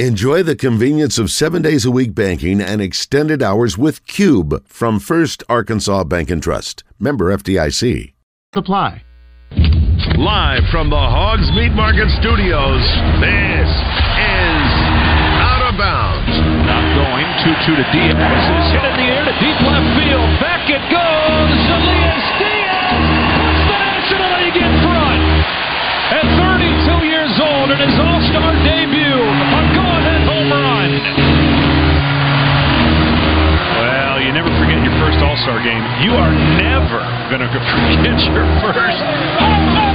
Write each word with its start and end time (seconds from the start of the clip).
Enjoy 0.00 0.42
the 0.42 0.56
convenience 0.56 1.22
of 1.22 1.30
seven 1.30 1.62
days 1.62 1.84
a 1.86 1.90
week 1.94 2.16
banking 2.16 2.60
and 2.60 2.82
extended 2.82 3.44
hours 3.44 3.78
with 3.78 4.04
Cube 4.10 4.66
from 4.66 4.98
First 4.98 5.44
Arkansas 5.48 6.02
Bank 6.02 6.30
and 6.34 6.42
Trust. 6.42 6.82
Member 6.98 7.30
FDIC. 7.30 8.12
Supply. 8.52 9.04
Live 10.18 10.66
from 10.74 10.90
the 10.90 10.98
Hogs 10.98 11.46
Meat 11.54 11.70
Market 11.78 12.10
Studios, 12.18 12.82
this 13.22 13.70
is 13.70 14.66
Out 15.46 15.62
of 15.62 15.78
Bounds. 15.78 16.42
Not 16.66 16.82
going. 16.98 17.26
2 17.46 17.78
2 17.78 17.78
to 17.78 17.86
Diaz. 17.94 18.18
Is 18.18 18.74
hit 18.74 18.82
in 18.82 18.98
the 18.98 19.06
air 19.14 19.22
to 19.22 19.34
deep 19.38 19.58
left 19.62 19.90
field. 19.94 20.26
Back 20.42 20.66
it 20.74 20.82
goes. 20.90 21.54
Elias 21.70 22.26
Diaz 22.42 22.98
puts 23.38 23.62
the 23.62 23.78
National 23.78 24.30
League 24.42 24.58
in 24.58 24.74
front. 24.82 25.22
At 26.18 26.26
32 26.34 27.06
years 27.06 27.34
old 27.38 27.70
in 27.70 27.78
his 27.78 27.94
All 27.94 28.20
Star 28.26 28.58
debut, 28.66 29.22
a 29.22 29.22
go-ahead 29.22 29.53
home. 31.02 32.44
Well, 33.80 34.16
you 34.22 34.30
never 34.30 34.50
forget 34.62 34.78
your 34.86 34.94
first 35.02 35.18
All 35.24 35.36
Star 35.42 35.58
game. 35.64 35.82
You 36.06 36.14
are 36.14 36.30
never 36.60 37.00
going 37.32 37.42
to 37.46 37.50
forget 37.50 38.18
your 38.30 38.46
first 38.62 39.00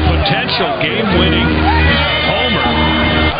potential 0.10 0.70
game-winning 0.84 1.48
homer. 2.28 2.68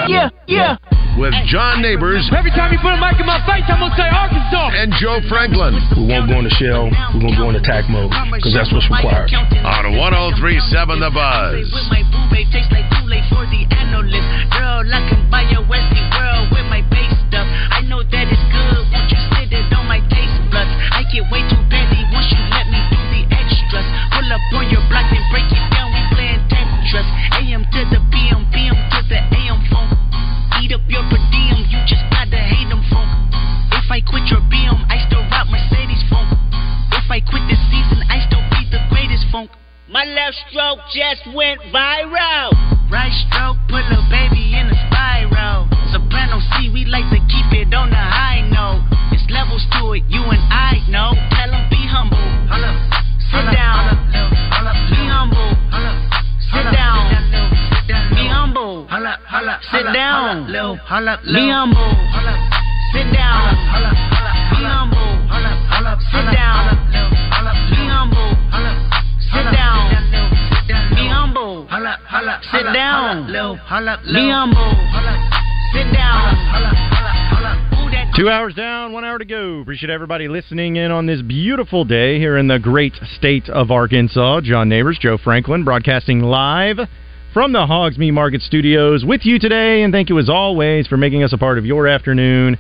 Yeah, 0.08 0.30
yeah. 0.48 0.78
With 1.20 1.36
John 1.52 1.82
Neighbors 1.84 2.24
Every 2.32 2.52
time 2.56 2.72
you 2.72 2.80
put 2.80 2.96
a 2.96 3.00
mic 3.02 3.20
in 3.20 3.28
my 3.28 3.44
face, 3.44 3.68
I'm 3.68 3.84
gonna 3.84 3.92
say 4.00 4.08
Arkansas. 4.08 4.72
and 4.72 4.88
Joe 5.04 5.20
Franklin 5.28 5.76
We 6.00 6.08
won't 6.08 6.32
go 6.32 6.40
in 6.40 6.48
the 6.48 6.56
shell. 6.56 6.88
We're 7.12 7.20
going 7.20 7.36
to 7.36 7.40
go 7.44 7.50
in 7.52 7.56
attack 7.60 7.92
mode 7.92 8.08
because 8.32 8.56
that's 8.56 8.72
what's 8.72 8.88
required. 8.88 9.28
on 9.36 10.00
1037 10.00 11.04
The 11.04 11.12
Buzz. 11.12 11.68
With 11.76 11.92
my 11.92 12.08
boo 12.08 12.32
tastes 12.56 12.72
like 12.72 12.88
Kool-Aid 12.96 13.26
for 13.28 13.44
the 13.52 13.68
analyst. 13.68 14.24
Girl, 14.56 14.80
I 14.88 15.02
can 15.12 15.28
buy 15.28 15.44
a 15.52 15.60
Westie 15.68 16.08
world 16.16 16.56
with 16.56 16.66
my 16.72 16.80
base 16.88 17.09
stuff. 17.40 17.48
I 17.72 17.80
know 17.88 18.04
that 18.04 18.26
it's 18.28 18.46
good. 18.52 18.84
Won't 18.92 19.08
you 19.08 19.20
sit 19.32 19.56
it 19.56 19.72
on 19.72 19.88
my 19.88 20.04
taste 20.12 20.40
buds? 20.52 20.72
I 20.92 21.08
get 21.08 21.24
way 21.32 21.40
too 21.48 21.64
busy 21.72 22.04
once 22.12 22.28
you 22.28 22.42
let 22.52 22.68
me 22.68 22.80
do 22.92 23.00
the 23.16 23.24
extras. 23.32 23.88
Pull 24.12 24.28
up 24.28 24.44
on 24.60 24.68
your 24.68 24.84
block 24.92 25.08
and 25.08 25.24
break 25.32 25.48
it 25.48 25.66
down. 25.72 25.88
We 25.96 26.04
playing 26.12 26.44
Tetris. 26.52 27.08
AM 27.40 27.64
to 27.64 27.82
the 27.96 28.00
PM, 28.12 28.44
PM 28.52 28.76
to 28.76 29.00
the 29.08 29.20
AM 29.24 29.60
phone. 29.72 29.96
Eat 30.60 30.76
up 30.76 30.84
your 30.92 31.04
per 31.08 31.22
diem. 31.32 31.64
You 31.72 31.80
just 31.88 32.04
gotta 32.12 32.40
hate 32.44 32.68
them 32.68 32.84
funk. 32.92 33.08
If 33.72 33.88
I 33.88 34.04
quit 34.04 34.28
your 34.28 34.44
BM, 34.52 34.84
I 34.92 35.00
still 35.08 35.24
rock 35.32 35.48
Mercedes 35.48 36.04
funk. 36.12 36.28
If 36.92 37.08
I 37.08 37.24
quit 37.24 37.48
this 37.48 37.62
season, 37.72 38.04
I 38.12 38.20
still 38.28 38.44
be 38.52 38.68
the 38.68 38.84
greatest 38.92 39.32
funk. 39.32 39.50
My 39.88 40.04
left 40.04 40.36
stroke 40.52 40.84
just 40.92 41.24
went 41.32 41.64
viral. 41.72 42.52
Right 42.92 43.16
stroke 43.26 43.58
put 43.72 43.88
a 43.88 44.02
baby 44.12 44.60
in 44.60 44.68
a 44.68 44.78
spiral. 44.92 45.69
Soprano 45.92 46.40
C, 46.40 46.70
we 46.70 46.86
like 46.86 47.10
to 47.10 47.20
keep 47.28 47.52
it 47.54 47.74
on 47.74 47.90
the 47.90 47.96
high 47.98 48.42
note. 48.50 48.86
It's 49.12 49.26
levels 49.30 49.66
to 49.74 49.94
it, 49.94 50.04
you 50.08 50.22
and 50.22 50.42
I 50.54 50.78
know. 50.88 51.14
Tell 51.34 51.54
'em 51.54 51.70
be 51.70 51.82
humble. 51.88 52.22
Sit 53.32 53.46
down. 53.52 53.98
Be 54.90 55.08
humble. 55.10 55.50
Sit 56.52 56.66
down. 56.72 57.10
Be 58.18 58.28
humble. 58.28 58.88
Sit 59.72 59.86
down. 59.94 60.46
Be 60.46 61.50
humble. 61.50 61.96
Sit 62.94 63.12
down. 63.14 63.56
Be 64.52 64.70
humble. 64.70 65.10
Sit 66.12 66.28
down. 66.32 66.70
Be 67.72 67.86
humble. 67.90 68.30
Sit 69.32 69.46
down. 69.50 69.84
Be 70.96 71.08
humble. 71.08 71.68
Sit 72.52 72.66
down. 72.74 73.28
Be 74.14 74.30
humble. 74.30 75.19
Sit 75.74 75.94
down. 75.94 76.36
Two 78.16 78.28
hours 78.28 78.54
down, 78.54 78.92
one 78.92 79.06
hour 79.06 79.18
to 79.18 79.26
go. 79.26 79.60
Appreciate 79.60 79.90
everybody 79.90 80.28
listening 80.28 80.76
in 80.76 80.92
on 80.92 81.06
this 81.06 81.22
beautiful 81.22 81.86
day 81.86 82.18
here 82.18 82.38
in 82.38 82.48
the 82.48 82.60
great 82.60 82.94
state 83.16 83.48
of 83.48 83.72
Arkansas. 83.72 84.42
John 84.42 84.68
Neighbors, 84.68 84.98
Joe 85.00 85.18
Franklin, 85.18 85.64
broadcasting 85.64 86.22
live 86.22 86.78
from 87.34 87.54
the 87.54 87.66
Hogs 87.66 87.98
Meat 87.98 88.12
Market 88.12 88.42
Studios 88.42 89.06
with 89.06 89.26
you 89.26 89.40
today. 89.40 89.84
And 89.84 89.94
thank 89.94 90.10
you 90.10 90.18
as 90.20 90.28
always 90.28 90.88
for 90.88 90.98
making 90.98 91.24
us 91.24 91.34
a 91.34 91.38
part 91.38 91.58
of 91.58 91.66
your 91.66 91.88
afternoon. 91.88 92.58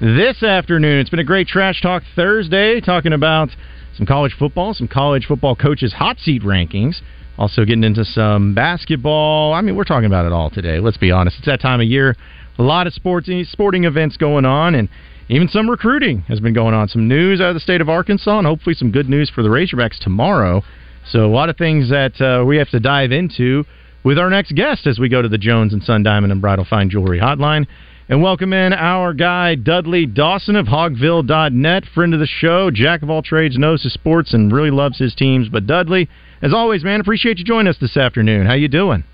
This 0.00 0.42
afternoon, 0.42 0.98
it's 0.98 1.10
been 1.10 1.20
a 1.20 1.24
great 1.24 1.46
Trash 1.46 1.80
Talk 1.80 2.02
Thursday, 2.14 2.80
talking 2.80 3.12
about 3.12 3.48
some 3.96 4.04
college 4.04 4.34
football, 4.38 4.74
some 4.74 4.88
college 4.88 5.26
football 5.26 5.56
coaches' 5.56 5.92
hot 5.92 6.18
seat 6.18 6.42
rankings. 6.42 6.96
Also 7.38 7.64
getting 7.64 7.84
into 7.84 8.04
some 8.04 8.52
basketball. 8.52 9.54
I 9.54 9.60
mean, 9.60 9.76
we're 9.76 9.84
talking 9.84 10.06
about 10.06 10.26
it 10.26 10.32
all 10.32 10.50
today. 10.50 10.80
Let's 10.80 10.96
be 10.96 11.12
honest. 11.12 11.36
It's 11.38 11.46
that 11.46 11.60
time 11.60 11.80
of 11.80 11.86
year. 11.86 12.16
A 12.58 12.62
lot 12.62 12.86
of 12.86 12.94
sports, 12.94 13.28
sporting 13.50 13.84
events 13.84 14.16
going 14.16 14.44
on, 14.44 14.74
and 14.74 14.88
even 15.28 15.48
some 15.48 15.70
recruiting 15.70 16.22
has 16.22 16.40
been 16.40 16.54
going 16.54 16.74
on. 16.74 16.88
Some 16.88 17.06
news 17.06 17.40
out 17.40 17.50
of 17.50 17.54
the 17.54 17.60
state 17.60 17.80
of 17.80 17.88
Arkansas, 17.88 18.38
and 18.38 18.46
hopefully 18.46 18.74
some 18.74 18.90
good 18.90 19.08
news 19.08 19.30
for 19.30 19.42
the 19.42 19.48
Razorbacks 19.48 19.98
tomorrow. 19.98 20.62
So 21.06 21.24
a 21.24 21.32
lot 21.32 21.50
of 21.50 21.56
things 21.56 21.90
that 21.90 22.20
uh, 22.20 22.44
we 22.44 22.56
have 22.56 22.68
to 22.70 22.80
dive 22.80 23.12
into 23.12 23.64
with 24.02 24.18
our 24.18 24.30
next 24.30 24.54
guest 24.54 24.86
as 24.86 24.98
we 24.98 25.08
go 25.08 25.22
to 25.22 25.28
the 25.28 25.38
Jones 25.38 25.72
and 25.72 25.82
Son 25.82 26.02
Diamond 26.02 26.32
and 26.32 26.40
Bridal 26.40 26.66
Fine 26.68 26.90
Jewelry 26.90 27.20
Hotline. 27.20 27.66
And 28.08 28.22
welcome 28.22 28.52
in 28.54 28.72
our 28.72 29.12
guy, 29.12 29.54
Dudley 29.54 30.06
Dawson 30.06 30.56
of 30.56 30.66
Hogville.net, 30.66 31.84
friend 31.94 32.14
of 32.14 32.20
the 32.20 32.26
show, 32.26 32.70
jack 32.70 33.02
of 33.02 33.10
all 33.10 33.22
trades, 33.22 33.58
knows 33.58 33.82
his 33.82 33.92
sports, 33.92 34.32
and 34.32 34.50
really 34.50 34.70
loves 34.70 34.98
his 34.98 35.14
teams. 35.14 35.48
But 35.48 35.66
Dudley, 35.66 36.08
as 36.40 36.54
always, 36.54 36.82
man, 36.82 37.00
appreciate 37.00 37.38
you 37.38 37.44
joining 37.44 37.68
us 37.68 37.76
this 37.78 37.96
afternoon. 37.98 38.46
How 38.46 38.54
you 38.54 38.68
doing? 38.68 39.04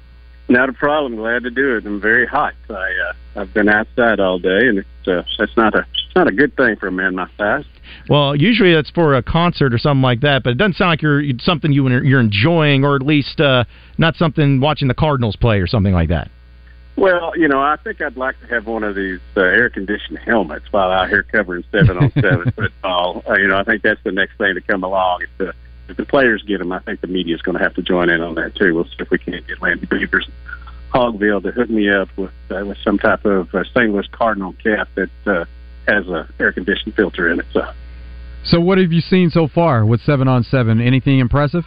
Not 0.49 0.69
a 0.69 0.73
problem. 0.73 1.17
Glad 1.17 1.45
to 1.45 1.51
do 1.51 1.77
it. 1.77 1.87
I'm 1.87 2.01
very 2.01 2.27
hot. 2.27 2.55
I 2.69 2.75
uh, 2.75 3.13
I've 3.41 3.55
been 3.55 3.69
outside 3.69 4.21
all 4.21 4.39
day, 4.39 4.69
and 4.69 4.79
it's 4.79 5.09
uh, 5.09 5.23
that's 5.39 5.57
not 5.57 5.75
a 5.75 5.81
it's 5.81 6.15
not 6.15 6.29
a 6.29 6.33
good 6.33 6.55
thing 6.57 6.77
for 6.77 6.87
a 6.87 6.93
man 6.93 7.15
my 7.15 7.29
size. 7.39 7.65
Well, 8.09 8.37
usually 8.37 8.75
that's 8.75 8.91
for 8.91 9.15
a 9.15 9.23
concert 9.23 9.73
or 9.73 9.79
something 9.79 10.03
like 10.03 10.21
that, 10.21 10.43
but 10.43 10.51
it 10.51 10.59
doesn't 10.59 10.75
sound 10.75 10.91
like 10.91 11.03
you're 11.03 11.23
something 11.41 11.73
you 11.73 11.89
you're 11.89 12.21
enjoying, 12.21 12.85
or 12.85 12.95
at 12.95 13.03
least 13.03 13.41
uh, 13.41 13.65
not 13.97 14.17
something 14.17 14.61
watching 14.61 14.89
the 14.89 14.95
Cardinals 14.95 15.37
play 15.37 15.61
or 15.61 15.67
something 15.67 15.95
like 15.95 16.11
that. 16.11 16.31
Well, 16.97 17.33
you 17.37 17.49
know, 17.49 17.61
I 17.61 17.77
think 17.83 18.01
I'd 18.01 18.17
like 18.17 18.39
to 18.41 18.47
have 18.49 18.67
one 18.67 18.85
of 18.85 18.95
these 18.95 19.19
uh, 19.37 19.41
air 19.41 19.69
conditioned 19.69 20.19
helmets 20.19 20.67
while 20.71 20.93
out 20.93 21.09
here 21.09 21.25
covering 21.25 21.65
seven 21.73 21.99
on 21.99 22.13
seven 22.13 22.53
football. 22.57 23.23
Uh, 23.29 23.35
you 23.35 23.49
know, 23.49 23.59
I 23.59 23.65
think 23.65 23.83
that's 23.83 24.01
the 24.05 24.13
next 24.13 24.39
thing 24.39 24.55
to 24.55 24.61
come 24.61 24.85
along. 24.85 25.23
If 25.23 25.31
the 25.39 25.55
if 25.89 25.97
the 25.97 26.05
players 26.05 26.43
get 26.43 26.59
them, 26.59 26.73
I 26.73 26.81
think 26.81 27.01
the 27.01 27.07
media's 27.07 27.43
going 27.43 27.59
to 27.59 27.63
have 27.63 27.75
to 27.75 27.83
join 27.83 28.11
in 28.11 28.21
on 28.21 28.35
that 28.37 28.55
too. 28.55 28.75
We'll 28.75 28.85
see 28.85 28.97
if 28.99 29.11
we 29.11 29.19
can't 29.19 29.47
get 29.47 29.61
Landy 29.61 29.87
Beavers, 29.87 30.29
Hogville 30.93 31.43
to 31.43 31.51
hook 31.51 31.71
me 31.71 31.91
up 31.91 32.09
with 32.17 32.33
uh, 32.51 32.65
with 32.65 32.79
some 32.85 32.99
type 32.99 33.25
of 33.25 33.55
uh, 33.55 33.65
St. 33.65 33.91
Louis 33.93 34.07
Cardinal 34.13 34.55
cap 34.63 34.89
that 34.95 35.11
uh, 35.27 35.45
has 35.87 36.07
a 36.09 36.29
air 36.39 36.53
conditioned 36.53 36.95
filter 36.95 37.29
in 37.29 37.41
it. 37.41 37.47
So. 37.53 37.63
So, 38.45 38.61
what 38.61 38.77
have 38.77 38.93
you 38.93 39.01
seen 39.01 39.31
so 39.31 39.49
far 39.49 39.87
with 39.87 40.03
seven 40.03 40.29
on 40.29 40.43
seven? 40.45 40.81
Anything 40.81 41.19
impressive? 41.19 41.65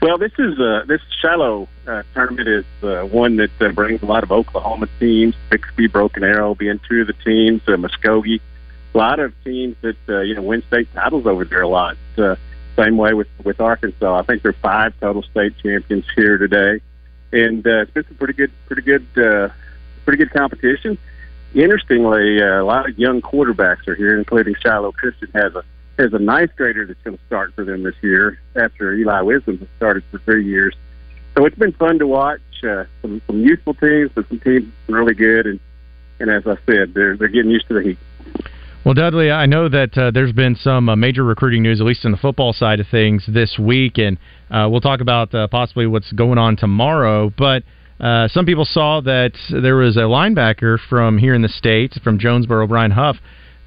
Well, 0.00 0.18
this 0.18 0.32
is 0.36 0.58
uh, 0.58 0.84
this 0.88 1.00
Shiloh 1.20 1.68
uh, 1.86 2.02
tournament 2.14 2.48
is 2.48 2.64
uh, 2.82 3.02
one 3.02 3.36
that 3.36 3.50
uh, 3.60 3.70
brings 3.70 4.02
a 4.02 4.06
lot 4.06 4.24
of 4.24 4.32
Oklahoma 4.32 4.88
teams. 4.98 5.36
Bixby, 5.48 5.86
Broken 5.86 6.24
Arrow 6.24 6.54
being 6.54 6.80
two 6.88 7.02
of 7.02 7.06
the 7.06 7.12
teams. 7.12 7.62
Uh, 7.68 7.72
Muskogee, 7.72 8.40
a 8.94 8.98
lot 8.98 9.20
of 9.20 9.32
teams 9.44 9.76
that 9.82 9.96
uh, 10.08 10.20
you 10.22 10.34
know 10.34 10.42
win 10.42 10.62
state 10.66 10.88
titles 10.94 11.26
over 11.26 11.44
there 11.44 11.62
a 11.62 11.68
lot. 11.68 11.96
Uh, 12.18 12.34
same 12.76 12.96
way 12.96 13.14
with 13.14 13.28
with 13.44 13.60
Arkansas. 13.60 14.18
I 14.18 14.22
think 14.22 14.42
there 14.42 14.50
are 14.50 14.62
five 14.62 14.94
total 15.00 15.22
state 15.22 15.54
champions 15.62 16.04
here 16.14 16.38
today, 16.38 16.80
and 17.32 17.66
uh, 17.66 17.82
it's 17.82 17.90
been 17.90 18.04
some 18.04 18.16
pretty 18.16 18.34
good, 18.34 18.52
pretty 18.66 18.82
good, 18.82 19.06
uh, 19.16 19.48
pretty 20.04 20.24
good 20.24 20.32
competition. 20.32 20.98
Interestingly, 21.54 22.42
uh, 22.42 22.62
a 22.62 22.64
lot 22.64 22.88
of 22.88 22.98
young 22.98 23.20
quarterbacks 23.20 23.86
are 23.88 23.94
here, 23.94 24.18
including 24.18 24.54
Shiloh 24.62 24.92
Christian 24.92 25.30
has 25.34 25.54
a 25.54 25.64
has 25.98 26.12
a 26.14 26.18
ninth 26.18 26.56
grader 26.56 26.86
that's 26.86 27.00
going 27.02 27.18
to 27.18 27.24
start 27.26 27.54
for 27.54 27.64
them 27.64 27.82
this 27.82 27.94
year 28.00 28.40
after 28.56 28.94
Eli 28.94 29.20
Wisdom 29.20 29.58
has 29.58 29.68
started 29.76 30.02
for 30.10 30.18
three 30.20 30.46
years. 30.46 30.74
So 31.36 31.44
it's 31.44 31.56
been 31.56 31.72
fun 31.72 31.98
to 31.98 32.06
watch 32.06 32.40
uh, 32.64 32.84
some 33.02 33.20
some 33.26 33.40
youthful 33.40 33.74
teams, 33.74 34.10
but 34.14 34.28
some 34.28 34.40
teams 34.40 34.72
really 34.86 35.14
good, 35.14 35.46
and 35.46 35.60
and 36.20 36.30
as 36.30 36.46
I 36.46 36.56
said, 36.66 36.94
they're 36.94 37.16
they're 37.16 37.28
getting 37.28 37.50
used 37.50 37.68
to 37.68 37.74
the 37.74 37.82
heat. 37.82 37.98
Well, 38.84 38.94
Dudley, 38.94 39.30
I 39.30 39.46
know 39.46 39.68
that 39.68 39.96
uh, 39.96 40.10
there's 40.10 40.32
been 40.32 40.56
some 40.56 40.88
uh, 40.88 40.96
major 40.96 41.22
recruiting 41.22 41.62
news, 41.62 41.80
at 41.80 41.86
least 41.86 42.04
in 42.04 42.10
the 42.10 42.18
football 42.18 42.52
side 42.52 42.80
of 42.80 42.88
things, 42.88 43.22
this 43.28 43.56
week, 43.56 43.96
and 43.96 44.18
uh, 44.50 44.66
we'll 44.68 44.80
talk 44.80 45.00
about 45.00 45.32
uh, 45.32 45.46
possibly 45.46 45.86
what's 45.86 46.10
going 46.10 46.36
on 46.36 46.56
tomorrow. 46.56 47.32
But 47.38 47.62
uh, 48.00 48.26
some 48.26 48.44
people 48.44 48.64
saw 48.64 49.00
that 49.02 49.34
there 49.50 49.76
was 49.76 49.96
a 49.96 50.00
linebacker 50.00 50.78
from 50.90 51.16
here 51.16 51.32
in 51.32 51.42
the 51.42 51.48
state, 51.48 51.92
from 52.02 52.18
Jonesboro, 52.18 52.66
Brian 52.66 52.90
Huff, 52.90 53.18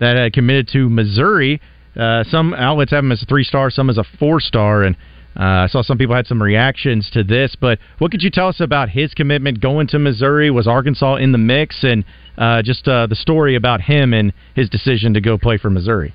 that 0.02 0.18
had 0.18 0.34
committed 0.34 0.68
to 0.74 0.90
Missouri. 0.90 1.62
Uh, 1.96 2.26
some 2.26 2.54
outlets 2.54 2.92
have 2.92 3.06
him 3.06 3.14
as 3.14 3.24
a 3.24 3.26
three 3.26 3.46
star, 3.46 3.70
some 3.70 3.90
as 3.90 3.98
a 3.98 4.04
four 4.20 4.42
star, 4.42 4.84
and 4.84 4.98
uh, 5.38 5.66
I 5.66 5.68
saw 5.68 5.82
some 5.82 5.98
people 5.98 6.16
had 6.16 6.28
some 6.28 6.42
reactions 6.42 7.10
to 7.12 7.24
this. 7.24 7.56
But 7.60 7.80
what 7.98 8.12
could 8.12 8.24
you 8.24 8.30
tell 8.32 8.48
us 8.48 8.60
about 8.62 8.90
his 8.90 9.14
commitment 9.14 9.60
going 9.60 9.88
to 9.88 10.00
Missouri? 10.00 10.50
Was 10.50 10.68
Arkansas 10.68 11.16
in 11.16 11.32
the 11.32 11.38
mix, 11.38 11.84
and 11.84 12.06
uh, 12.38 12.62
just 12.62 12.88
uh, 12.88 13.08
the 13.08 13.16
story 13.16 13.56
about 13.56 13.82
him 13.82 14.14
and 14.14 14.34
his 14.56 14.70
decision 14.70 15.14
to 15.14 15.22
go 15.22 15.38
play 15.38 15.58
for 15.58 15.70
Missouri? 15.70 16.14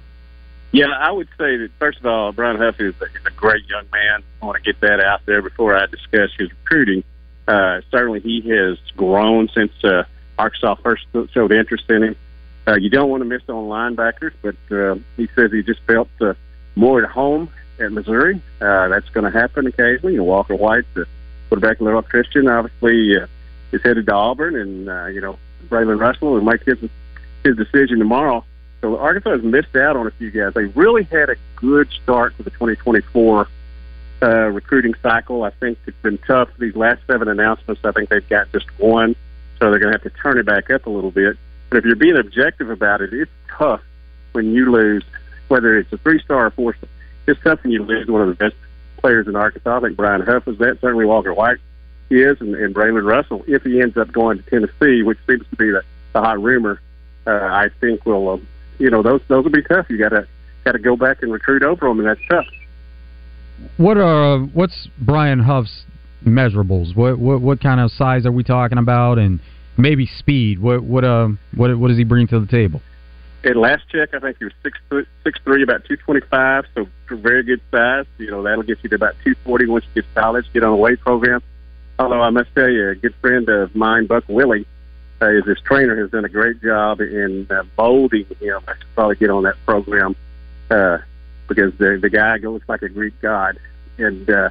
Yeah, 0.73 0.87
I 0.87 1.11
would 1.11 1.29
say 1.37 1.57
that 1.57 1.71
first 1.79 1.99
of 1.99 2.07
all, 2.07 2.33
Brian 2.33 2.57
Huff 2.57 2.77
is 2.79 2.95
a, 3.01 3.05
is 3.05 3.27
a 3.27 3.31
great 3.37 3.69
young 3.69 3.85
man. 3.93 4.23
I 4.41 4.47
want 4.47 4.63
to 4.63 4.73
get 4.73 4.81
that 4.81 5.01
out 5.01 5.21
there 5.27 5.43
before 5.43 5.77
I 5.77 5.87
discuss 5.87 6.31
his 6.39 6.49
recruiting. 6.51 7.05
Uh, 7.47 7.81
certainly, 7.91 8.21
he 8.21 8.49
has 8.49 8.79
grown 8.97 9.49
since 9.55 9.73
uh, 9.83 10.05
Arkansas 10.39 10.77
first 10.77 11.05
showed 11.33 11.53
interest 11.53 11.85
in 11.91 12.05
him. 12.05 12.17
Uh, 12.67 12.77
you 12.77 12.89
don't 12.89 13.11
want 13.11 13.23
to 13.23 13.29
miss 13.29 13.43
on 13.49 13.69
linebackers, 13.69 14.33
but 14.43 14.55
uh, 14.71 14.95
he 15.17 15.29
says 15.35 15.51
he 15.51 15.63
just 15.63 15.81
felt 15.87 16.09
uh, 16.21 16.35
more 16.77 17.03
at 17.03 17.11
home 17.11 17.51
at 17.81 17.93
Missouri. 17.93 18.43
Uh, 18.61 18.89
that's 18.89 19.09
going 19.11 19.31
to 19.31 19.39
happen 19.39 19.67
occasionally. 19.67 20.17
And 20.17 20.27
Walker 20.27 20.55
White, 20.55 20.85
the 20.95 21.07
quarterback, 21.49 21.81
Little 21.81 22.03
Christian, 22.03 22.49
obviously 22.49 23.17
uh, 23.17 23.27
is 23.73 23.83
headed 23.83 24.07
to 24.07 24.15
Auburn, 24.15 24.57
and 24.57 24.89
uh, 24.89 25.07
you 25.07 25.21
know 25.21 25.39
Braylon 25.69 25.99
Russell 25.99 26.33
will 26.33 26.41
make 26.41 26.65
his 26.65 26.79
his 27.45 27.57
decision 27.57 27.99
tomorrow. 27.99 28.45
So 28.81 28.97
Arkansas 28.99 29.31
has 29.31 29.43
missed 29.43 29.77
out 29.77 29.97
on 29.97 30.07
a 30.07 30.11
few 30.13 30.31
guys. 30.31 30.55
They 30.55 30.65
really 30.65 31.05
had 31.05 31.29
a 31.29 31.37
good 31.57 31.89
start 32.03 32.37
to 32.39 32.43
the 32.43 32.51
2024 32.51 33.49
uh, 34.23 34.27
recruiting 34.49 34.95
cycle. 35.03 35.45
I 35.45 35.51
think 35.51 35.79
it's 35.87 36.01
been 36.03 36.19
tough. 36.19 36.49
These 36.59 36.77
last 36.77 37.01
seven 37.07 37.29
announcements, 37.29 37.85
I 37.85 37.93
think 37.93 38.09
they've 38.09 38.27
got 38.29 38.51
just 38.53 38.67
one, 38.79 39.17
so 39.59 39.71
they're 39.71 39.79
going 39.79 39.93
to 39.93 39.99
have 39.99 40.13
to 40.13 40.19
turn 40.21 40.39
it 40.39 40.47
back 40.47 40.71
up 40.71 40.87
a 40.87 40.91
little 40.91 41.11
bit. 41.11 41.37
But 41.69 41.79
if 41.79 41.85
you're 41.85 41.97
being 41.97 42.17
objective 42.17 42.71
about 42.71 43.01
it, 43.01 43.13
it's 43.13 43.31
tough 43.51 43.83
when 44.33 44.53
you 44.53 44.71
lose, 44.71 45.05
whether 45.49 45.77
it's 45.77 45.93
a 45.93 45.99
three-star 45.99 46.47
or 46.47 46.51
four-star. 46.51 46.89
It's 47.31 47.41
tough 47.45 47.63
when 47.63 47.73
you 47.73 47.85
lose 47.85 48.09
one 48.09 48.23
of 48.23 48.29
the 48.29 48.35
best 48.35 48.57
players 48.99 49.29
in 49.29 49.37
Arkansas. 49.37 49.77
I 49.77 49.81
think 49.81 49.97
Brian 49.97 50.21
Huff 50.23 50.47
was 50.47 50.59
that. 50.59 50.79
Certainly 50.81 51.07
Walker 51.07 51.33
White 51.33 51.59
is, 52.11 52.41
and, 52.41 52.55
and 52.57 52.75
Braylon 52.75 53.05
Russell, 53.05 53.45
if 53.47 53.63
he 53.63 53.81
ends 53.81 53.97
up 53.97 54.11
going 54.11 54.43
to 54.43 54.51
Tennessee, 54.51 55.03
which 55.03 55.19
seems 55.29 55.47
to 55.49 55.57
be 55.57 55.71
the, 55.71 55.83
the 56.13 56.21
hot 56.21 56.43
rumor, 56.43 56.81
uh, 57.27 57.31
I 57.31 57.69
think 57.81 58.05
will, 58.05 58.31
um, 58.31 58.49
you 58.79 58.91
know, 58.91 59.03
those 59.03 59.21
those 59.29 59.45
will 59.45 59.53
be 59.53 59.63
tough. 59.63 59.87
You 59.89 59.99
got 59.99 60.09
to 60.09 60.27
got 60.65 60.73
to 60.73 60.79
go 60.79 60.97
back 60.97 61.23
and 61.23 61.33
recruit 61.33 61.63
over 61.63 61.87
them, 61.87 62.01
and 62.01 62.09
that's 62.09 62.21
tough. 62.29 62.47
What 63.77 63.97
are 63.97 64.41
what's 64.41 64.89
Brian 64.99 65.39
Huff's 65.39 65.85
measurables? 66.25 66.97
What 66.97 67.19
what 67.19 67.41
what 67.41 67.61
kind 67.61 67.81
of 67.81 67.93
size 67.93 68.27
are 68.27 68.33
we 68.33 68.43
talking 68.43 68.79
about, 68.79 69.19
and 69.19 69.39
maybe 69.77 70.07
speed? 70.19 70.59
What 70.59 70.83
what 70.83 71.05
uh 71.05 71.29
what 71.55 71.79
what 71.79 71.89
does 71.89 71.97
he 71.97 72.05
bring 72.05 72.27
to 72.29 72.41
the 72.41 72.47
table? 72.47 72.83
At 73.43 73.57
last 73.57 73.89
check, 73.89 74.13
I 74.13 74.19
think 74.19 74.37
he 74.39 74.45
was 74.45 74.53
six 74.63 74.79
foot 74.89 75.09
six 75.25 75.39
three, 75.45 75.63
about 75.63 75.85
two 75.87 75.97
twenty 75.97 76.21
five. 76.21 76.67
So 76.75 76.87
very 77.09 77.43
good 77.43 77.61
size. 77.71 78.05
You 78.19 78.31
know 78.31 78.43
that'll 78.43 78.65
get 78.65 78.83
you 78.83 78.91
to 78.91 78.97
about 78.97 79.15
two 79.25 79.35
forty 79.45 79.67
once 79.67 79.85
you 79.87 80.03
get 80.03 80.15
to 80.15 80.21
college. 80.21 80.45
Get 80.53 80.63
on 80.63 80.73
a 80.73 80.77
weight 80.77 81.01
program. 81.01 81.43
Although 81.99 82.21
I 82.21 82.31
must 82.31 82.55
tell 82.55 82.69
you, 82.69 82.91
a 82.91 82.95
good 82.95 83.15
friend 83.17 83.49
of 83.49 83.75
mine, 83.75 84.07
Buck 84.07 84.25
Willie, 84.29 84.67
uh, 85.23 85.31
is 85.31 85.47
his 85.47 85.59
trainer, 85.61 86.01
has 86.01 86.11
done 86.11 86.25
a 86.25 86.29
great 86.29 86.63
job 86.63 87.01
in 87.01 87.47
uh, 87.51 87.63
molding 87.79 88.27
him. 88.41 88.61
I 88.69 88.73
should 88.73 88.95
probably 88.95 89.17
get 89.17 89.31
on 89.31 89.45
that 89.45 89.57
program 89.65 90.17
uh, 90.71 90.99
because 91.49 91.73
the 91.79 91.99
the 92.01 92.11
guy 92.11 92.37
looks 92.37 92.69
like 92.69 92.83
a 92.83 92.89
Greek 92.91 93.19
god. 93.23 93.59
And 93.97 94.29
uh, 94.29 94.51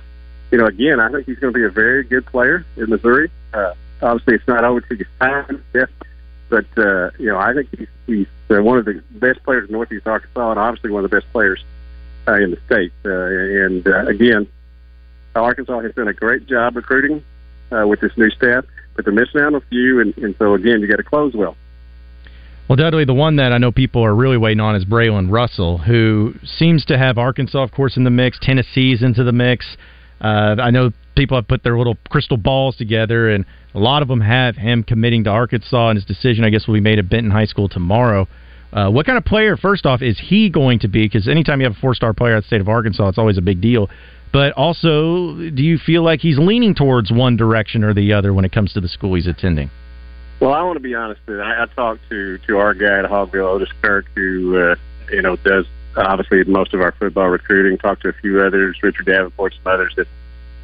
you 0.52 0.58
know, 0.58 0.66
again, 0.66 1.00
I 1.00 1.12
think 1.12 1.28
he's 1.28 1.38
going 1.38 1.54
to 1.54 1.58
be 1.58 1.66
a 1.66 1.70
very 1.70 2.04
good 2.04 2.26
player 2.26 2.66
in 2.76 2.90
Missouri. 2.90 3.30
Uh, 3.54 3.74
obviously, 4.02 4.36
it's 4.36 4.48
not 4.48 4.64
over 4.64 4.82
till 4.82 4.98
you 4.98 5.06
sign, 5.20 5.64
but 6.50 6.66
uh, 6.78 7.12
you 7.18 7.28
know, 7.28 7.38
I 7.38 7.54
think 7.54 7.70
he's, 7.78 7.88
he's 8.08 8.28
uh, 8.50 8.62
one 8.62 8.78
of 8.78 8.86
the 8.86 9.02
best 9.12 9.44
players 9.44 9.68
in 9.68 9.74
Northeast 9.74 10.08
Arkansas, 10.08 10.52
and 10.52 10.60
obviously 10.60 10.92
one 10.92 11.04
of 11.04 11.10
the 11.10 11.16
best 11.16 11.32
players 11.32 11.64
uh, 12.28 12.34
in 12.34 12.52
the 12.52 12.58
state. 12.66 12.92
Uh, 13.06 13.66
and 13.66 13.88
uh, 13.88 14.06
again, 14.08 14.48
Arkansas 15.36 15.82
has 15.82 15.94
done 15.96 16.08
a 16.08 16.14
great 16.14 16.48
job 16.48 16.76
recruiting 16.76 17.24
uh, 17.72 17.86
with 17.88 18.02
this 18.02 18.12
new 18.18 18.30
staff, 18.32 18.66
but 18.96 19.06
they're 19.06 19.14
missing 19.14 19.42
out 19.42 19.48
on 19.48 19.56
a 19.56 19.62
few, 19.62 20.02
and, 20.02 20.18
and 20.18 20.36
so 20.38 20.54
again, 20.54 20.82
you 20.82 20.88
got 20.88 20.98
to 20.98 21.04
close 21.04 21.34
well. 21.34 21.56
Well, 22.68 22.76
Dudley, 22.76 23.06
the 23.06 23.16
one 23.16 23.38
that 23.38 23.52
I 23.52 23.58
know 23.58 23.72
people 23.72 24.06
are 24.06 24.14
really 24.14 24.38
waiting 24.38 24.60
on 24.60 24.76
is 24.76 24.86
Braylon 24.86 25.32
Russell, 25.32 25.80
who 25.80 26.36
seems 26.44 26.86
to 26.86 27.00
have 27.00 27.18
Arkansas, 27.18 27.64
of 27.64 27.72
course, 27.72 27.98
in 27.98 28.04
the 28.04 28.12
mix. 28.12 28.38
Tennessee's 28.40 29.02
into 29.02 29.24
the 29.24 29.32
mix. 29.32 29.66
Uh, 30.22 30.56
I 30.62 30.70
know 30.70 30.92
people 31.20 31.38
have 31.38 31.48
put 31.48 31.64
their 31.64 31.78
little 31.78 31.98
crystal 32.10 32.38
balls 32.38 32.78
together, 32.78 33.30
and 33.30 33.46
a 33.76 33.80
lot 33.80 34.02
of 34.02 34.08
them 34.08 34.22
have 34.22 34.56
him 34.56 34.84
committing 34.84 35.26
to 35.26 35.30
Arkansas, 35.30 35.90
and 35.90 35.98
his 35.98 36.06
decision, 36.06 36.46
I 36.46 36.50
guess, 36.50 36.66
will 36.66 36.76
be 36.76 36.80
made 36.80 36.98
at 36.98 37.10
Benton 37.10 37.30
High 37.30 37.46
School 37.46 37.68
tomorrow. 37.68 38.28
Uh, 38.72 38.90
what 38.90 39.06
kind 39.06 39.18
of 39.18 39.26
player, 39.26 39.58
first 39.58 39.86
off, 39.86 40.02
is 40.02 40.18
he 40.18 40.50
going 40.50 40.80
to 40.80 40.88
be? 40.88 41.06
Because 41.06 41.28
anytime 41.28 41.60
you 41.60 41.68
have 41.68 41.76
a 41.76 41.80
four 41.80 41.94
star 41.94 42.14
player 42.14 42.36
at 42.36 42.44
the 42.44 42.48
state 42.48 42.62
of 42.62 42.70
Arkansas, 42.70 43.10
it's 43.10 43.18
always 43.18 43.38
a 43.38 43.42
big 43.42 43.60
deal. 43.60 43.90
But 44.32 44.54
also, 44.54 45.36
do 45.36 45.62
you 45.62 45.78
feel 45.78 46.04
like 46.04 46.22
he's 46.22 46.38
leaning 46.38 46.74
towards 46.74 47.12
one 47.12 47.36
direction 47.36 47.84
or 47.84 47.94
the 47.94 48.14
other 48.14 48.34
when 48.34 48.46
it 48.46 48.52
comes 48.52 48.72
to 48.74 48.82
the 48.82 48.88
school 48.88 49.16
he's 49.16 49.28
attending? 49.28 49.72
Well, 50.40 50.54
I 50.54 50.62
want 50.62 50.78
to 50.78 50.82
be 50.82 50.96
honest. 50.96 51.20
With 51.28 51.38
you. 51.38 51.42
I, 51.42 51.64
I 51.64 51.66
talked 51.76 52.02
to 52.10 52.38
to 52.48 52.58
our 52.60 52.74
guy 52.74 53.00
at 53.00 53.06
Hogville, 53.06 53.56
Otis 53.56 53.70
Kirk, 53.82 54.06
who 54.16 54.58
uh, 54.58 54.76
you 55.12 55.22
know 55.22 55.36
does 55.36 55.66
obviously 55.98 56.44
most 56.46 56.74
of 56.74 56.80
our 56.80 56.94
football 56.94 57.28
recruiting. 57.28 57.78
Talked 57.78 58.04
to 58.04 58.10
a 58.10 58.14
few 58.14 58.40
others, 58.40 58.78
Richard 58.82 59.08
Davenport, 59.08 59.54
some 59.56 59.74
others 59.74 59.94
that 59.98 60.08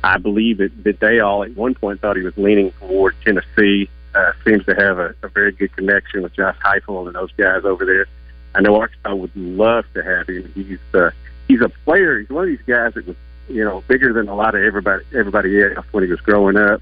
I 0.06 0.18
believe 0.18 0.60
that, 0.60 0.84
that 0.84 1.00
they 1.00 1.20
all 1.20 1.44
at 1.44 1.56
one 1.56 1.74
point 1.74 2.00
thought 2.00 2.16
he 2.16 2.22
was 2.22 2.38
leaning 2.38 2.72
toward 2.74 3.16
Tennessee. 3.26 3.90
Uh, 4.14 4.32
seems 4.46 4.64
to 4.66 4.76
have 4.76 5.00
a, 5.00 5.16
a 5.24 5.28
very 5.30 5.52
good 5.52 5.76
connection 5.76 6.22
with 6.22 6.34
Josh 6.34 6.56
Heupel 6.64 7.08
and 7.08 7.16
those 7.16 7.32
guys 7.34 7.66
over 7.66 7.86
there. 7.86 8.06
I 8.54 8.62
know 8.62 8.76
Arkansas 8.80 9.16
would 9.16 9.36
love 9.36 9.84
to 9.96 10.04
have 10.04 10.30
him. 10.30 10.50
He's 10.54 10.80
uh, 10.94 11.10
he's 11.48 11.62
a 11.62 11.70
player. 11.70 12.20
He's 12.20 12.30
one 12.30 12.44
of 12.44 12.50
these 12.50 12.66
guys 12.68 12.94
that 12.94 13.08
was 13.08 13.16
you 13.50 13.66
know 13.66 13.84
bigger 13.88 14.14
than 14.14 14.30
a 14.30 14.36
lot 14.36 14.54
of 14.54 14.62
everybody 14.62 15.04
everybody 15.14 15.62
else 15.64 15.86
when 15.92 16.04
he 16.04 16.10
was 16.10 16.22
growing 16.22 16.56
up. 16.56 16.82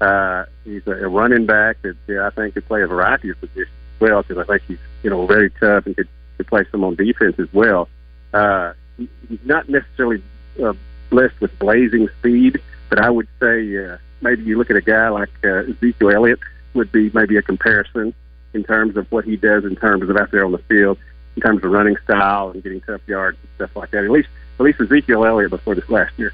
Uh, 0.00 0.44
he's 0.64 0.86
a, 0.86 0.92
a 0.92 1.08
running 1.08 1.46
back 1.46 1.80
that 1.82 1.96
yeah, 2.08 2.26
I 2.26 2.30
think 2.30 2.54
could 2.54 2.66
play 2.66 2.82
a 2.82 2.88
variety 2.88 3.30
of 3.30 3.40
positions 3.40 3.68
as 3.68 4.00
well 4.00 4.22
because 4.22 4.38
I 4.38 4.44
think 4.44 4.62
he's 4.66 4.78
you 5.04 5.10
know 5.10 5.26
very 5.26 5.50
tough 5.50 5.86
and 5.86 5.96
could, 5.96 6.08
could 6.36 6.48
play 6.48 6.66
some 6.72 6.82
on 6.82 6.96
defense 6.96 7.36
as 7.38 7.50
well. 7.52 7.88
Uh, 8.32 8.72
he, 8.96 9.08
he's 9.28 9.44
not 9.44 9.68
necessarily 9.68 10.22
uh, 10.62 10.74
blessed 11.14 11.40
with 11.40 11.56
blazing 11.60 12.08
speed, 12.18 12.60
but 12.90 12.98
I 12.98 13.08
would 13.08 13.28
say 13.40 13.86
uh, 13.86 13.98
maybe 14.20 14.42
you 14.42 14.58
look 14.58 14.68
at 14.70 14.76
a 14.76 14.82
guy 14.82 15.08
like 15.10 15.30
uh, 15.44 15.70
Ezekiel 15.70 16.10
Elliott 16.10 16.40
would 16.74 16.90
be 16.90 17.10
maybe 17.14 17.36
a 17.36 17.42
comparison 17.42 18.12
in 18.52 18.64
terms 18.64 18.96
of 18.96 19.10
what 19.12 19.24
he 19.24 19.36
does 19.36 19.64
in 19.64 19.76
terms 19.76 20.08
of 20.10 20.16
out 20.16 20.32
there 20.32 20.44
on 20.44 20.50
the 20.50 20.58
field, 20.58 20.98
in 21.36 21.42
terms 21.42 21.62
of 21.64 21.70
running 21.70 21.96
style 22.02 22.50
and 22.50 22.64
getting 22.64 22.80
tough 22.80 23.00
yards 23.06 23.38
and 23.40 23.48
stuff 23.54 23.76
like 23.76 23.92
that. 23.92 24.04
At 24.04 24.10
least 24.10 24.28
at 24.58 24.64
least 24.64 24.80
Ezekiel 24.80 25.24
Elliott 25.24 25.50
before 25.50 25.76
this 25.76 25.88
last 25.88 26.12
year. 26.16 26.32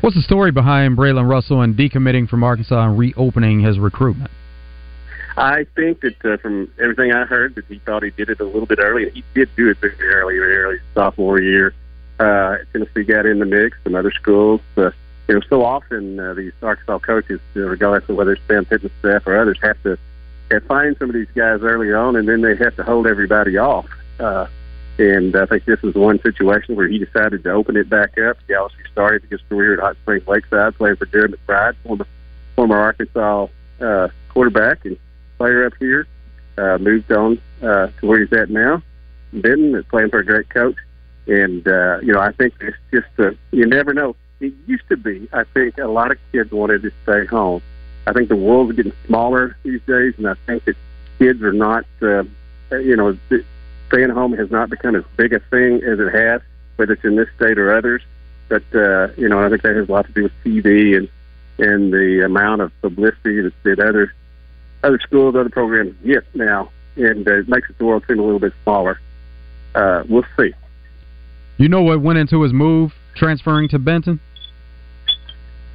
What's 0.00 0.16
the 0.16 0.22
story 0.22 0.50
behind 0.50 0.96
Braylon 0.96 1.28
Russell 1.28 1.60
and 1.60 1.76
decommitting 1.76 2.28
from 2.28 2.42
Arkansas 2.42 2.88
and 2.88 2.98
reopening 2.98 3.60
his 3.60 3.78
recruitment? 3.78 4.30
I 5.36 5.66
think 5.76 6.00
that 6.00 6.24
uh, 6.24 6.36
from 6.38 6.72
everything 6.80 7.12
I 7.12 7.24
heard, 7.24 7.54
that 7.54 7.66
he 7.66 7.78
thought 7.78 8.02
he 8.02 8.10
did 8.10 8.30
it 8.30 8.40
a 8.40 8.44
little 8.44 8.66
bit 8.66 8.78
early. 8.80 9.10
He 9.10 9.22
did 9.34 9.48
do 9.56 9.70
it 9.70 9.78
very 9.78 9.94
early, 10.00 10.38
very 10.38 10.56
early 10.56 10.78
sophomore 10.94 11.40
year. 11.40 11.72
Uh, 12.20 12.58
Tennessee 12.72 13.02
got 13.02 13.24
in 13.24 13.38
the 13.38 13.46
mix, 13.46 13.78
some 13.82 13.94
other 13.94 14.12
schools. 14.12 14.60
Uh, 14.76 14.90
you 15.26 15.36
know, 15.36 15.40
so 15.48 15.64
often 15.64 16.20
uh, 16.20 16.34
these 16.34 16.52
Arkansas 16.62 16.98
coaches, 16.98 17.40
uh, 17.56 17.60
regardless 17.60 18.06
of 18.10 18.16
whether 18.16 18.32
it's 18.32 18.42
Sam 18.46 18.66
Pittman's 18.66 18.92
staff 18.98 19.26
or 19.26 19.40
others, 19.40 19.58
have 19.62 19.82
to 19.84 19.98
have 20.50 20.64
find 20.64 20.96
some 20.98 21.08
of 21.08 21.14
these 21.14 21.30
guys 21.34 21.60
early 21.62 21.94
on, 21.94 22.16
and 22.16 22.28
then 22.28 22.42
they 22.42 22.56
have 22.56 22.76
to 22.76 22.82
hold 22.82 23.06
everybody 23.06 23.56
off. 23.56 23.88
Uh, 24.18 24.46
and 24.98 25.34
I 25.34 25.46
think 25.46 25.64
this 25.64 25.78
is 25.82 25.94
one 25.94 26.20
situation 26.20 26.76
where 26.76 26.88
he 26.88 26.98
decided 26.98 27.42
to 27.44 27.52
open 27.52 27.76
it 27.76 27.88
back 27.88 28.18
up. 28.18 28.36
He 28.46 28.52
obviously 28.52 28.84
started 28.92 29.22
his 29.30 29.40
career 29.48 29.74
at 29.74 29.80
Hot 29.80 29.96
Springs 30.02 30.26
Lakeside, 30.28 30.76
playing 30.76 30.96
for 30.96 31.06
Jared 31.06 31.32
McBride, 31.32 31.74
former 31.84 32.06
former 32.54 32.76
Arkansas 32.76 33.46
uh, 33.80 34.08
quarterback 34.28 34.84
and 34.84 34.98
player 35.38 35.64
up 35.64 35.72
here. 35.78 36.06
Uh, 36.58 36.76
moved 36.76 37.10
on 37.12 37.40
uh, 37.62 37.86
to 37.86 38.06
where 38.06 38.20
he's 38.20 38.32
at 38.34 38.50
now, 38.50 38.82
Benton, 39.32 39.74
is 39.74 39.84
playing 39.86 40.10
for 40.10 40.18
a 40.18 40.24
great 40.24 40.50
coach. 40.50 40.76
And 41.30 41.66
uh, 41.68 42.00
you 42.02 42.12
know, 42.12 42.20
I 42.20 42.32
think 42.32 42.54
it's 42.60 42.76
just 42.90 43.06
uh, 43.18 43.30
you 43.52 43.64
never 43.64 43.94
know. 43.94 44.16
It 44.40 44.52
used 44.66 44.88
to 44.88 44.96
be, 44.96 45.28
I 45.32 45.44
think, 45.44 45.78
a 45.78 45.86
lot 45.86 46.10
of 46.10 46.18
kids 46.32 46.50
wanted 46.50 46.82
to 46.82 46.90
stay 47.04 47.24
home. 47.26 47.62
I 48.06 48.12
think 48.12 48.28
the 48.28 48.36
world's 48.36 48.74
getting 48.74 48.92
smaller 49.06 49.56
these 49.62 49.80
days, 49.86 50.14
and 50.18 50.26
I 50.26 50.34
think 50.46 50.64
that 50.64 50.74
kids 51.18 51.40
are 51.42 51.52
not, 51.52 51.84
uh, 52.02 52.24
you 52.72 52.96
know, 52.96 53.16
staying 53.88 54.10
home 54.10 54.32
has 54.32 54.50
not 54.50 54.70
become 54.70 54.96
as 54.96 55.04
big 55.16 55.32
a 55.32 55.38
thing 55.38 55.84
as 55.84 56.00
it 56.00 56.12
has, 56.12 56.40
whether 56.76 56.94
it's 56.94 57.04
in 57.04 57.14
this 57.14 57.28
state 57.36 57.58
or 57.58 57.76
others. 57.76 58.02
But 58.48 58.64
uh, 58.74 59.12
you 59.16 59.28
know, 59.28 59.44
I 59.44 59.48
think 59.50 59.62
that 59.62 59.76
has 59.76 59.88
a 59.88 59.92
lot 59.92 60.06
to 60.06 60.12
do 60.12 60.24
with 60.24 60.32
TV 60.44 60.96
and 60.96 61.08
and 61.60 61.92
the 61.92 62.24
amount 62.24 62.62
of 62.62 62.72
publicity 62.80 63.42
that, 63.42 63.52
that 63.62 63.78
other 63.78 64.12
other 64.82 64.98
schools, 64.98 65.36
other 65.36 65.48
programs 65.48 65.94
get 66.04 66.24
now, 66.34 66.70
and 66.96 67.28
uh, 67.28 67.34
it 67.34 67.48
makes 67.48 67.68
the 67.78 67.84
world 67.84 68.02
seem 68.08 68.18
a 68.18 68.22
little 68.24 68.40
bit 68.40 68.52
smaller. 68.64 68.98
Uh, 69.76 70.02
we'll 70.08 70.24
see. 70.36 70.52
You 71.60 71.68
know 71.68 71.82
what 71.82 72.00
went 72.00 72.18
into 72.18 72.40
his 72.40 72.54
move 72.54 72.94
transferring 73.14 73.68
to 73.68 73.78
Benton? 73.78 74.18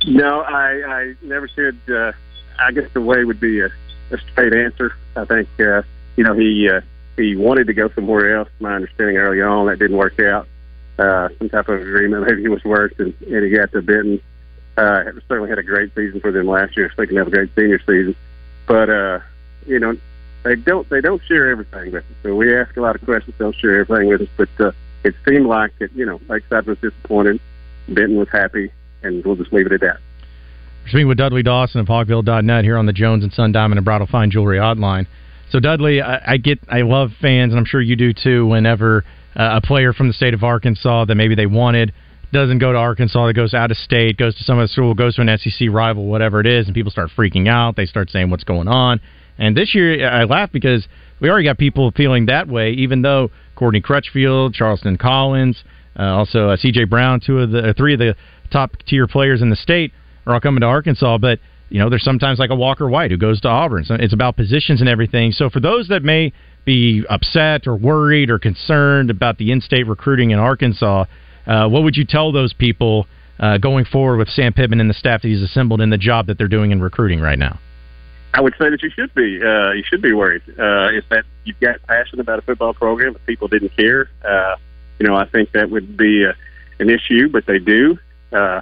No, 0.08 0.42
I, 0.42 0.82
I 0.84 1.14
never 1.22 1.48
said. 1.48 1.78
Uh, 1.88 2.12
I 2.58 2.72
guess 2.72 2.90
the 2.94 3.02
way 3.02 3.24
would 3.24 3.40
be 3.40 3.60
a, 3.60 3.68
a 3.68 4.18
straight 4.32 4.54
answer. 4.54 4.96
I 5.16 5.26
think 5.26 5.48
uh, 5.60 5.84
you 6.16 6.24
know 6.24 6.34
he 6.34 6.68
uh, 6.68 6.82
he 7.18 7.36
wanted 7.36 7.68
to 7.68 7.76
go 7.76 7.90
somewhere 7.90 8.36
else. 8.36 8.50
My 8.60 8.74
understanding 8.74 9.18
early 9.18 9.44
on 9.44 9.68
that 9.68 9.78
didn't 9.78 9.98
work 9.98 10.20
out. 10.20 10.48
Uh, 10.98 11.30
some 11.38 11.50
type 11.50 11.70
of 11.70 11.80
agreement 11.80 12.26
maybe 12.26 12.46
it 12.46 12.50
was 12.50 12.64
worked, 12.64 13.00
and, 13.00 13.14
and 13.22 13.44
he 13.44 13.52
got 13.52 13.72
to 13.74 13.84
Benton. 13.84 14.20
Uh, 14.78 15.04
certainly 15.28 15.50
had 15.50 15.60
a 15.60 15.64
great 15.64 15.94
season 15.94 16.20
for 16.20 16.32
them 16.32 16.48
last 16.48 16.76
year. 16.76 16.92
They 16.98 17.06
can 17.06 17.18
have 17.18 17.28
a 17.28 17.32
great 17.32 17.52
senior 17.56 17.80
season, 17.86 18.16
but 18.66 18.90
uh, 18.90 19.20
you 19.68 19.80
know 19.80 19.96
they 20.42 20.56
don't 20.56 20.90
they 20.90 21.02
don't 21.02 21.22
share 21.28 21.52
everything 21.52 21.92
with 21.92 22.04
us. 22.04 22.12
So 22.24 22.36
we 22.36 22.58
ask 22.58 22.76
a 22.76 22.82
lot 22.82 22.96
of 22.96 23.06
questions. 23.06 23.36
They 23.38 23.46
don't 23.46 23.56
share 23.56 23.82
everything 23.82 24.08
with 24.08 24.22
us, 24.22 24.30
but 24.36 24.50
uh, 24.60 24.72
it 25.06 25.16
seemed 25.28 25.46
like 25.46 25.78
that 25.80 25.94
you 25.96 26.06
know 26.06 26.20
Lakeside 26.28 26.66
was 26.66 26.78
disappointed, 26.80 27.40
Benton 27.88 28.18
was 28.18 28.28
happy, 28.32 28.72
and 29.04 29.24
we'll 29.24 29.36
just 29.36 29.54
leave 29.54 29.68
it 29.68 29.72
at 29.72 29.82
that. 29.82 30.00
speaking 30.88 31.08
with 31.08 31.18
Dudley 31.18 31.44
Dawson 31.44 31.80
of 31.80 31.88
Hogville.net 31.88 32.64
here 32.66 32.78
on 32.78 32.86
the 32.86 32.94
Jones 32.94 33.24
and 33.24 33.32
Son 33.32 33.52
Diamond 33.52 33.78
and 33.78 33.86
Bridal 33.86 34.08
Fine 34.08 34.32
Jewelry 34.32 34.58
Hotline. 34.58 35.08
So 35.52 35.60
Dudley, 35.60 36.02
I, 36.02 36.34
I 36.34 36.38
get, 36.38 36.60
I 36.68 36.82
love 36.82 37.12
fans, 37.22 37.54
and 37.54 37.60
I'm 37.60 37.66
sure 37.66 37.80
you 37.80 37.96
do 37.96 38.14
too. 38.14 38.48
Whenever 38.48 39.06
uh, 39.36 39.60
a 39.64 39.66
player 39.66 39.94
from 39.94 40.08
the 40.08 40.14
state 40.14 40.34
of 40.34 40.44
Arkansas 40.44 41.06
that 41.06 41.16
maybe 41.16 41.36
they 41.36 41.46
wanted 41.46 41.94
doesn't 42.34 42.58
go 42.58 42.74
to 42.74 42.78
Arkansas, 42.78 43.28
that 43.28 43.34
goes 43.34 43.54
out 43.54 43.70
of 43.70 43.78
state, 43.78 44.18
goes 44.18 44.36
to 44.36 44.44
some 44.44 44.58
other 44.58 44.68
school, 44.68 44.96
goes 44.96 45.16
to 45.16 45.22
an 45.22 45.38
SEC 45.38 45.70
rival, 45.70 46.06
whatever 46.06 46.40
it 46.40 46.48
is, 46.48 46.66
and 46.66 46.74
people 46.74 46.92
start 46.92 47.12
freaking 47.16 47.48
out. 47.48 47.76
They 47.76 47.86
start 47.86 48.10
saying 48.10 48.32
what's 48.32 48.44
going 48.44 48.68
on. 48.68 49.00
And 49.38 49.56
this 49.56 49.76
year, 49.76 50.08
I 50.08 50.24
laugh 50.24 50.52
because 50.52 50.88
we 51.20 51.30
already 51.30 51.46
got 51.46 51.58
people 51.58 51.92
feeling 51.92 52.28
that 52.28 52.48
way, 52.48 52.72
even 52.72 53.02
though 53.02 53.32
Courtney 53.56 53.82
Crutchfield, 53.82 54.54
Charleston 54.54 54.98
Collins, 54.98 55.64
uh, 55.98 56.04
also 56.04 56.50
uh, 56.50 56.58
C.J. 56.58 56.86
Brown, 56.86 57.22
two 57.26 57.40
of 57.40 57.52
the 57.52 57.70
uh, 57.70 57.74
three 57.76 57.94
of 57.94 58.00
the 58.00 58.16
top 58.52 58.72
tier 58.86 59.08
players 59.08 59.42
in 59.42 59.50
the 59.50 59.56
state 59.56 59.92
are 60.26 60.34
all 60.34 60.40
coming 60.40 60.62
to 60.62 60.68
Arkansas. 60.68 61.18
But 61.18 61.40
you 61.70 61.80
know, 61.80 61.90
there's 61.90 62.04
sometimes 62.04 62.40
like 62.40 62.50
a 62.50 62.56
Walker 62.56 62.88
White 62.90 63.12
who 63.12 63.18
goes 63.18 63.42
to 63.42 63.48
Auburn. 63.48 63.86
So 63.86 63.96
it's 63.96 64.14
about 64.14 64.36
positions 64.36 64.82
and 64.82 64.90
everything. 64.90 65.32
So 65.32 65.50
for 65.50 65.60
those 65.60 65.88
that 65.88 66.04
may 66.04 66.34
be 66.64 67.04
upset 67.10 67.68
or 67.68 67.76
worried 67.76 68.30
or 68.30 68.40
concerned 68.40 69.10
about 69.10 69.38
the 69.38 69.52
in-state 69.52 69.88
recruiting 69.88 70.32
in 70.32 70.40
Arkansas, 70.40 71.06
uh, 71.48 71.68
what 71.68 71.84
would 71.84 71.96
you 71.96 72.06
tell 72.06 72.32
those 72.32 72.54
people 72.54 73.08
uh, 73.40 73.58
going 73.58 73.86
forward 73.86 74.18
with 74.18 74.30
Sam 74.30 74.54
Pittman 74.54 74.80
and 74.80 74.90
the 74.90 74.94
staff 74.94 75.22
that 75.22 75.28
he's 75.28 75.42
assembled 75.42 75.82
in 75.82 75.90
the 75.90 75.98
job 75.98 76.28
that 76.28 76.38
they're 76.38 76.48
doing 76.48 76.72
in 76.72 76.82
recruiting 76.82 77.20
right 77.20 77.38
now? 77.38 77.60
I 78.36 78.42
would 78.42 78.54
say 78.60 78.70
that 78.70 78.84
you 78.84 78.90
should 78.90 79.14
be. 79.16 79.42
Uh, 79.42 79.72
you 79.72 79.84
should 79.84 80.02
be 80.02 80.12
worried. 80.12 80.42
Uh, 80.50 80.90
if 80.92 81.08
that 81.08 81.24
you've 81.46 81.60
got 81.62 81.82
passion 81.84 82.20
about 82.20 82.40
a 82.40 82.42
football 82.42 82.74
program, 82.74 83.16
if 83.16 83.26
people 83.26 83.48
didn't 83.48 83.76
care, 83.78 84.10
uh, 84.26 84.58
you 85.00 85.08
know, 85.08 85.16
I 85.16 85.26
think 85.26 85.54
that 85.54 85.70
would 85.70 85.96
be 85.96 86.26
a, 86.26 86.36
an 86.80 86.90
issue. 86.90 87.30
But 87.30 87.46
they 87.46 87.60
do. 87.60 87.98
Uh, 88.34 88.60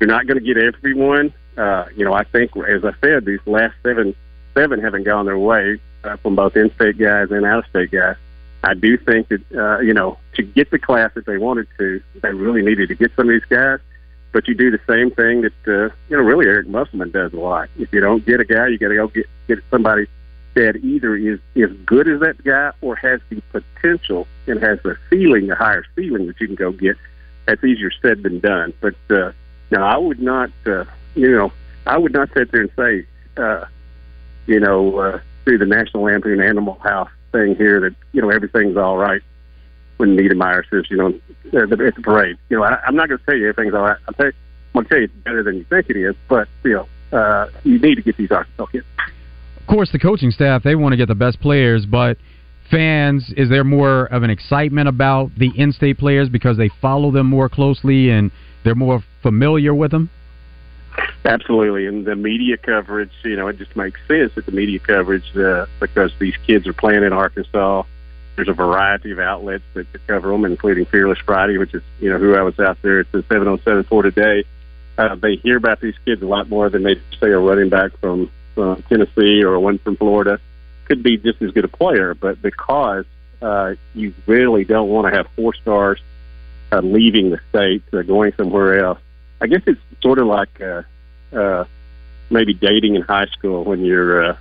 you're 0.00 0.08
not 0.08 0.26
going 0.26 0.40
to 0.40 0.44
get 0.44 0.56
everyone. 0.56 1.32
Uh, 1.56 1.84
you 1.94 2.04
know, 2.04 2.12
I 2.12 2.24
think, 2.24 2.56
as 2.56 2.84
I 2.84 2.92
said, 3.00 3.24
these 3.24 3.38
last 3.46 3.74
seven 3.84 4.16
seven 4.54 4.80
haven't 4.80 5.04
gone 5.04 5.26
their 5.26 5.38
way 5.38 5.78
uh, 6.02 6.16
from 6.16 6.34
both 6.34 6.56
in-state 6.56 6.98
guys 6.98 7.30
and 7.30 7.46
out-of-state 7.46 7.92
guys. 7.92 8.16
I 8.64 8.74
do 8.74 8.98
think 8.98 9.28
that 9.28 9.42
uh, 9.54 9.78
you 9.80 9.94
know 9.94 10.18
to 10.34 10.42
get 10.42 10.72
the 10.72 10.80
class 10.80 11.12
that 11.14 11.26
they 11.26 11.38
wanted 11.38 11.68
to, 11.78 12.02
they 12.22 12.32
really 12.32 12.62
needed 12.62 12.88
to 12.88 12.96
get 12.96 13.12
some 13.14 13.28
of 13.28 13.34
these 13.34 13.48
guys. 13.48 13.78
But 14.32 14.48
you 14.48 14.54
do 14.54 14.70
the 14.70 14.80
same 14.88 15.10
thing 15.10 15.42
that 15.42 15.52
uh, 15.66 15.94
you 16.08 16.16
know 16.16 16.22
really 16.22 16.46
Eric 16.46 16.66
Musselman 16.68 17.10
does 17.10 17.32
a 17.32 17.38
lot. 17.38 17.68
If 17.78 17.92
you 17.92 18.00
don't 18.00 18.24
get 18.24 18.40
a 18.40 18.44
guy, 18.44 18.68
you 18.68 18.78
got 18.78 18.88
to 18.88 18.94
go 18.94 19.08
get 19.08 19.26
get 19.46 19.58
somebody 19.70 20.06
that 20.54 20.76
either 20.76 21.16
is 21.16 21.38
as 21.56 21.70
good 21.86 22.08
as 22.08 22.20
that 22.20 22.42
guy 22.44 22.72
or 22.80 22.94
has 22.96 23.20
the 23.30 23.40
potential 23.52 24.26
and 24.46 24.62
has 24.62 24.78
the 24.82 24.96
ceiling, 25.08 25.46
the 25.46 25.54
higher 25.54 25.84
ceiling 25.96 26.26
that 26.26 26.40
you 26.40 26.46
can 26.46 26.56
go 26.56 26.72
get. 26.72 26.96
That's 27.46 27.62
easier 27.64 27.90
said 28.02 28.22
than 28.22 28.40
done. 28.40 28.72
But 28.80 28.94
uh, 29.10 29.32
now 29.70 29.84
I 29.84 29.96
would 29.96 30.20
not, 30.20 30.50
uh, 30.66 30.84
you 31.14 31.30
know, 31.30 31.52
I 31.86 31.98
would 31.98 32.12
not 32.12 32.28
sit 32.34 32.52
there 32.52 32.60
and 32.60 32.70
say, 32.76 33.06
uh, 33.36 33.64
you 34.46 34.60
know, 34.60 34.98
uh, 34.98 35.20
through 35.44 35.58
the 35.58 35.66
National 35.66 36.04
Lampoon 36.04 36.40
Animal 36.40 36.78
House 36.82 37.10
thing 37.32 37.56
here 37.56 37.80
that 37.80 37.94
you 38.12 38.20
know 38.20 38.30
everything's 38.30 38.76
all 38.76 38.96
right 38.96 39.22
when 40.02 40.16
Niedermeyer 40.16 40.64
says 40.68 40.84
you 40.90 40.96
know 40.96 41.08
at 41.62 41.70
the, 41.70 41.92
parade. 42.02 42.36
You 42.48 42.58
know, 42.58 42.64
I, 42.64 42.82
I'm 42.84 42.96
not 42.96 43.08
going 43.08 43.20
to 43.20 43.24
tell 43.24 43.36
you 43.36 43.48
everything's 43.48 43.72
all 43.72 43.82
right. 43.82 43.96
I'll 44.08 44.14
tell 44.14 44.26
I'm 44.26 44.32
going 44.74 44.84
to 44.84 44.88
tell 44.88 44.98
you 44.98 45.04
it's 45.04 45.14
better 45.24 45.44
than 45.44 45.58
you 45.58 45.64
think 45.64 45.88
it 45.90 45.96
is. 45.96 46.16
But 46.28 46.48
you 46.64 46.72
know, 47.12 47.16
uh, 47.16 47.46
you 47.62 47.78
need 47.78 47.94
to 47.94 48.02
get 48.02 48.16
these 48.16 48.32
Arkansas 48.32 48.66
kids. 48.66 48.86
Of 49.60 49.66
course, 49.68 49.92
the 49.92 50.00
coaching 50.00 50.32
staff 50.32 50.64
they 50.64 50.74
want 50.74 50.92
to 50.92 50.96
get 50.96 51.06
the 51.06 51.14
best 51.14 51.40
players, 51.40 51.86
but 51.86 52.18
fans, 52.68 53.32
is 53.36 53.48
there 53.48 53.62
more 53.62 54.06
of 54.06 54.24
an 54.24 54.30
excitement 54.30 54.88
about 54.88 55.30
the 55.36 55.52
in-state 55.56 55.98
players 55.98 56.28
because 56.28 56.56
they 56.56 56.70
follow 56.80 57.12
them 57.12 57.28
more 57.28 57.48
closely 57.48 58.10
and 58.10 58.32
they're 58.64 58.74
more 58.74 59.04
familiar 59.22 59.72
with 59.72 59.92
them? 59.92 60.10
Absolutely, 61.24 61.86
and 61.86 62.04
the 62.04 62.16
media 62.16 62.56
coverage, 62.56 63.12
you 63.24 63.36
know, 63.36 63.46
it 63.46 63.56
just 63.56 63.76
makes 63.76 64.00
sense 64.08 64.32
that 64.34 64.46
the 64.46 64.52
media 64.52 64.80
coverage, 64.80 65.24
uh, 65.36 65.66
because 65.80 66.10
these 66.18 66.34
kids 66.46 66.66
are 66.66 66.72
playing 66.72 67.04
in 67.04 67.12
Arkansas. 67.12 67.84
There's 68.36 68.48
a 68.48 68.54
variety 68.54 69.10
of 69.12 69.18
outlets 69.18 69.64
that 69.74 69.86
cover 70.06 70.30
them, 70.30 70.44
including 70.44 70.86
Fearless 70.86 71.18
Friday, 71.18 71.58
which 71.58 71.74
is, 71.74 71.82
you 72.00 72.10
know, 72.10 72.18
who 72.18 72.34
I 72.34 72.42
was 72.42 72.58
out 72.58 72.80
there 72.82 73.00
at 73.00 73.12
the 73.12 73.22
707 73.22 73.84
for 73.84 74.02
today. 74.02 74.44
Uh, 74.96 75.14
they 75.16 75.36
hear 75.36 75.56
about 75.56 75.80
these 75.80 75.94
kids 76.04 76.22
a 76.22 76.26
lot 76.26 76.48
more 76.48 76.68
than 76.70 76.82
they 76.82 76.96
say 77.20 77.30
a 77.30 77.38
running 77.38 77.68
back 77.68 77.96
from 77.98 78.30
uh, 78.56 78.76
Tennessee 78.88 79.42
or 79.42 79.58
one 79.58 79.78
from 79.78 79.96
Florida. 79.96 80.38
Could 80.86 81.02
be 81.02 81.16
just 81.16 81.40
as 81.42 81.50
good 81.52 81.64
a 81.64 81.68
player, 81.68 82.14
but 82.14 82.40
because 82.42 83.04
uh, 83.40 83.74
you 83.94 84.14
really 84.26 84.64
don't 84.64 84.88
want 84.88 85.10
to 85.10 85.16
have 85.16 85.28
four 85.36 85.54
stars 85.54 86.00
uh, 86.70 86.80
leaving 86.80 87.30
the 87.30 87.40
state, 87.50 87.82
uh, 87.92 88.02
going 88.02 88.32
somewhere 88.36 88.84
else. 88.84 88.98
I 89.40 89.46
guess 89.46 89.62
it's 89.66 89.80
sort 90.00 90.18
of 90.18 90.26
like 90.26 90.60
uh, 90.60 90.82
uh, 91.32 91.64
maybe 92.30 92.54
dating 92.54 92.94
in 92.94 93.02
high 93.02 93.26
school 93.26 93.64
when 93.64 93.84
your 93.84 94.30
uh, 94.30 94.36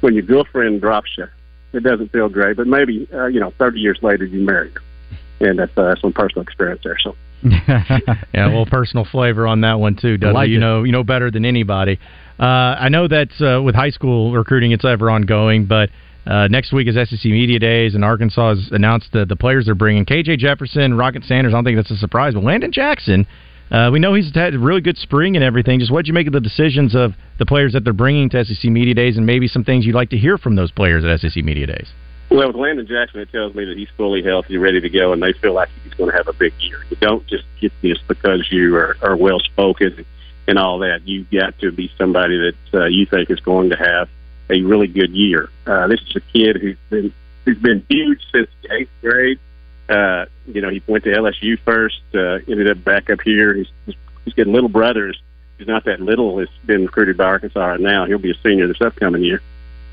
when 0.00 0.14
your 0.14 0.22
girlfriend 0.22 0.80
drops 0.80 1.16
you. 1.16 1.26
It 1.72 1.82
doesn't 1.82 2.12
feel 2.12 2.28
great, 2.28 2.56
but 2.56 2.66
maybe 2.66 3.08
uh, 3.12 3.26
you 3.26 3.40
know, 3.40 3.52
thirty 3.58 3.80
years 3.80 3.98
later 4.02 4.24
you 4.24 4.40
marry 4.40 4.70
her, 4.70 5.48
and 5.48 5.58
that's 5.58 5.76
uh, 5.76 5.94
some 6.00 6.12
personal 6.12 6.42
experience 6.42 6.80
there. 6.84 6.98
So. 7.02 7.14
yeah, 7.44 8.24
a 8.34 8.46
little 8.46 8.66
personal 8.66 9.04
flavor 9.04 9.46
on 9.46 9.60
that 9.60 9.74
one 9.74 9.94
too, 9.94 10.16
Dudley. 10.16 10.34
like 10.34 10.48
you 10.48 10.56
it. 10.56 10.60
know, 10.60 10.82
you 10.82 10.90
know 10.90 11.04
better 11.04 11.30
than 11.30 11.44
anybody. 11.44 12.00
Uh, 12.38 12.74
I 12.78 12.88
know 12.88 13.06
that 13.06 13.28
uh, 13.40 13.62
with 13.62 13.74
high 13.74 13.90
school 13.90 14.32
recruiting, 14.32 14.72
it's 14.72 14.84
ever 14.84 15.10
ongoing, 15.10 15.66
but 15.66 15.90
uh, 16.26 16.46
next 16.48 16.72
week 16.72 16.88
is 16.88 16.94
SEC 16.94 17.24
Media 17.24 17.58
Days, 17.58 17.94
and 17.94 18.04
Arkansas 18.04 18.54
has 18.54 18.68
announced 18.70 19.12
the, 19.12 19.24
the 19.24 19.36
players 19.36 19.64
they're 19.64 19.74
bringing. 19.74 20.04
KJ 20.04 20.38
Jefferson, 20.38 20.94
Rocket 20.94 21.24
Sanders. 21.24 21.54
I 21.54 21.56
don't 21.56 21.64
think 21.64 21.76
that's 21.76 21.90
a 21.90 21.96
surprise, 21.96 22.34
but 22.34 22.44
Landon 22.44 22.70
Jackson. 22.70 23.26
Uh, 23.70 23.90
we 23.92 23.98
know 23.98 24.14
he's 24.14 24.34
had 24.34 24.54
a 24.54 24.58
really 24.58 24.80
good 24.80 24.96
spring 24.96 25.36
and 25.36 25.44
everything. 25.44 25.78
Just 25.78 25.90
what 25.90 25.98
would 25.98 26.06
you 26.06 26.14
make 26.14 26.26
of 26.26 26.32
the 26.32 26.40
decisions 26.40 26.94
of 26.94 27.12
the 27.38 27.46
players 27.46 27.72
that 27.74 27.84
they're 27.84 27.92
bringing 27.92 28.30
to 28.30 28.44
SEC 28.44 28.64
Media 28.64 28.94
Days, 28.94 29.16
and 29.16 29.26
maybe 29.26 29.48
some 29.48 29.64
things 29.64 29.84
you'd 29.84 29.94
like 29.94 30.10
to 30.10 30.18
hear 30.18 30.38
from 30.38 30.56
those 30.56 30.70
players 30.70 31.04
at 31.04 31.20
SEC 31.20 31.44
Media 31.44 31.66
Days? 31.66 31.88
Well, 32.30 32.48
with 32.48 32.56
Landon 32.56 32.86
Jackson, 32.86 33.20
it 33.20 33.30
tells 33.32 33.54
me 33.54 33.64
that 33.64 33.76
he's 33.76 33.88
fully 33.96 34.22
healthy, 34.22 34.58
ready 34.58 34.80
to 34.80 34.90
go, 34.90 35.12
and 35.12 35.22
they 35.22 35.32
feel 35.32 35.54
like 35.54 35.70
he's 35.82 35.94
going 35.94 36.10
to 36.10 36.16
have 36.16 36.28
a 36.28 36.34
big 36.34 36.52
year. 36.60 36.84
You 36.90 36.96
don't 36.96 37.26
just 37.26 37.44
get 37.60 37.72
this 37.82 37.98
because 38.06 38.46
you 38.50 38.76
are, 38.76 38.96
are 39.00 39.16
well 39.16 39.40
spoken 39.40 40.04
and 40.46 40.58
all 40.58 40.78
that. 40.80 41.06
You've 41.06 41.30
got 41.30 41.58
to 41.60 41.72
be 41.72 41.90
somebody 41.96 42.36
that 42.38 42.80
uh, 42.80 42.84
you 42.86 43.06
think 43.06 43.30
is 43.30 43.40
going 43.40 43.70
to 43.70 43.76
have 43.76 44.08
a 44.50 44.62
really 44.62 44.88
good 44.88 45.10
year. 45.10 45.48
Uh, 45.66 45.86
this 45.86 46.00
is 46.00 46.16
a 46.16 46.20
kid 46.32 46.56
who's 46.56 46.76
been 46.90 47.12
who's 47.44 47.58
been 47.58 47.84
huge 47.88 48.20
since 48.32 48.48
the 48.62 48.74
eighth 48.74 48.90
grade. 49.00 49.38
Uh, 49.88 50.26
you 50.46 50.60
know, 50.60 50.68
he 50.68 50.82
went 50.86 51.04
to 51.04 51.10
LSU 51.10 51.58
first, 51.60 52.00
uh, 52.14 52.38
ended 52.48 52.70
up 52.70 52.84
back 52.84 53.10
up 53.10 53.20
here. 53.22 53.54
He's 53.54 53.68
he's, 53.86 54.34
getting 54.34 54.52
little 54.52 54.68
brothers. 54.68 55.20
He's 55.56 55.66
not 55.66 55.84
that 55.86 56.00
little. 56.00 56.38
He's 56.38 56.48
been 56.66 56.82
recruited 56.82 57.16
by 57.16 57.24
Arkansas 57.24 57.64
right 57.64 57.80
now. 57.80 58.04
He'll 58.04 58.18
be 58.18 58.30
a 58.30 58.38
senior 58.42 58.68
this 58.68 58.80
upcoming 58.80 59.24
year. 59.24 59.40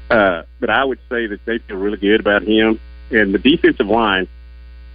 Uh, 0.09 0.43
but 0.59 0.69
I 0.69 0.83
would 0.83 0.99
say 1.09 1.27
that 1.27 1.43
they 1.45 1.59
feel 1.59 1.77
really 1.77 1.97
good 1.97 2.19
about 2.19 2.43
him. 2.43 2.79
And 3.09 3.33
the 3.33 3.39
defensive 3.39 3.87
line, 3.87 4.27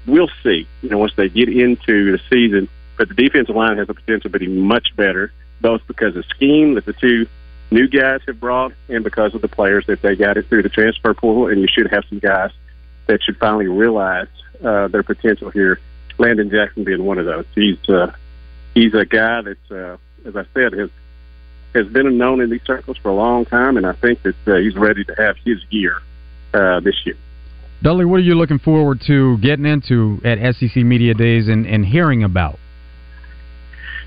we'll 0.07 0.31
see, 0.43 0.69
you 0.83 0.91
know, 0.91 0.99
once 0.99 1.13
they 1.17 1.29
get 1.29 1.49
into 1.49 2.13
the 2.13 2.21
season. 2.29 2.69
But 2.97 3.09
the 3.09 3.15
defensive 3.15 3.57
line 3.57 3.79
has 3.79 3.87
the 3.87 3.95
potential 3.95 4.31
to 4.31 4.39
be 4.39 4.47
much 4.47 4.95
better, 4.95 5.33
both 5.61 5.81
because 5.87 6.15
of 6.17 6.25
scheme 6.27 6.75
that 6.75 6.85
the 6.85 6.93
two 6.93 7.27
new 7.71 7.89
guys 7.89 8.21
have 8.27 8.39
brought 8.39 8.73
and 8.89 9.03
because 9.03 9.35
of 9.35 9.41
the 9.41 9.49
players 9.49 9.87
that 9.87 10.03
they 10.03 10.17
got 10.17 10.37
it 10.37 10.49
through 10.49 10.63
the 10.63 10.69
transfer 10.69 11.15
portal. 11.15 11.49
And 11.49 11.61
you 11.61 11.69
should 11.69 11.91
have 11.91 12.05
some 12.09 12.19
guys 12.19 12.51
that 13.07 13.23
should 13.25 13.39
finally 13.39 13.69
realize 13.69 14.29
uh, 14.65 14.89
their 14.89 15.03
potential 15.03 15.51
here. 15.51 15.81
Landon 16.19 16.51
Jackson 16.51 16.85
being 16.85 17.05
one 17.05 17.19
of 17.19 17.25
those. 17.25 17.47
He's 17.55 17.79
uh, 17.89 18.13
he's 18.75 18.95
a 18.95 19.07
guy 19.07 19.41
that, 19.43 19.71
uh, 19.71 19.97
as 20.29 20.37
I 20.37 20.45
said, 20.55 20.73
has 20.75 20.91
has 21.75 21.87
been 21.87 22.19
known 22.19 22.41
in 22.41 22.51
these 22.51 22.63
circles 22.67 22.97
for 22.99 23.09
a 23.09 23.15
long 23.15 23.45
time, 23.45 23.77
and 23.77 23.87
I 23.87 23.93
think 23.93 24.23
that 24.23 24.37
uh, 24.47 24.57
he's 24.57 24.77
ready 24.77 25.05
to 25.05 25.15
have 25.15 25.37
his 25.45 25.59
year 25.71 25.99
uh, 26.53 26.81
this 26.81 26.97
year. 27.05 27.17
Dudley, 27.83 28.05
what 28.05 28.17
are 28.17 28.25
you 28.25 28.35
looking 28.35 28.59
forward 28.59 29.01
to 29.07 29.39
getting 29.39 29.65
into 29.65 30.21
at 30.25 30.39
SEC 30.57 30.77
Media 30.77 31.15
Days 31.15 31.49
and, 31.49 31.67
and 31.67 31.87
hearing 31.87 32.25
about? 32.25 32.59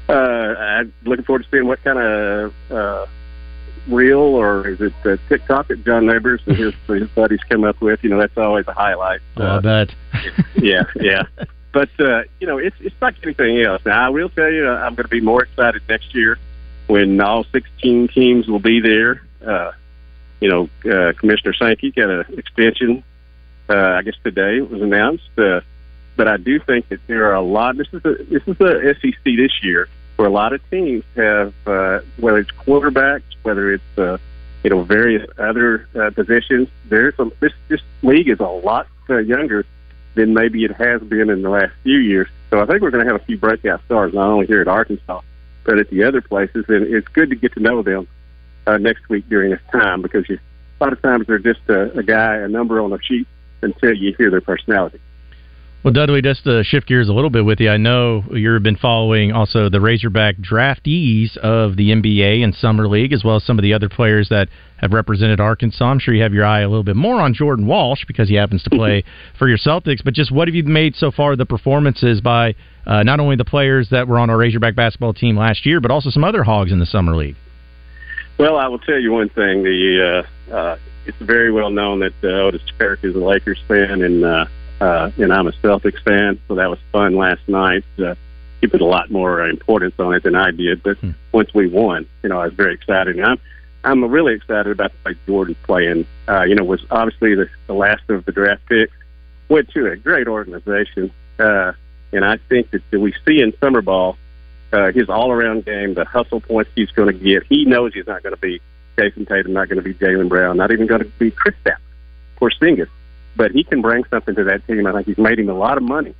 Uh, 0.08 0.12
I'm 0.14 0.94
looking 1.06 1.26
forward 1.26 1.44
to 1.44 1.50
seeing 1.50 1.66
what 1.66 1.84
kind 1.84 1.98
of 1.98 2.54
uh, 2.70 3.06
reel 3.88 4.20
or 4.20 4.68
is 4.68 4.82
it 4.82 4.94
uh, 5.06 5.18
TikTok 5.30 5.68
that 5.68 5.84
John 5.86 6.06
Neighbors 6.06 6.42
and 6.46 6.56
his, 6.56 6.74
his 6.88 7.10
buddies 7.10 7.40
come 7.50 7.64
up 7.64 7.82
with. 7.82 8.04
You 8.04 8.10
know, 8.10 8.20
that's 8.20 8.38
always 8.38 8.68
a 8.68 8.74
highlight. 8.74 9.22
Oh, 9.38 9.58
I 9.58 9.60
bet. 9.60 9.96
yeah, 10.56 10.84
yeah. 10.96 11.24
But 11.72 11.90
uh, 12.00 12.24
you 12.40 12.48
know, 12.48 12.58
it's 12.58 12.76
it's 12.80 12.96
like 13.02 13.16
anything 13.24 13.62
else. 13.62 13.82
Now, 13.86 14.06
I 14.06 14.10
will 14.10 14.30
tell 14.30 14.52
you, 14.52 14.68
uh, 14.68 14.76
I'm 14.76 14.96
going 14.96 15.06
to 15.06 15.10
be 15.10 15.22
more 15.22 15.44
excited 15.44 15.82
next 15.90 16.14
year 16.14 16.38
when 16.88 17.20
all 17.20 17.44
16 17.46 18.10
teams 18.10 18.48
will 18.48 18.60
be 18.60 18.80
there. 18.80 19.24
Uh, 19.46 19.72
you 20.40 20.50
know, 20.50 20.70
uh, 20.92 21.14
Commissioner 21.14 21.54
Sankey 21.54 21.92
got 21.92 22.10
an 22.10 22.26
extension. 22.38 23.04
Uh, 23.70 23.76
I 23.76 24.02
guess 24.04 24.16
today 24.24 24.58
it 24.58 24.70
was 24.70 24.82
announced. 24.82 25.30
Uh, 25.38 25.62
but 26.16 26.28
I 26.28 26.38
do 26.38 26.60
think 26.60 26.90
that 26.90 27.00
there 27.08 27.30
are 27.32 27.36
a 27.36 27.42
lot. 27.42 27.78
This 27.78 27.88
is 27.92 28.06
a, 28.06 28.24
this 28.26 28.44
is 28.46 28.58
the 28.58 28.96
SEC 29.02 29.24
this 29.24 29.64
year 29.64 29.90
where 30.16 30.28
a 30.28 30.32
lot 30.32 30.54
of 30.54 30.70
teams 30.70 31.04
have, 31.16 31.54
uh, 31.66 32.00
whether 32.18 32.40
it's 32.40 32.52
quarterbacks, 32.52 33.24
whether 33.44 33.74
it's 33.74 33.98
uh, 33.98 34.18
you 34.64 34.70
know 34.70 34.84
various 34.84 35.28
other 35.38 35.88
uh, 35.96 36.10
positions. 36.12 36.70
There's 36.86 37.16
some. 37.16 37.32
This 37.40 37.54
this 37.68 37.82
league 38.02 38.30
is 38.30 38.40
a 38.40 38.48
lot 38.48 38.88
uh, 39.10 39.18
younger 39.18 39.66
than 40.16 40.34
maybe 40.34 40.64
it 40.64 40.72
has 40.72 41.02
been 41.02 41.30
in 41.30 41.42
the 41.42 41.50
last 41.50 41.74
few 41.84 41.98
years. 41.98 42.28
So 42.50 42.62
I 42.62 42.66
think 42.66 42.82
we're 42.82 42.92
going 42.92 43.06
to 43.06 43.12
have 43.12 43.22
a 43.22 43.26
few 43.26 43.38
breakout 43.38 43.84
stars, 43.86 44.14
not 44.14 44.28
only 44.28 44.46
here 44.46 44.62
at 44.62 44.68
Arkansas, 44.68 45.22
but 45.64 45.80
at 45.80 45.90
the 45.90 46.04
other 46.04 46.22
places, 46.22 46.66
and 46.68 46.86
it's 46.94 47.08
good 47.08 47.32
to 47.32 47.36
get 47.36 47.54
to 47.54 47.60
know 47.60 47.82
them 47.82 48.08
uh, 48.68 48.78
next 48.78 49.10
week 49.10 49.28
during 49.30 49.52
this 49.52 49.62
time 49.72 50.02
because 50.02 50.28
you, 50.30 50.38
a 50.80 50.84
lot 50.84 50.94
of 50.94 51.02
times 51.02 51.26
they're 51.28 51.40
just 51.40 51.62
a, 51.68 51.98
a 51.98 52.04
guy, 52.04 52.36
a 52.36 52.48
number 52.48 52.80
on 52.80 52.94
a 52.94 53.02
sheet 53.02 53.28
until 53.62 53.94
you 53.94 54.14
hear 54.18 54.30
their 54.30 54.42
personality. 54.42 55.00
Well, 55.84 55.92
Dudley, 55.92 56.22
just 56.22 56.46
to 56.46 56.64
shift 56.64 56.88
gears 56.88 57.10
a 57.10 57.14
little 57.14 57.30
bit 57.30 57.44
with 57.44 57.60
you, 57.60 57.70
I 57.70 57.76
know 57.76 58.24
you've 58.32 58.64
been 58.64 58.78
following 58.78 59.34
also 59.34 59.68
the 59.68 59.82
Razorback 59.82 60.38
draftees 60.38 61.36
of 61.36 61.76
the 61.76 61.90
NBA 61.90 62.42
and 62.42 62.56
Summer 62.56 62.88
League, 62.88 63.12
as 63.12 63.26
well 63.26 63.36
as 63.36 63.44
some 63.44 63.60
of 63.60 63.64
the 63.64 63.74
other 63.74 63.90
players 63.90 64.30
that 64.30 64.48
have 64.78 64.94
represented 64.94 65.42
Arkansas. 65.42 65.84
I'm 65.84 66.00
sure 66.00 66.14
you 66.14 66.24
have 66.24 66.34
your 66.34 66.46
eye 66.46 66.62
a 66.62 66.70
little 66.70 66.86
bit 66.86 66.96
more 66.96 67.20
on 67.20 67.34
Jordan 67.34 67.68
Walsh 67.68 68.06
because 68.08 68.30
he 68.30 68.36
happens 68.36 68.64
to 68.64 68.70
play 68.72 69.04
for 69.38 69.50
your 69.50 69.58
Celtics. 69.58 70.02
But 70.02 70.14
just 70.14 70.32
what 70.32 70.48
have 70.48 70.56
you 70.56 70.64
made 70.64 70.96
so 70.96 71.12
far 71.12 71.36
the 71.36 71.46
performances 71.46 72.22
by 72.22 72.56
uh, 72.88 73.04
not 73.04 73.20
only 73.20 73.36
the 73.36 73.44
players 73.44 73.90
that 73.90 74.08
were 74.08 74.20
on 74.20 74.30
our 74.30 74.38
Razorback 74.38 74.76
basketball 74.76 75.14
team 75.14 75.36
last 75.36 75.66
year, 75.66 75.82
but 75.82 75.92
also 75.92 76.10
some 76.10 76.24
other 76.24 76.46
Hogs 76.46 76.72
in 76.72 76.80
the 76.80 76.86
Summer 76.86 77.14
League? 77.14 77.36
Well, 78.40 78.56
I 78.56 78.70
will 78.70 78.80
tell 78.80 79.00
you 79.00 79.12
one 79.12 79.28
thing. 79.28 79.64
The 79.64 80.26
uh, 80.50 80.54
uh, 80.56 80.78
it's 81.06 81.18
very 81.20 81.52
well 81.52 81.72
known 81.72 82.00
that 82.00 82.14
uh, 82.24 82.28
Otis 82.28 82.62
Kirk 82.80 83.00
is 83.04 83.16
a 83.16 83.20
Lakers 83.20 83.60
fan, 83.68 84.02
and 84.02 84.24
uh, 84.24 84.46
uh, 84.80 85.12
and 85.18 85.34
I'm 85.34 85.48
a 85.48 85.52
Celtics 85.52 86.02
fan, 86.04 86.40
so 86.48 86.56
that 86.56 86.70
was 86.70 86.80
fun 86.92 87.16
last 87.16 87.48
night. 87.48 87.84
Uh, 87.98 88.16
he 88.62 88.68
put 88.68 88.82
a 88.82 88.86
lot 88.86 89.12
more 89.12 89.48
importance 89.48 89.96
on 90.00 90.14
it 90.14 90.24
than 90.24 90.36
I 90.36 90.52
did, 90.52 90.84
but 90.84 90.98
hmm. 90.98 91.12
once 91.32 91.54
we 91.54 91.68
won, 91.68 92.08
you 92.22 92.30
know, 92.30 92.40
I 92.40 92.46
was 92.46 92.54
very 92.54 92.74
excited. 92.74 93.18
And 93.18 93.26
I'm 93.26 93.40
I'm 93.84 94.04
really 94.06 94.34
excited 94.34 94.72
about 94.72 94.92
the 94.92 95.10
way 95.10 95.18
Jordan's 95.26 95.58
playing. 95.64 96.06
Uh, 96.28 96.44
you 96.44 96.56
know, 96.56 96.64
was 96.64 96.86
obviously 96.90 97.36
the, 97.36 97.50
the 97.68 97.74
last 97.74 98.10
of 98.10 98.24
the 98.26 98.32
draft 98.32 98.66
picks. 98.68 98.94
Went 99.50 99.70
to 99.72 99.88
a 99.88 99.98
great 99.98 100.28
organization, 100.28 101.12
uh, 101.38 101.74
and 102.14 102.24
I 102.24 102.38
think 102.38 102.72
that, 102.72 102.82
that 102.92 103.00
we 103.00 103.14
see 103.26 103.42
in 103.42 103.54
summer 103.60 103.82
ball 103.82 104.18
uh, 104.72 104.92
his 104.92 105.10
all-around 105.10 105.66
game, 105.66 105.94
the 105.94 106.06
hustle 106.06 106.40
points 106.40 106.72
he's 106.76 106.90
going 106.92 107.08
to 107.08 107.14
get. 107.14 107.44
He 107.44 107.66
knows 107.66 107.94
he's 107.94 108.08
not 108.08 108.24
going 108.24 108.34
to 108.34 108.42
be 108.42 108.62
Jayson 108.98 109.28
Tatum, 109.28 109.54
not 109.54 109.68
going 109.68 109.84
to 109.84 109.84
be 109.84 109.94
Jaylen 109.94 110.30
Brown, 110.30 110.58
not 110.58 110.72
even 110.72 110.88
going 110.88 111.02
to 111.02 111.10
be 111.20 111.32
Kristaps 111.32 111.78
Porzingis 112.40 112.90
but 113.36 113.52
he 113.52 113.64
can 113.64 113.82
bring 113.82 114.04
something 114.06 114.36
to 114.36 114.44
that 114.46 114.66
team. 114.68 114.86
I 114.86 114.92
think 114.92 115.08
he's 115.08 115.18
made 115.18 115.40
him 115.40 115.50
a 115.50 115.54
lot 115.54 115.78
of 115.78 115.84
money, 115.84 116.14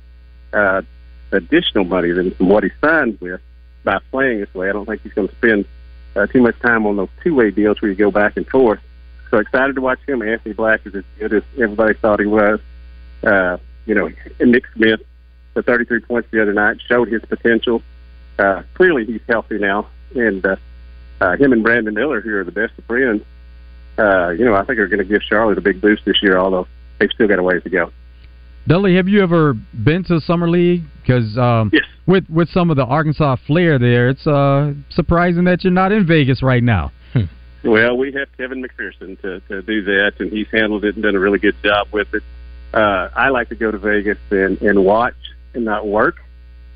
uh, 0.52 0.82
additional 1.32 1.84
money 1.84 2.10
than 2.10 2.30
what 2.38 2.64
he 2.64 2.70
signed 2.80 3.18
with 3.20 3.40
by 3.84 3.98
playing 4.10 4.40
this 4.40 4.52
way. 4.54 4.68
I 4.68 4.72
don't 4.72 4.86
think 4.86 5.02
he's 5.02 5.12
going 5.12 5.28
to 5.28 5.34
spend 5.36 5.64
uh, 6.16 6.26
too 6.26 6.42
much 6.42 6.58
time 6.60 6.86
on 6.86 6.96
those 6.96 7.08
two-way 7.22 7.50
deals 7.50 7.80
where 7.80 7.90
you 7.90 7.96
go 7.96 8.10
back 8.10 8.36
and 8.36 8.46
forth. 8.48 8.80
So 9.30 9.38
excited 9.38 9.74
to 9.74 9.80
watch 9.80 9.98
him. 10.06 10.22
Anthony 10.22 10.54
Black 10.54 10.86
is 10.86 10.94
as 10.94 11.04
good 11.18 11.34
as 11.34 11.42
everybody 11.60 11.94
thought 11.94 12.20
he 12.20 12.26
was. 12.26 12.60
Uh, 13.22 13.56
you 13.86 13.94
know, 13.94 14.10
Nick 14.40 14.64
Smith, 14.74 15.00
the 15.54 15.62
33 15.62 16.00
points 16.00 16.28
the 16.30 16.40
other 16.40 16.52
night, 16.52 16.78
showed 16.86 17.08
his 17.08 17.22
potential. 17.22 17.82
Uh, 18.38 18.62
clearly, 18.74 19.04
he's 19.04 19.20
healthy 19.28 19.58
now, 19.58 19.88
and 20.14 20.44
uh, 20.44 20.56
uh, 21.20 21.36
him 21.36 21.52
and 21.52 21.62
Brandon 21.62 21.94
Miller, 21.94 22.20
who 22.20 22.36
are 22.36 22.44
the 22.44 22.52
best 22.52 22.72
of 22.78 22.84
friends, 22.84 23.24
uh, 23.98 24.30
you 24.30 24.44
know, 24.44 24.54
I 24.54 24.64
think 24.64 24.78
are 24.78 24.88
going 24.88 24.98
to 24.98 25.04
give 25.04 25.22
Charlotte 25.22 25.58
a 25.58 25.60
big 25.60 25.80
boost 25.80 26.04
this 26.04 26.22
year. 26.22 26.38
Although 26.38 26.66
they've 26.98 27.10
still 27.14 27.28
got 27.28 27.38
a 27.38 27.42
ways 27.42 27.62
to 27.62 27.70
go. 27.70 27.92
Dudley, 28.66 28.96
have 28.96 29.08
you 29.08 29.22
ever 29.22 29.54
been 29.54 30.04
to 30.04 30.20
Summer 30.20 30.48
League? 30.48 30.84
Because 31.00 31.36
um, 31.36 31.70
yes. 31.72 31.84
with 32.06 32.28
with 32.30 32.48
some 32.48 32.70
of 32.70 32.76
the 32.76 32.84
Arkansas 32.84 33.36
flair 33.46 33.78
there, 33.78 34.08
it's 34.08 34.26
uh, 34.26 34.72
surprising 34.90 35.44
that 35.44 35.64
you're 35.64 35.72
not 35.72 35.92
in 35.92 36.06
Vegas 36.06 36.42
right 36.42 36.62
now. 36.62 36.92
Hmm. 37.12 37.24
Well, 37.62 37.96
we 37.96 38.12
have 38.12 38.28
Kevin 38.36 38.62
McPherson 38.62 39.20
to, 39.20 39.40
to 39.40 39.62
do 39.62 39.82
that, 39.84 40.12
and 40.18 40.32
he's 40.32 40.48
handled 40.50 40.84
it 40.84 40.94
and 40.94 41.02
done 41.02 41.14
a 41.14 41.20
really 41.20 41.38
good 41.38 41.56
job 41.62 41.88
with 41.92 42.08
it. 42.14 42.22
Uh, 42.72 43.08
I 43.14 43.28
like 43.28 43.50
to 43.50 43.54
go 43.54 43.70
to 43.70 43.78
Vegas 43.78 44.18
and, 44.30 44.60
and 44.62 44.84
watch 44.84 45.14
and 45.54 45.64
not 45.64 45.86
work. 45.86 46.16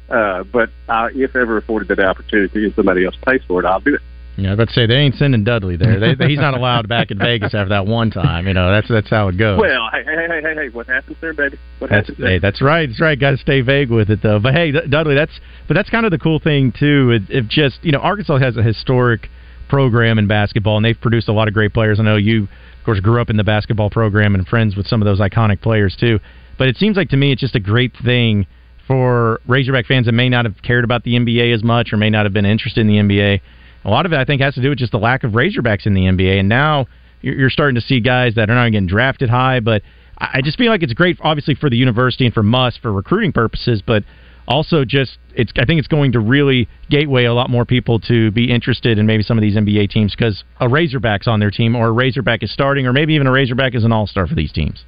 Uh, 0.09 0.45
but 0.45 0.71
uh, 0.89 1.09
if 1.15 1.37
ever 1.37 1.59
afforded 1.59 1.89
that 1.89 2.01
opportunity 2.01 2.65
and 2.65 2.75
somebody 2.75 3.05
else 3.05 3.17
pays 3.27 3.43
for 3.47 3.61
it, 3.61 3.67
I'll 3.67 3.81
do 3.81 3.95
it. 3.95 4.01
Yeah, 4.39 4.55
let's 4.57 4.73
say 4.73 4.87
they 4.87 4.95
ain't 4.95 5.17
sending 5.17 5.43
Dudley 5.43 5.77
there. 5.77 5.99
They, 6.15 6.29
he's 6.29 6.39
not 6.39 6.55
allowed 6.55 6.89
back 6.89 7.11
in 7.11 7.19
Vegas 7.19 7.55
after 7.55 7.71
that 7.71 7.87
one 7.87 8.13
time. 8.13 8.47
You 8.47 8.55
know, 8.55 8.71
that's 8.71 8.89
that's 8.89 9.11
how 9.11 9.27
it 9.27 9.37
goes. 9.37 9.59
Well, 9.59 9.89
hey, 9.93 10.05
hey, 10.05 10.27
hey, 10.29 10.41
hey, 10.41 10.55
hey, 10.55 10.69
what 10.69 10.87
happens 10.87 11.17
there, 11.21 11.35
baby? 11.35 11.59
What 11.81 11.91
that's, 11.91 12.07
happens 12.07 12.19
there? 12.19 12.29
Hey, 12.31 12.39
that's 12.39 12.63
right. 12.63 12.89
That's 12.89 13.01
right. 13.01 13.19
Got 13.19 13.33
to 13.33 13.37
stay 13.39 13.63
vague 13.63 13.91
with 13.91 14.11
it 14.11 14.23
though. 14.23 14.39
But 14.39 14.55
hey, 14.55 14.71
Dudley, 14.71 15.17
that's 15.17 15.33
but 15.67 15.75
that's 15.75 15.91
kind 15.91 16.07
of 16.07 16.13
the 16.13 16.19
cool 16.19 16.39
thing 16.39 16.73
too. 16.79 17.19
It 17.29 17.49
just 17.49 17.81
you 17.83 17.91
know, 17.91 17.99
Arkansas 17.99 18.39
has 18.39 18.57
a 18.57 18.63
historic 18.63 19.29
program 19.69 20.21
in 20.21 20.29
basketball, 20.29 20.77
and 20.77 20.85
they've 20.85 21.01
produced 21.01 21.29
a 21.29 21.33
lot 21.33 21.49
of 21.49 21.55
great 21.55 21.75
players. 21.75 21.99
I 21.99 22.05
know 22.05 22.17
you, 22.17 22.45
of 22.45 22.85
course, 22.85 23.01
grew 23.01 23.21
up 23.21 23.31
in 23.31 23.37
the 23.37 23.45
basketball 23.45 23.91
program 23.91 24.37
and 24.37 24.47
friends 24.47 24.77
with 24.77 24.87
some 24.87 25.03
of 25.03 25.07
those 25.07 25.19
iconic 25.19 25.61
players 25.63 25.97
too. 25.99 26.21
But 26.59 26.69
it 26.69 26.77
seems 26.77 26.97
like 26.97 27.09
to 27.09 27.17
me, 27.17 27.33
it's 27.33 27.41
just 27.41 27.57
a 27.57 27.61
great 27.61 27.93
thing 28.05 28.47
for 28.87 29.41
Razorback 29.49 29.87
fans 29.87 30.07
that 30.07 30.13
may 30.13 30.29
not 30.29 30.45
have 30.45 30.63
cared 30.63 30.85
about 30.85 31.03
the 31.03 31.15
NBA 31.15 31.53
as 31.53 31.65
much 31.65 31.93
or 31.93 31.97
may 31.97 32.09
not 32.09 32.25
have 32.25 32.33
been 32.33 32.47
interested 32.47 32.81
in 32.81 32.87
the 32.87 32.99
NBA 32.99 33.41
a 33.89 33.91
lot 33.91 34.05
of 34.05 34.13
it, 34.13 34.19
I 34.19 34.25
think, 34.25 34.43
has 34.43 34.55
to 34.55 34.63
do 34.63 34.69
with 34.69 34.79
just 34.79 34.93
the 34.93 34.99
lack 34.99 35.25
of 35.25 35.33
Razorbacks 35.33 35.87
in 35.87 35.95
the 35.95 36.03
NBA. 36.03 36.39
And 36.39 36.49
now 36.49 36.87
you're 37.23 37.51
starting 37.51 37.75
to 37.75 37.81
see 37.81 38.01
guys 38.01 38.35
that 38.35 38.51
are 38.51 38.55
not 38.55 38.71
getting 38.71 38.87
drafted 38.87 39.31
high, 39.31 39.61
but 39.61 39.83
I 40.19 40.43
just 40.43 40.59
feel 40.59 40.71
like 40.71 40.83
it's 40.83 40.93
great, 40.93 41.19
obviously, 41.23 41.55
for 41.55 41.71
the 41.71 41.77
university 41.77 42.27
and 42.27 42.35
for 42.35 42.43
Muss 42.43 42.77
for 42.77 42.93
recruiting 42.93 43.33
purposes, 43.33 43.83
but 43.85 44.05
also 44.47 44.85
just 44.85 45.19
it's. 45.35 45.53
I 45.59 45.65
think 45.65 45.79
it's 45.79 45.89
going 45.89 46.13
to 46.13 46.21
really 46.21 46.69
gateway 46.91 47.25
a 47.25 47.33
lot 47.33 47.51
more 47.51 47.65
people 47.65 47.99
to 48.01 48.31
be 48.31 48.53
interested 48.53 48.99
in 48.99 49.07
maybe 49.07 49.23
some 49.23 49.39
of 49.39 49.43
these 49.43 49.57
NBA 49.57 49.91
teams 49.91 50.15
because 50.15 50.45
a 50.61 50.69
Razorback's 50.69 51.27
on 51.27 51.41
their 51.41 51.51
team, 51.51 51.75
or 51.75 51.89
a 51.89 51.93
Razorback 51.93 52.43
is 52.43 52.53
starting, 52.53 52.87
or 52.87 52.93
maybe 52.93 53.15
even 53.15 53.27
a 53.27 53.33
Razorback 53.33 53.75
is 53.75 53.85
an 53.85 53.93
All 53.93 54.07
Star 54.07 54.27
for 54.27 54.35
these 54.35 54.53
teams. 54.53 54.85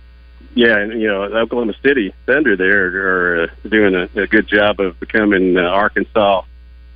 Yeah, 0.55 0.79
and 0.79 1.01
you 1.01 1.07
know, 1.07 1.23
Oklahoma 1.23 1.75
City 1.83 2.13
Thunder 2.27 2.57
there 2.57 3.45
are 3.45 3.47
doing 3.69 3.95
a, 3.95 4.21
a 4.21 4.27
good 4.27 4.49
job 4.49 4.81
of 4.81 4.99
becoming 4.99 5.57
uh, 5.57 5.63
Arkansas 5.63 6.43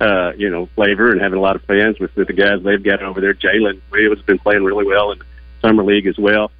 uh, 0.05 0.33
you 0.37 0.49
know, 0.49 0.67
flavor 0.75 1.11
and 1.11 1.19
having 1.19 1.39
a 1.39 1.41
lot 1.41 1.55
of 1.55 1.63
fans 1.63 1.99
with, 1.99 2.15
with 2.15 2.27
the 2.27 2.33
guys 2.33 2.61
they've 2.63 2.83
got 2.83 3.01
over 3.01 3.21
there. 3.21 3.33
Jalen 3.33 3.81
Williams 3.91 4.17
has 4.17 4.25
been 4.25 4.39
playing 4.39 4.63
really 4.63 4.85
well 4.85 5.11
in 5.11 5.19
the 5.19 5.25
summer 5.61 5.83
league 5.83 6.05
as 6.05 6.17
well. 6.17 6.51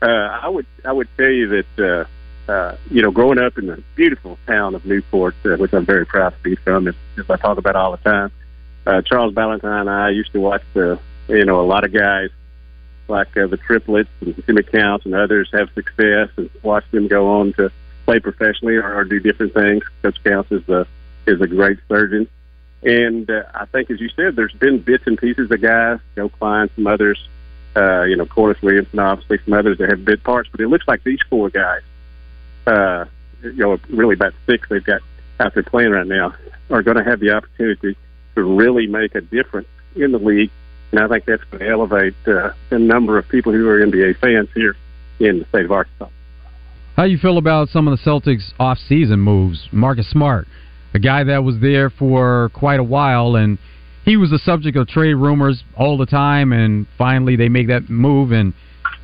Uh, 0.00 0.06
I 0.06 0.48
would 0.48 0.66
I 0.84 0.92
would 0.92 1.08
tell 1.16 1.30
you 1.30 1.48
that 1.76 2.08
uh, 2.48 2.50
uh, 2.50 2.76
you 2.90 3.02
know, 3.02 3.10
growing 3.10 3.38
up 3.38 3.58
in 3.58 3.66
the 3.66 3.82
beautiful 3.94 4.38
town 4.46 4.74
of 4.74 4.84
Newport, 4.84 5.34
uh, 5.44 5.56
which 5.56 5.72
I'm 5.72 5.86
very 5.86 6.06
proud 6.06 6.30
to 6.30 6.42
be 6.42 6.56
from, 6.56 6.88
as, 6.88 6.94
as 7.18 7.28
I 7.28 7.36
talk 7.36 7.58
about 7.58 7.76
all 7.76 7.92
the 7.92 7.98
time. 7.98 8.32
Uh, 8.86 9.02
Charles 9.02 9.34
Balentine 9.34 9.82
and 9.82 9.90
I 9.90 10.10
used 10.10 10.32
to 10.32 10.40
watch 10.40 10.62
the 10.74 10.98
you 11.28 11.44
know 11.44 11.60
a 11.60 11.66
lot 11.66 11.84
of 11.84 11.92
guys 11.92 12.30
like 13.08 13.36
uh, 13.36 13.46
the 13.46 13.56
triplets 13.56 14.10
and 14.20 14.46
Timmy 14.46 14.62
Counts 14.62 15.04
and 15.04 15.14
others 15.14 15.48
have 15.52 15.68
success 15.74 16.28
and 16.36 16.50
watch 16.62 16.84
them 16.90 17.08
go 17.08 17.40
on 17.40 17.52
to 17.54 17.70
play 18.06 18.18
professionally 18.18 18.76
or, 18.76 18.94
or 18.94 19.04
do 19.04 19.20
different 19.20 19.52
things. 19.54 19.82
Coach 20.02 20.22
Counts 20.24 20.50
is 20.52 20.66
a 20.68 20.86
is 21.26 21.40
a 21.40 21.46
great 21.46 21.78
surgeon. 21.88 22.28
And 22.84 23.30
uh, 23.30 23.44
I 23.54 23.64
think, 23.64 23.90
as 23.90 24.00
you 24.00 24.10
said, 24.10 24.36
there's 24.36 24.52
been 24.52 24.78
bits 24.78 25.04
and 25.06 25.16
pieces 25.16 25.50
of 25.50 25.60
guys, 25.60 26.00
Joe 26.14 26.28
Kleine, 26.28 26.68
some 26.74 26.86
others, 26.86 27.18
uh, 27.74 28.02
you 28.02 28.16
know, 28.16 28.26
Corliss 28.26 28.60
Williamson, 28.62 28.98
obviously 28.98 29.38
some 29.44 29.54
others 29.54 29.78
that 29.78 29.88
have 29.88 30.04
bit 30.04 30.22
parts. 30.22 30.50
But 30.50 30.60
it 30.60 30.68
looks 30.68 30.86
like 30.86 31.02
these 31.02 31.20
four 31.30 31.48
guys, 31.48 31.80
uh, 32.66 33.06
you 33.42 33.54
know, 33.54 33.78
really 33.88 34.14
about 34.14 34.34
six 34.46 34.68
they've 34.68 34.84
got 34.84 35.00
out 35.40 35.54
there 35.54 35.62
playing 35.62 35.92
right 35.92 36.06
now, 36.06 36.34
are 36.70 36.82
going 36.82 36.98
to 36.98 37.04
have 37.04 37.20
the 37.20 37.30
opportunity 37.30 37.96
to 38.34 38.42
really 38.42 38.86
make 38.86 39.14
a 39.14 39.22
difference 39.22 39.68
in 39.96 40.12
the 40.12 40.18
league. 40.18 40.50
And 40.92 41.00
I 41.00 41.08
think 41.08 41.24
that's 41.24 41.42
going 41.44 41.60
to 41.60 41.68
elevate 41.68 42.14
uh, 42.26 42.50
the 42.68 42.78
number 42.78 43.18
of 43.18 43.26
people 43.28 43.52
who 43.52 43.66
are 43.68 43.80
NBA 43.80 44.18
fans 44.18 44.48
here 44.54 44.76
in 45.20 45.38
the 45.38 45.46
state 45.46 45.64
of 45.64 45.72
Arkansas. 45.72 46.08
How 46.96 47.04
you 47.04 47.18
feel 47.18 47.38
about 47.38 47.70
some 47.70 47.88
of 47.88 47.98
the 47.98 48.08
Celtics 48.08 48.52
off-season 48.60 49.18
moves? 49.18 49.68
Marcus 49.72 50.08
Smart 50.10 50.46
a 50.94 50.98
guy 50.98 51.24
that 51.24 51.42
was 51.42 51.56
there 51.60 51.90
for 51.90 52.50
quite 52.54 52.78
a 52.78 52.84
while, 52.84 53.34
and 53.36 53.58
he 54.04 54.16
was 54.16 54.30
the 54.30 54.38
subject 54.38 54.76
of 54.76 54.86
trade 54.86 55.14
rumors 55.14 55.64
all 55.76 55.98
the 55.98 56.06
time. 56.06 56.52
And 56.52 56.86
finally, 56.96 57.36
they 57.36 57.48
make 57.48 57.68
that 57.68 57.90
move 57.90 58.30
and 58.32 58.54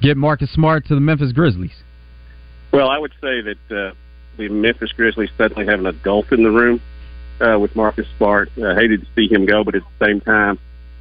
get 0.01 0.17
Marcus 0.17 0.51
Smart 0.53 0.87
to 0.87 0.95
the 0.95 1.01
Memphis 1.01 1.33
Grizzlies. 1.33 1.75
Well, 2.73 2.89
I 2.89 2.99
would 2.99 3.13
say 3.21 3.43
that 3.43 3.59
uh, 3.71 3.95
the 4.37 4.49
Memphis 4.49 4.93
Grizzlies 4.93 5.31
suddenly 5.37 5.67
have 5.67 5.81
an 5.81 5.87
adult 5.87 6.31
in 6.33 6.45
the 6.45 6.51
room 6.51 6.81
uh, 7.41 7.59
with 7.59 7.75
Marcus 7.75 8.07
Smart. 8.17 8.51
I 8.57 8.75
hated 8.75 9.01
to 9.01 9.07
see 9.17 9.33
him 9.33 9.45
go, 9.45 9.65
but 9.65 9.75
at 9.75 9.83
the 9.99 10.07
same 10.07 10.21
time, 10.21 10.59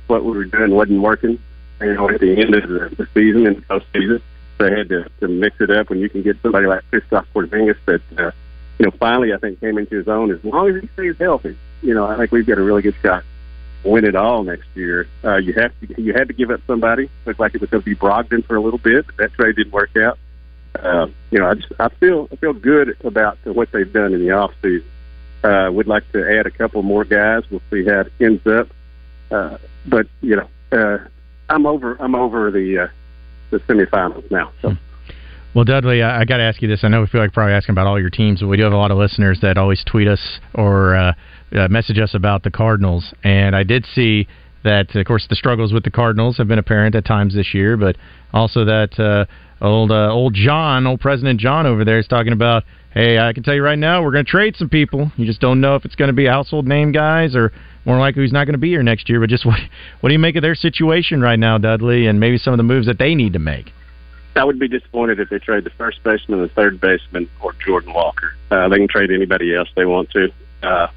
what 0.07 0.23
we 0.23 0.31
were 0.31 0.45
doing 0.45 0.71
wasn't 0.71 1.01
working. 1.01 1.39
You 1.81 1.93
know, 1.93 2.09
at 2.09 2.19
the 2.19 2.31
end 2.31 2.55
of 2.55 2.97
the, 2.97 3.07
season 3.13 3.47
and 3.47 3.57
the 3.57 3.61
postseason, 3.61 4.21
so 4.57 4.65
I 4.65 4.77
had 4.77 4.89
to, 4.89 5.09
to 5.21 5.27
mix 5.29 5.55
it 5.61 5.69
up. 5.69 5.89
When 5.89 5.99
you 5.99 6.09
can 6.09 6.23
get 6.23 6.35
somebody 6.41 6.67
like 6.67 6.83
Kristaps 6.91 7.27
Porzingis 7.33 7.77
that 7.85 8.01
uh, 8.17 8.31
you 8.79 8.85
know, 8.85 8.91
finally 8.99 9.33
I 9.33 9.37
think 9.37 9.59
came 9.59 9.77
into 9.77 9.97
his 9.97 10.07
own. 10.07 10.31
As 10.31 10.43
long 10.43 10.69
as 10.69 10.81
he 10.81 10.87
stays 10.93 11.17
healthy, 11.19 11.57
you 11.81 11.93
know, 11.93 12.07
I 12.07 12.17
think 12.17 12.31
we've 12.31 12.45
got 12.45 12.57
a 12.57 12.63
really 12.63 12.81
good 12.81 12.95
shot 13.03 13.23
win 13.83 14.05
it 14.05 14.15
all 14.15 14.43
next 14.43 14.67
year. 14.75 15.07
Uh, 15.23 15.37
you 15.37 15.53
have 15.53 15.71
to 15.79 16.01
you 16.01 16.13
had 16.13 16.27
to 16.27 16.33
give 16.33 16.51
up 16.51 16.61
somebody. 16.67 17.09
Looked 17.25 17.39
like 17.39 17.55
it 17.55 17.61
was 17.61 17.69
going 17.69 17.81
to 17.81 17.85
be 17.85 17.95
Brogdon 17.95 18.45
for 18.45 18.55
a 18.55 18.61
little 18.61 18.79
bit, 18.79 19.05
but 19.05 19.17
that 19.17 19.33
trade 19.33 19.55
didn't 19.55 19.73
work 19.73 19.95
out. 19.97 20.17
Uh, 20.77 21.07
you 21.31 21.39
know, 21.39 21.49
I 21.49 21.55
just 21.55 21.71
I 21.79 21.89
feel 21.89 22.27
I 22.31 22.35
feel 22.35 22.53
good 22.53 22.97
about 23.03 23.37
what 23.43 23.71
they've 23.71 23.91
done 23.91 24.13
in 24.13 24.19
the 24.19 24.31
off 24.31 24.53
season. 24.61 24.87
Uh, 25.43 25.69
would 25.71 25.87
like 25.87 26.09
to 26.11 26.37
add 26.37 26.45
a 26.47 26.51
couple 26.51 26.81
more 26.81 27.05
guys. 27.05 27.43
We'll 27.49 27.61
see 27.71 27.85
how 27.85 28.01
it 28.01 28.13
ends 28.19 28.45
up. 28.45 28.67
Uh, 29.31 29.57
but 29.85 30.07
you 30.21 30.35
know, 30.35 30.49
uh, 30.71 30.97
I'm 31.49 31.65
over 31.65 31.95
I'm 31.99 32.15
over 32.15 32.51
the 32.51 32.79
uh, 32.79 32.87
the 33.49 33.59
semifinals 33.61 34.29
now. 34.29 34.51
So. 34.61 34.75
Well, 35.55 35.65
Dudley, 35.65 36.03
I, 36.03 36.21
I 36.21 36.25
got 36.25 36.37
to 36.37 36.43
ask 36.43 36.61
you 36.61 36.67
this. 36.67 36.83
I 36.83 36.89
know 36.89 37.01
we 37.01 37.07
feel 37.07 37.21
like 37.21 37.33
probably 37.33 37.53
asking 37.53 37.73
about 37.73 37.87
all 37.87 37.99
your 37.99 38.11
teams, 38.11 38.41
but 38.41 38.47
we 38.47 38.57
do 38.57 38.63
have 38.63 38.73
a 38.73 38.77
lot 38.77 38.91
of 38.91 38.97
listeners 38.97 39.39
that 39.41 39.57
always 39.57 39.83
tweet 39.83 40.07
us 40.07 40.39
or 40.53 40.95
uh, 40.95 41.13
uh, 41.57 41.67
message 41.69 41.97
us 41.97 42.13
about 42.13 42.43
the 42.43 42.51
Cardinals, 42.51 43.13
and 43.23 43.55
I 43.55 43.63
did 43.63 43.85
see 43.95 44.27
that, 44.63 44.93
of 44.95 45.05
course, 45.07 45.25
the 45.27 45.35
struggles 45.35 45.73
with 45.73 45.83
the 45.83 45.89
Cardinals 45.89 46.37
have 46.37 46.47
been 46.47 46.59
apparent 46.59 46.93
at 46.93 47.03
times 47.05 47.33
this 47.33 47.53
year, 47.53 47.77
but 47.77 47.95
also 48.31 48.65
that 48.65 48.99
uh, 48.99 49.25
old 49.65 49.91
uh, 49.91 50.11
old 50.11 50.35
John, 50.35 50.85
old 50.85 50.99
President 50.99 51.39
John 51.39 51.65
over 51.65 51.83
there, 51.83 51.99
is 51.99 52.07
talking 52.07 52.33
about. 52.33 52.63
Hey, 52.91 53.19
I 53.19 53.33
can 53.33 53.43
tell 53.43 53.53
you 53.53 53.61
right 53.61 53.77
now, 53.77 54.01
we're 54.01 54.11
going 54.11 54.25
to 54.25 54.31
trade 54.31 54.55
some 54.55 54.67
people. 54.67 55.11
You 55.15 55.27
just 55.27 55.39
don't 55.39 55.61
know 55.61 55.75
if 55.75 55.85
it's 55.85 55.93
going 55.93 56.07
to 56.07 56.13
be 56.13 56.25
household 56.25 56.67
name 56.67 56.91
guys 56.91 57.35
or 57.35 57.51
more 57.85 57.99
likely 57.99 58.23
who's 58.23 58.31
not 58.33 58.45
going 58.45 58.55
to 58.55 58.59
be 58.59 58.69
here 58.69 58.81
next 58.81 59.07
year. 59.09 59.19
But 59.19 59.29
just 59.29 59.45
what 59.45 59.59
what 59.99 60.09
do 60.09 60.13
you 60.13 60.19
make 60.19 60.35
of 60.35 60.41
their 60.41 60.55
situation 60.55 61.21
right 61.21 61.37
now, 61.37 61.59
Dudley, 61.59 62.07
and 62.07 62.19
maybe 62.19 62.39
some 62.39 62.51
of 62.51 62.57
the 62.57 62.63
moves 62.63 62.87
that 62.87 62.97
they 62.97 63.13
need 63.13 63.33
to 63.33 63.39
make? 63.39 63.71
I 64.39 64.43
would 64.43 64.57
be 64.57 64.67
disappointed 64.67 65.19
if 65.19 65.29
they 65.29 65.39
trade 65.39 65.65
the 65.65 65.69
first 65.71 66.01
baseman, 66.03 66.41
the 66.41 66.47
third 66.47 66.79
baseman, 66.79 67.29
or 67.41 67.53
Jordan 67.53 67.93
Walker. 67.93 68.33
Uh, 68.49 68.69
they 68.69 68.77
can 68.77 68.87
trade 68.87 69.11
anybody 69.11 69.53
else 69.53 69.69
they 69.75 69.85
want 69.85 70.09
to. 70.11 70.31
Uh, 70.63 70.87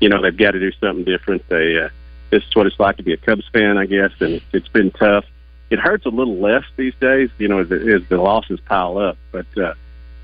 you 0.00 0.08
know, 0.08 0.22
they've 0.22 0.36
got 0.36 0.52
to 0.52 0.60
do 0.60 0.72
something 0.80 1.04
different. 1.04 1.46
They 1.48 1.78
uh, 1.78 1.88
this 2.30 2.42
is 2.44 2.54
what 2.54 2.66
it's 2.66 2.78
like 2.78 2.96
to 2.96 3.02
be 3.02 3.12
a 3.12 3.16
Cubs 3.16 3.46
fan, 3.52 3.78
I 3.78 3.86
guess, 3.86 4.12
and 4.20 4.34
it's, 4.34 4.44
it's 4.52 4.68
been 4.68 4.90
tough. 4.90 5.24
It 5.70 5.78
hurts 5.78 6.06
a 6.06 6.10
little 6.10 6.36
less 6.36 6.64
these 6.76 6.94
days, 7.00 7.30
you 7.38 7.48
know, 7.48 7.60
as, 7.60 7.72
as 7.72 8.08
the 8.08 8.18
losses 8.18 8.60
pile 8.60 8.98
up. 8.98 9.18
But 9.32 9.46
uh, 9.56 9.74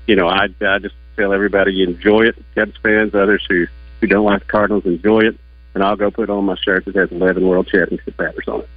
you 0.07 0.15
know, 0.15 0.27
I 0.27 0.47
I 0.61 0.79
just 0.79 0.95
tell 1.17 1.33
everybody 1.33 1.83
enjoy 1.83 2.27
it. 2.27 2.35
Cubs 2.55 2.77
fans, 2.81 3.13
others 3.13 3.45
who 3.49 3.67
who 3.99 4.07
don't 4.07 4.25
like 4.25 4.41
the 4.41 4.47
Cardinals, 4.47 4.85
enjoy 4.85 5.21
it. 5.21 5.37
And 5.73 5.83
I'll 5.83 5.95
go 5.95 6.11
put 6.11 6.29
on 6.29 6.45
my 6.45 6.55
shirt 6.55 6.83
that 6.85 6.95
has 6.95 7.11
11 7.11 7.47
World 7.47 7.67
Championship 7.67 8.17
batters 8.17 8.45
on 8.47 8.61
it. 8.61 8.69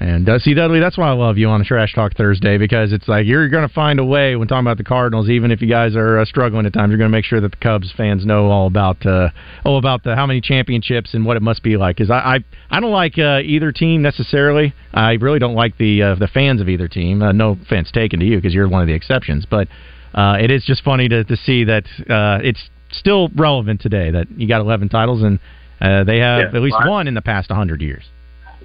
And 0.00 0.28
uh, 0.28 0.38
see, 0.40 0.54
Dudley, 0.54 0.80
that's 0.80 0.98
why 0.98 1.08
I 1.08 1.12
love 1.12 1.38
you 1.38 1.48
on 1.48 1.60
a 1.60 1.64
Trash 1.64 1.94
Talk 1.94 2.14
Thursday 2.14 2.58
because 2.58 2.92
it's 2.92 3.06
like 3.06 3.26
you're 3.26 3.48
going 3.48 3.66
to 3.66 3.72
find 3.72 4.00
a 4.00 4.04
way 4.04 4.34
when 4.34 4.48
talking 4.48 4.66
about 4.66 4.76
the 4.76 4.84
Cardinals, 4.84 5.28
even 5.28 5.52
if 5.52 5.62
you 5.62 5.68
guys 5.68 5.94
are 5.94 6.18
uh, 6.18 6.24
struggling 6.24 6.66
at 6.66 6.72
times, 6.72 6.90
you're 6.90 6.98
going 6.98 7.10
to 7.10 7.16
make 7.16 7.24
sure 7.24 7.40
that 7.40 7.52
the 7.52 7.56
Cubs 7.56 7.92
fans 7.96 8.26
know 8.26 8.50
all 8.50 8.66
about 8.66 9.04
uh, 9.06 9.28
all 9.64 9.78
about 9.78 10.02
the 10.02 10.16
how 10.16 10.26
many 10.26 10.40
championships 10.40 11.14
and 11.14 11.24
what 11.24 11.36
it 11.36 11.42
must 11.42 11.62
be 11.62 11.76
like. 11.76 11.96
Because 11.96 12.10
I, 12.10 12.16
I 12.16 12.38
I 12.70 12.80
don't 12.80 12.90
like 12.90 13.18
uh, 13.18 13.40
either 13.44 13.70
team 13.70 14.02
necessarily. 14.02 14.74
I 14.92 15.12
really 15.12 15.38
don't 15.38 15.54
like 15.54 15.78
the 15.78 16.02
uh, 16.02 16.14
the 16.16 16.28
fans 16.28 16.60
of 16.60 16.68
either 16.68 16.88
team. 16.88 17.22
Uh, 17.22 17.30
no 17.30 17.50
offense 17.50 17.92
taken 17.92 18.18
to 18.18 18.26
you 18.26 18.36
because 18.36 18.52
you're 18.52 18.68
one 18.68 18.82
of 18.82 18.88
the 18.88 18.94
exceptions, 18.94 19.46
but 19.48 19.68
uh, 20.12 20.38
it 20.40 20.50
is 20.50 20.64
just 20.64 20.82
funny 20.82 21.08
to 21.08 21.22
to 21.22 21.36
see 21.36 21.64
that 21.64 21.84
uh, 22.10 22.40
it's 22.42 22.68
still 22.90 23.28
relevant 23.36 23.80
today 23.80 24.10
that 24.10 24.30
you 24.36 24.46
got 24.46 24.60
11 24.60 24.88
titles 24.88 25.22
and 25.22 25.38
uh, 25.80 26.04
they 26.04 26.18
have 26.18 26.52
Yeah, 26.52 26.56
at 26.56 26.62
least 26.62 26.76
well, 26.80 26.92
one 26.92 27.08
in 27.08 27.14
the 27.14 27.22
past 27.22 27.50
100 27.50 27.82
years. 27.82 28.04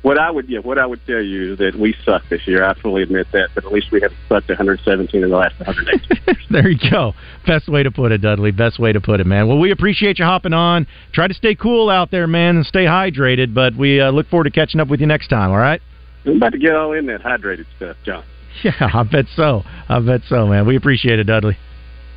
What 0.01 0.17
I 0.17 0.31
would, 0.31 0.47
yeah, 0.47 0.59
what 0.59 0.77
I 0.77 0.85
would 0.85 1.05
tell 1.05 1.21
you 1.21 1.53
is 1.53 1.59
that 1.59 1.75
we 1.77 1.93
suck 2.05 2.23
this 2.29 2.47
year. 2.47 2.63
I 2.63 2.73
fully 2.75 3.03
admit 3.03 3.27
that, 3.33 3.49
but 3.53 3.65
at 3.65 3.71
least 3.71 3.91
we 3.91 3.99
have 4.01 4.11
sucked 4.29 4.47
117 4.47 5.23
in 5.23 5.29
the 5.29 5.35
last 5.35 5.59
108. 5.59 6.37
there 6.49 6.69
you 6.69 6.77
go. 6.89 7.13
Best 7.45 7.67
way 7.67 7.83
to 7.83 7.91
put 7.91 8.13
it, 8.13 8.19
Dudley. 8.19 8.51
Best 8.51 8.79
way 8.79 8.93
to 8.93 9.01
put 9.01 9.19
it, 9.19 9.25
man. 9.25 9.47
Well, 9.47 9.59
we 9.59 9.71
appreciate 9.71 10.17
you 10.17 10.25
hopping 10.25 10.53
on. 10.53 10.87
Try 11.11 11.27
to 11.27 11.33
stay 11.33 11.53
cool 11.53 11.89
out 11.89 12.11
there, 12.11 12.27
man, 12.27 12.55
and 12.57 12.65
stay 12.65 12.85
hydrated. 12.85 13.53
But 13.53 13.75
we 13.75 13.99
uh, 13.99 14.11
look 14.11 14.27
forward 14.29 14.45
to 14.45 14.51
catching 14.51 14.79
up 14.79 14.87
with 14.87 15.01
you 15.01 15.07
next 15.07 15.27
time. 15.27 15.51
All 15.51 15.57
right? 15.57 15.81
I'm 16.25 16.37
about 16.37 16.53
to 16.53 16.59
get 16.59 16.75
all 16.75 16.93
in 16.93 17.05
that 17.07 17.21
hydrated 17.21 17.65
stuff, 17.75 17.97
John. 18.05 18.23
Yeah, 18.63 18.73
I 18.93 19.03
bet 19.03 19.25
so. 19.35 19.63
I 19.87 20.01
bet 20.01 20.21
so, 20.27 20.45
man. 20.47 20.67
We 20.67 20.75
appreciate 20.75 21.17
it, 21.17 21.25
Dudley. 21.25 21.55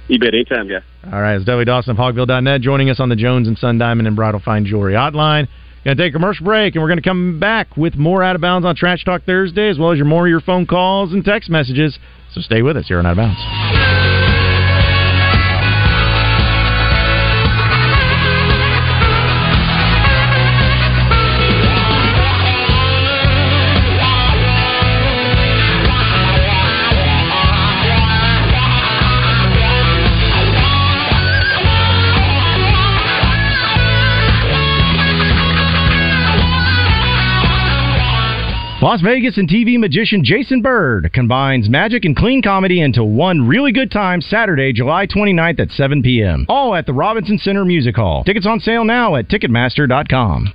You 0.08 0.18
bet 0.18 0.34
anytime, 0.34 0.68
guys. 0.68 0.82
All 1.04 1.20
right, 1.20 1.36
it's 1.36 1.44
Dudley 1.44 1.64
Dawson 1.64 1.92
of 1.92 1.96
Hogville.net 1.98 2.60
joining 2.62 2.90
us 2.90 2.98
on 2.98 3.10
the 3.10 3.16
Jones 3.16 3.46
and 3.46 3.56
Son 3.56 3.78
Diamond 3.78 4.08
and 4.08 4.16
Bridal 4.16 4.40
Fine 4.40 4.64
Jewelry 4.64 4.94
Hotline. 4.94 5.46
Going 5.84 5.96
to 5.96 6.02
take 6.02 6.12
a 6.12 6.12
commercial 6.12 6.44
break, 6.44 6.76
and 6.76 6.82
we're 6.82 6.88
going 6.88 7.02
to 7.02 7.08
come 7.08 7.40
back 7.40 7.76
with 7.76 7.96
more 7.96 8.22
Out 8.22 8.36
of 8.36 8.40
Bounds 8.40 8.64
on 8.64 8.76
Trash 8.76 9.04
Talk 9.04 9.24
Thursday, 9.24 9.68
as 9.68 9.78
well 9.78 9.90
as 9.90 9.96
your 9.96 10.06
more 10.06 10.26
of 10.26 10.30
your 10.30 10.40
phone 10.40 10.64
calls 10.64 11.12
and 11.12 11.24
text 11.24 11.50
messages. 11.50 11.98
So 12.32 12.40
stay 12.40 12.62
with 12.62 12.76
us 12.76 12.86
here 12.86 13.00
on 13.00 13.06
Out 13.06 13.12
of 13.12 13.16
Bounds. 13.16 14.21
Las 38.82 39.00
Vegas 39.00 39.38
and 39.38 39.48
TV 39.48 39.78
magician 39.78 40.24
Jason 40.24 40.60
Bird 40.60 41.12
combines 41.12 41.68
magic 41.68 42.04
and 42.04 42.16
clean 42.16 42.42
comedy 42.42 42.80
into 42.80 43.04
one 43.04 43.46
really 43.46 43.70
good 43.70 43.92
time 43.92 44.20
Saturday, 44.20 44.72
July 44.72 45.06
29th 45.06 45.60
at 45.60 45.70
7 45.70 46.02
p.m. 46.02 46.44
All 46.48 46.74
at 46.74 46.84
the 46.86 46.92
Robinson 46.92 47.38
Center 47.38 47.64
Music 47.64 47.94
Hall. 47.94 48.24
Tickets 48.24 48.44
on 48.44 48.58
sale 48.58 48.84
now 48.84 49.14
at 49.14 49.28
Ticketmaster.com. 49.28 50.52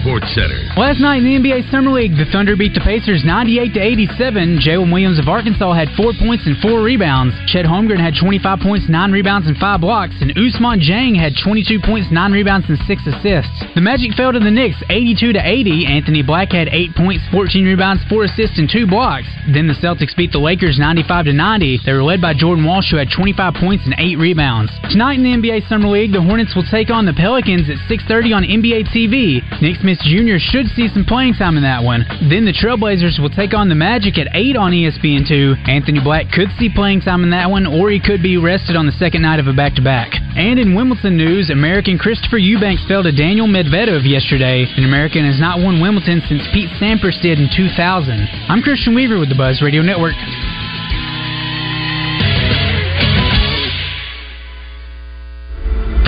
Sports 0.00 0.32
Center. 0.34 0.64
Last 0.76 1.00
night 1.00 1.20
in 1.20 1.24
the 1.24 1.36
NBA 1.36 1.70
Summer 1.70 1.92
League, 1.92 2.16
the 2.16 2.24
Thunder 2.32 2.56
beat 2.56 2.74
the 2.74 2.80
Pacers 2.80 3.22
98 3.24 3.74
to 3.74 3.80
87. 3.80 4.58
Jalen 4.58 4.92
Williams 4.92 5.18
of 5.18 5.28
Arkansas 5.28 5.72
had 5.72 5.88
four 5.96 6.12
points 6.16 6.46
and 6.46 6.56
four 6.58 6.82
rebounds. 6.82 7.36
Chet 7.46 7.64
Holmgren 7.64 8.00
had 8.00 8.14
25 8.16 8.60
points, 8.60 8.88
nine 8.88 9.12
rebounds, 9.12 9.46
and 9.46 9.56
five 9.58 9.80
blocks. 9.80 10.14
And 10.20 10.32
Ousmane 10.34 10.80
Dieng 10.80 11.14
had 11.16 11.36
22 11.36 11.80
points, 11.84 12.08
nine 12.10 12.32
rebounds, 12.32 12.68
and 12.68 12.78
six 12.88 13.04
assists. 13.06 13.52
The 13.74 13.84
Magic 13.84 14.12
fell 14.16 14.32
to 14.32 14.40
the 14.40 14.50
Knicks 14.50 14.80
82 14.88 15.32
to 15.34 15.42
80. 15.42 15.86
Anthony 15.86 16.22
Black 16.22 16.52
had 16.52 16.68
eight 16.72 16.94
points, 16.96 17.24
14 17.30 17.64
rebounds, 17.64 18.02
four 18.08 18.24
assists, 18.24 18.58
and 18.58 18.68
two 18.68 18.86
blocks. 18.86 19.28
Then 19.52 19.68
the 19.68 19.78
Celtics 19.78 20.16
beat 20.16 20.32
the 20.32 20.40
Lakers 20.40 20.78
95 20.78 21.26
to 21.26 21.32
90. 21.32 21.80
They 21.84 21.92
were 21.92 22.02
led 22.02 22.20
by 22.20 22.34
Jordan 22.34 22.64
Walsh, 22.64 22.90
who 22.90 22.96
had 22.96 23.08
25 23.14 23.54
points 23.54 23.84
and 23.84 23.94
eight 23.98 24.16
rebounds. 24.16 24.72
Tonight 24.90 25.20
in 25.20 25.24
the 25.24 25.34
NBA 25.36 25.68
Summer 25.68 25.88
League, 25.88 26.12
the 26.12 26.22
Hornets 26.22 26.54
will 26.54 26.66
take 26.70 26.90
on 26.90 27.04
the 27.04 27.12
Pelicans 27.12 27.68
at 27.68 27.78
6:30 27.88 28.32
on 28.32 28.44
NBA 28.44 28.84
TV. 28.92 29.42
Nick 29.60 29.73
Smith 29.80 29.98
Jr. 30.02 30.38
should 30.38 30.68
see 30.74 30.88
some 30.92 31.04
playing 31.04 31.34
time 31.34 31.56
in 31.56 31.62
that 31.62 31.82
one. 31.82 32.04
Then 32.30 32.44
the 32.44 32.52
Trailblazers 32.52 33.20
will 33.20 33.30
take 33.30 33.54
on 33.54 33.68
the 33.68 33.74
Magic 33.74 34.18
at 34.18 34.28
8 34.32 34.56
on 34.56 34.74
E 34.74 34.88
ESPN2. 34.88 35.68
Anthony 35.68 36.00
Black 36.02 36.30
could 36.30 36.48
see 36.58 36.68
playing 36.68 37.00
time 37.00 37.22
in 37.22 37.30
that 37.30 37.50
one, 37.50 37.66
or 37.66 37.90
he 37.90 38.00
could 38.00 38.22
be 38.22 38.36
rested 38.36 38.76
on 38.76 38.86
the 38.86 38.96
second 38.98 39.22
night 39.22 39.40
of 39.40 39.46
a 39.46 39.52
back-to-back. 39.52 40.12
And 40.36 40.58
in 40.58 40.74
Wimbledon 40.74 41.16
news, 41.16 41.50
American 41.50 41.98
Christopher 41.98 42.38
Eubanks 42.38 42.84
fell 42.86 43.02
to 43.02 43.12
Daniel 43.12 43.46
Medvedev 43.46 44.02
yesterday. 44.02 44.66
An 44.76 44.84
American 44.84 45.24
has 45.24 45.38
not 45.38 45.60
won 45.60 45.80
Wimbledon 45.80 46.22
since 46.28 46.42
Pete 46.52 46.70
Sampras 46.80 47.20
did 47.22 47.38
in 47.38 47.48
2000. 47.54 48.28
I'm 48.48 48.62
Christian 48.62 48.94
Weaver 48.94 49.18
with 49.18 49.28
the 49.28 49.38
Buzz 49.38 49.62
Radio 49.62 49.82
Network. 49.82 50.14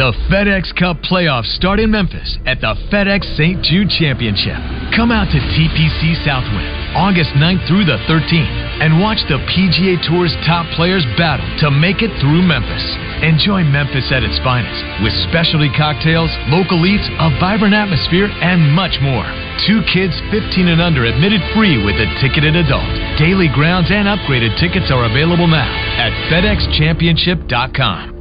The 0.07 0.14
FedEx 0.31 0.71
Cup 0.79 1.03
playoffs 1.03 1.51
start 1.59 1.83
in 1.83 1.90
Memphis 1.90 2.38
at 2.47 2.62
the 2.62 2.79
FedEx 2.95 3.27
St. 3.35 3.59
Jude 3.66 3.90
Championship. 3.90 4.55
Come 4.95 5.11
out 5.11 5.27
to 5.35 5.38
TPC 5.42 6.14
Southwind 6.23 6.95
August 6.95 7.35
9th 7.35 7.66
through 7.66 7.90
the 7.90 7.99
13th 8.07 8.87
and 8.87 9.03
watch 9.03 9.19
the 9.27 9.42
PGA 9.51 9.99
Tour's 10.07 10.31
top 10.47 10.62
players 10.79 11.03
battle 11.19 11.42
to 11.59 11.75
make 11.75 12.07
it 12.07 12.14
through 12.23 12.38
Memphis. 12.47 12.87
Enjoy 13.27 13.66
Memphis 13.66 14.07
at 14.14 14.23
its 14.23 14.38
finest 14.47 14.79
with 15.03 15.11
specialty 15.27 15.75
cocktails, 15.75 16.31
local 16.55 16.87
eats, 16.87 17.11
a 17.19 17.35
vibrant 17.42 17.75
atmosphere, 17.75 18.31
and 18.31 18.62
much 18.79 19.03
more. 19.03 19.27
Two 19.66 19.83
kids 19.90 20.14
15 20.31 20.71
and 20.71 20.79
under 20.79 21.03
admitted 21.03 21.42
free 21.51 21.83
with 21.83 21.99
a 21.99 22.07
ticketed 22.23 22.55
adult. 22.55 22.87
Daily 23.19 23.51
grounds 23.51 23.90
and 23.90 24.07
upgraded 24.07 24.55
tickets 24.62 24.87
are 24.95 25.11
available 25.11 25.51
now 25.51 25.66
at 25.99 26.14
FedExChampionship.com. 26.31 28.16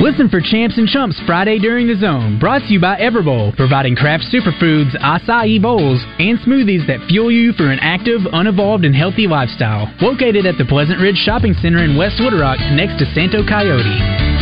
Listen 0.00 0.28
for 0.28 0.42
Champs 0.42 0.76
and 0.76 0.86
Chumps 0.86 1.18
Friday 1.26 1.58
during 1.58 1.88
the 1.88 1.96
Zone, 1.96 2.38
brought 2.38 2.60
to 2.60 2.72
you 2.72 2.78
by 2.78 2.98
Everbowl, 2.98 3.56
providing 3.56 3.96
craft 3.96 4.24
superfoods, 4.30 4.94
acai 5.00 5.60
bowls, 5.60 6.04
and 6.18 6.38
smoothies 6.40 6.86
that 6.86 7.00
fuel 7.08 7.32
you 7.32 7.54
for 7.54 7.70
an 7.70 7.78
active, 7.80 8.20
unevolved, 8.30 8.84
and 8.84 8.94
healthy 8.94 9.26
lifestyle. 9.26 9.90
Located 10.02 10.44
at 10.44 10.58
the 10.58 10.66
Pleasant 10.66 11.00
Ridge 11.00 11.16
Shopping 11.16 11.54
Center 11.62 11.82
in 11.82 11.96
West 11.96 12.20
Little 12.20 12.38
Rock, 12.38 12.58
next 12.76 12.98
to 12.98 13.06
Santo 13.14 13.40
Coyote. 13.48 14.35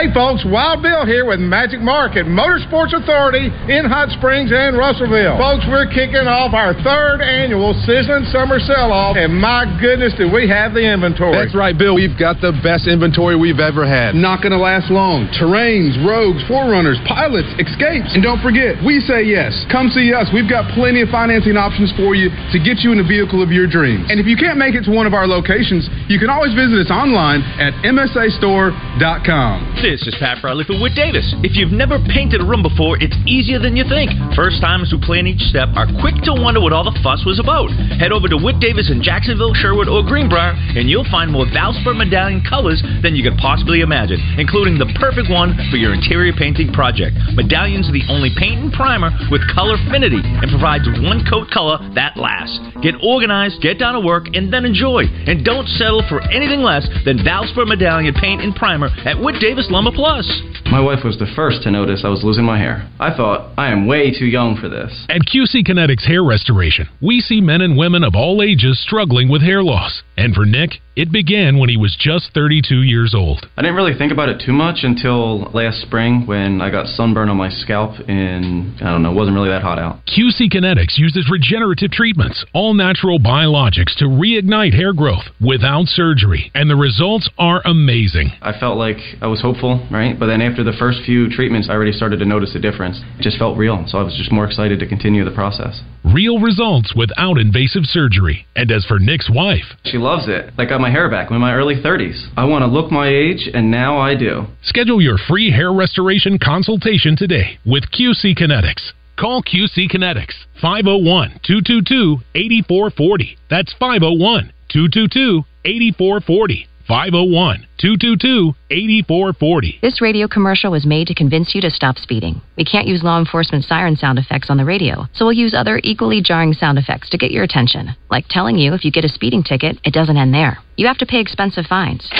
Hey 0.00 0.08
folks, 0.16 0.40
Wild 0.48 0.80
Bill 0.80 1.04
here 1.04 1.28
with 1.28 1.44
Magic 1.44 1.84
Market 1.84 2.24
Motorsports 2.24 2.96
Authority 2.96 3.52
in 3.68 3.84
Hot 3.84 4.08
Springs 4.16 4.48
and 4.48 4.72
Russellville. 4.72 5.36
Folks, 5.36 5.68
we're 5.68 5.92
kicking 5.92 6.24
off 6.24 6.56
our 6.56 6.72
third 6.80 7.20
annual 7.20 7.76
Sizzling 7.84 8.24
Summer 8.32 8.56
Sell-Off, 8.64 9.20
and 9.20 9.36
my 9.36 9.68
goodness, 9.76 10.16
do 10.16 10.32
we 10.32 10.48
have 10.48 10.72
the 10.72 10.80
inventory. 10.80 11.36
That's 11.36 11.52
right, 11.52 11.76
Bill. 11.76 12.00
We've 12.00 12.16
got 12.16 12.40
the 12.40 12.56
best 12.64 12.88
inventory 12.88 13.36
we've 13.36 13.60
ever 13.60 13.84
had. 13.84 14.16
Not 14.16 14.40
going 14.40 14.56
to 14.56 14.62
last 14.62 14.88
long. 14.88 15.28
Terrains, 15.36 16.00
rogues, 16.00 16.40
forerunners, 16.48 16.96
pilots, 17.04 17.52
escapes. 17.60 18.16
And 18.16 18.24
don't 18.24 18.40
forget, 18.40 18.80
we 18.80 19.04
say 19.04 19.28
yes. 19.28 19.52
Come 19.68 19.92
see 19.92 20.16
us. 20.16 20.32
We've 20.32 20.48
got 20.48 20.64
plenty 20.72 21.04
of 21.04 21.12
financing 21.12 21.60
options 21.60 21.92
for 22.00 22.16
you 22.16 22.32
to 22.32 22.56
get 22.56 22.80
you 22.80 22.96
in 22.96 22.96
the 22.96 23.04
vehicle 23.04 23.44
of 23.44 23.52
your 23.52 23.68
dreams. 23.68 24.08
And 24.08 24.16
if 24.16 24.24
you 24.24 24.40
can't 24.40 24.56
make 24.56 24.72
it 24.72 24.88
to 24.88 24.92
one 24.96 25.04
of 25.04 25.12
our 25.12 25.28
locations, 25.28 25.92
you 26.08 26.16
can 26.16 26.32
always 26.32 26.56
visit 26.56 26.88
us 26.88 26.88
online 26.88 27.44
at 27.60 27.76
msastore.com. 27.84 29.89
This 29.90 30.06
is 30.06 30.14
Pat 30.22 30.38
Bradley 30.38 30.62
for 30.62 30.78
Whit 30.78 30.94
Davis. 30.94 31.26
If 31.42 31.58
you've 31.58 31.74
never 31.74 31.98
painted 31.98 32.38
a 32.38 32.46
room 32.46 32.62
before, 32.62 32.94
it's 33.02 33.18
easier 33.26 33.58
than 33.58 33.74
you 33.74 33.82
think. 33.90 34.14
First 34.38 34.62
timers 34.62 34.86
who 34.86 35.02
plan 35.02 35.26
each 35.26 35.42
step 35.50 35.66
are 35.74 35.90
quick 35.98 36.14
to 36.30 36.32
wonder 36.38 36.62
what 36.62 36.70
all 36.70 36.86
the 36.86 36.94
fuss 37.02 37.26
was 37.26 37.42
about. 37.42 37.74
Head 37.98 38.14
over 38.14 38.30
to 38.30 38.38
Whit 38.38 38.62
Davis 38.62 38.86
in 38.86 39.02
Jacksonville, 39.02 39.50
Sherwood, 39.50 39.90
or 39.90 40.06
Greenbrier, 40.06 40.54
and 40.78 40.86
you'll 40.86 41.10
find 41.10 41.26
more 41.34 41.42
Valspar 41.50 41.98
medallion 41.98 42.38
colors 42.46 42.78
than 43.02 43.18
you 43.18 43.26
could 43.26 43.34
possibly 43.42 43.82
imagine, 43.82 44.22
including 44.38 44.78
the 44.78 44.86
perfect 44.94 45.26
one 45.26 45.58
for 45.74 45.76
your 45.76 45.90
interior 45.90 46.30
painting 46.38 46.70
project. 46.70 47.18
Medallions 47.34 47.90
are 47.90 47.96
the 47.98 48.06
only 48.06 48.30
paint 48.38 48.62
and 48.62 48.70
primer 48.70 49.10
with 49.26 49.42
color 49.50 49.74
affinity 49.74 50.22
and 50.22 50.54
provides 50.54 50.86
one 51.02 51.26
coat 51.26 51.50
color 51.50 51.82
that 51.98 52.14
lasts. 52.14 52.62
Get 52.78 52.94
organized, 53.02 53.58
get 53.58 53.82
down 53.82 53.98
to 53.98 54.06
work, 54.06 54.30
and 54.38 54.54
then 54.54 54.62
enjoy. 54.62 55.10
And 55.26 55.42
don't 55.42 55.66
settle 55.82 56.06
for 56.06 56.22
anything 56.30 56.62
less 56.62 56.86
than 57.02 57.26
Valspar 57.26 57.66
medallion 57.66 58.14
paint 58.14 58.38
and 58.38 58.54
primer 58.54 58.94
at 59.02 59.18
Whit 59.18 59.42
Davis 59.42 59.66
Plus. 59.88 60.42
My 60.70 60.80
wife 60.80 61.04
was 61.04 61.18
the 61.18 61.26
first 61.34 61.62
to 61.62 61.70
notice 61.70 62.02
I 62.04 62.08
was 62.08 62.22
losing 62.22 62.44
my 62.44 62.58
hair. 62.58 62.88
I 63.00 63.16
thought, 63.16 63.52
I 63.56 63.72
am 63.72 63.86
way 63.86 64.10
too 64.12 64.26
young 64.26 64.56
for 64.60 64.68
this. 64.68 64.92
At 65.08 65.22
QC 65.22 65.66
Kinetics 65.66 66.06
Hair 66.06 66.22
Restoration, 66.22 66.88
we 67.00 67.20
see 67.20 67.40
men 67.40 67.62
and 67.62 67.76
women 67.76 68.04
of 68.04 68.14
all 68.14 68.42
ages 68.42 68.78
struggling 68.78 69.28
with 69.28 69.42
hair 69.42 69.62
loss. 69.62 70.02
And 70.16 70.34
for 70.34 70.44
Nick, 70.44 70.80
it 70.96 71.10
began 71.10 71.58
when 71.58 71.70
he 71.70 71.78
was 71.78 71.96
just 71.98 72.34
32 72.34 72.82
years 72.82 73.14
old. 73.14 73.48
I 73.56 73.62
didn't 73.62 73.76
really 73.76 73.96
think 73.96 74.12
about 74.12 74.28
it 74.28 74.42
too 74.44 74.52
much 74.52 74.80
until 74.82 75.50
last 75.52 75.80
spring 75.80 76.26
when 76.26 76.60
I 76.60 76.70
got 76.70 76.86
sunburn 76.86 77.30
on 77.30 77.38
my 77.38 77.48
scalp 77.48 77.94
and 78.06 78.76
I 78.82 78.90
don't 78.90 79.02
know, 79.02 79.12
it 79.12 79.14
wasn't 79.14 79.36
really 79.36 79.48
that 79.48 79.62
hot 79.62 79.78
out. 79.78 80.00
QC 80.06 80.52
Kinetics 80.52 80.98
uses 80.98 81.30
regenerative 81.30 81.90
treatments, 81.90 82.44
all 82.52 82.74
natural 82.74 83.18
biologics 83.18 83.94
to 83.96 84.04
reignite 84.04 84.74
hair 84.74 84.92
growth 84.92 85.24
without 85.40 85.86
surgery, 85.86 86.50
and 86.54 86.68
the 86.68 86.76
results 86.76 87.30
are 87.38 87.62
amazing. 87.64 88.32
I 88.42 88.58
felt 88.58 88.76
like 88.76 88.98
I 89.22 89.26
was 89.26 89.40
hopeful, 89.40 89.69
right? 89.90 90.18
But 90.18 90.26
then 90.26 90.40
after 90.40 90.62
the 90.64 90.72
first 90.78 91.00
few 91.04 91.28
treatments, 91.28 91.68
I 91.68 91.74
already 91.74 91.92
started 91.92 92.18
to 92.18 92.24
notice 92.24 92.54
a 92.54 92.58
difference. 92.58 93.00
It 93.18 93.22
just 93.22 93.38
felt 93.38 93.56
real, 93.58 93.84
so 93.86 93.98
I 93.98 94.02
was 94.02 94.14
just 94.16 94.32
more 94.32 94.44
excited 94.46 94.78
to 94.80 94.86
continue 94.86 95.24
the 95.24 95.30
process. 95.30 95.80
Real 96.04 96.38
results 96.40 96.94
without 96.96 97.38
invasive 97.38 97.84
surgery. 97.84 98.46
And 98.56 98.70
as 98.70 98.84
for 98.86 98.98
Nick's 98.98 99.30
wife, 99.30 99.68
She 99.84 99.98
loves 99.98 100.26
it. 100.28 100.52
I 100.58 100.64
got 100.64 100.80
my 100.80 100.90
hair 100.90 101.08
back. 101.10 101.28
I'm 101.30 101.36
in 101.36 101.40
my 101.40 101.54
early 101.54 101.76
30s. 101.76 102.28
I 102.36 102.44
want 102.44 102.62
to 102.62 102.66
look 102.66 102.90
my 102.90 103.08
age, 103.08 103.48
and 103.52 103.70
now 103.70 103.98
I 103.98 104.14
do. 104.16 104.46
schedule 104.62 105.00
your 105.00 105.18
free 105.28 105.50
hair 105.50 105.72
restoration 105.72 106.38
consultation 106.38 107.16
today 107.16 107.58
with 107.64 107.84
QC 107.90 108.36
Kinetics. 108.36 108.92
Call 109.18 109.42
QC 109.42 109.90
Kinetics 109.90 110.32
501 110.62 111.40
222 111.46 112.18
8440. 112.34 113.36
That's 113.50 113.72
501 113.78 114.52
222 114.72 115.44
8440. 115.64 116.69
501 116.90 117.68
222 117.78 118.52
8440. 118.68 119.78
This 119.80 120.00
radio 120.00 120.26
commercial 120.26 120.72
was 120.72 120.84
made 120.84 121.06
to 121.06 121.14
convince 121.14 121.54
you 121.54 121.60
to 121.60 121.70
stop 121.70 121.96
speeding. 121.98 122.42
We 122.56 122.64
can't 122.64 122.88
use 122.88 123.04
law 123.04 123.20
enforcement 123.20 123.62
siren 123.62 123.94
sound 123.94 124.18
effects 124.18 124.50
on 124.50 124.56
the 124.56 124.64
radio, 124.64 125.06
so 125.12 125.24
we'll 125.24 125.38
use 125.38 125.54
other 125.54 125.80
equally 125.84 126.20
jarring 126.20 126.52
sound 126.52 126.78
effects 126.78 127.08
to 127.10 127.16
get 127.16 127.30
your 127.30 127.44
attention, 127.44 127.94
like 128.10 128.24
telling 128.28 128.58
you 128.58 128.74
if 128.74 128.84
you 128.84 128.90
get 128.90 129.04
a 129.04 129.08
speeding 129.08 129.44
ticket, 129.44 129.78
it 129.84 129.94
doesn't 129.94 130.16
end 130.16 130.34
there. 130.34 130.58
You 130.76 130.88
have 130.88 130.98
to 130.98 131.06
pay 131.06 131.20
expensive 131.20 131.66
fines. 131.66 132.10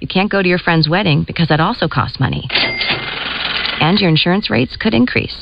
You 0.00 0.08
can't 0.08 0.30
go 0.30 0.42
to 0.42 0.48
your 0.48 0.56
friend's 0.56 0.88
wedding 0.88 1.24
because 1.26 1.48
that 1.48 1.60
also 1.60 1.86
costs 1.86 2.18
money. 2.18 2.48
And 3.82 3.98
your 3.98 4.08
insurance 4.08 4.48
rates 4.48 4.78
could 4.80 4.94
increase. 4.94 5.36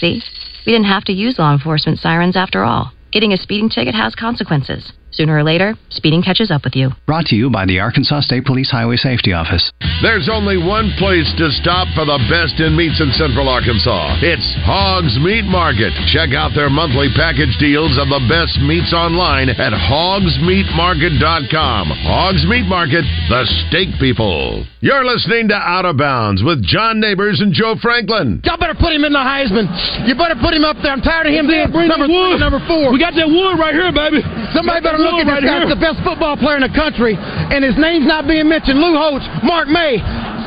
See? 0.00 0.20
We 0.66 0.72
didn't 0.72 0.86
have 0.86 1.04
to 1.04 1.12
use 1.12 1.38
law 1.38 1.52
enforcement 1.52 2.00
sirens 2.00 2.36
after 2.36 2.64
all. 2.64 2.92
Getting 3.12 3.32
a 3.32 3.36
speeding 3.36 3.68
ticket 3.68 3.94
has 3.94 4.16
consequences. 4.16 4.92
Sooner 5.12 5.36
or 5.36 5.44
later, 5.44 5.76
speeding 5.90 6.22
catches 6.22 6.50
up 6.50 6.64
with 6.64 6.74
you. 6.74 6.90
Brought 7.06 7.26
to 7.26 7.36
you 7.36 7.50
by 7.50 7.66
the 7.66 7.80
Arkansas 7.80 8.22
State 8.22 8.46
Police 8.46 8.70
Highway 8.70 8.96
Safety 8.96 9.32
Office. 9.32 9.70
There's 10.00 10.30
only 10.32 10.56
one 10.56 10.90
place 10.96 11.28
to 11.36 11.52
stop 11.60 11.84
for 11.94 12.08
the 12.08 12.16
best 12.32 12.56
in 12.64 12.72
meats 12.74 12.96
in 12.96 13.12
Central 13.12 13.44
Arkansas. 13.48 14.16
It's 14.24 14.56
Hogs 14.64 15.12
Meat 15.20 15.44
Market. 15.44 15.92
Check 16.08 16.32
out 16.32 16.56
their 16.56 16.72
monthly 16.72 17.12
package 17.12 17.52
deals 17.60 18.00
of 18.00 18.08
the 18.08 18.24
best 18.24 18.56
meats 18.64 18.96
online 18.96 19.52
at 19.52 19.76
hogsmeatmarket.com. 19.76 21.84
Hogs 22.08 22.48
Meat 22.48 22.64
Market, 22.64 23.04
the 23.28 23.44
steak 23.68 23.92
people. 24.00 24.64
You're 24.80 25.04
listening 25.04 25.52
to 25.52 25.58
Out 25.60 25.84
of 25.84 26.00
Bounds 26.00 26.42
with 26.42 26.64
John 26.64 26.98
Neighbors 26.98 27.44
and 27.44 27.52
Joe 27.52 27.76
Franklin. 27.78 28.40
Y'all 28.42 28.58
better 28.58 28.74
put 28.74 28.96
him 28.96 29.04
in 29.04 29.12
the 29.12 29.22
Heisman. 29.22 29.68
You 30.08 30.16
better 30.16 30.40
put 30.40 30.56
him 30.56 30.64
up 30.64 30.80
there. 30.82 30.90
I'm 30.90 31.04
tired 31.04 31.28
of 31.28 31.36
him 31.36 31.46
being 31.46 31.68
number 31.86 32.08
three, 32.08 32.38
number 32.40 32.58
four. 32.66 32.90
We 32.90 32.98
got 32.98 33.12
that 33.14 33.28
wood 33.28 33.60
right 33.60 33.76
here, 33.76 33.92
baby. 33.92 34.24
Somebody 34.56 34.80
better 34.82 34.98
look 35.02 35.18
at 35.20 35.26
this 35.26 35.44
guy. 35.44 35.66
He's 35.66 35.74
the 35.74 35.82
best 35.82 35.98
football 36.06 36.36
player 36.38 36.56
in 36.56 36.64
the 36.64 36.74
country, 36.74 37.18
and 37.18 37.64
his 37.64 37.74
name's 37.76 38.06
not 38.06 38.26
being 38.26 38.48
mentioned. 38.48 38.78
Lou 38.78 38.94
Holtz, 38.94 39.26
Mark 39.42 39.68
May, 39.68 39.98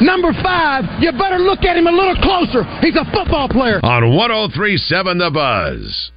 number 0.01 0.31
five. 0.41 0.87
You 1.03 1.11
better 1.11 1.39
look 1.39 1.63
at 1.63 1.75
him 1.77 1.87
a 1.87 1.95
little 1.95 2.17
closer. 2.23 2.63
He's 2.79 2.95
a 2.95 3.05
football 3.11 3.47
player. 3.49 3.79
On 3.83 4.15
1037 4.15 5.17
The 5.19 5.31
Buzz. 5.31 6.11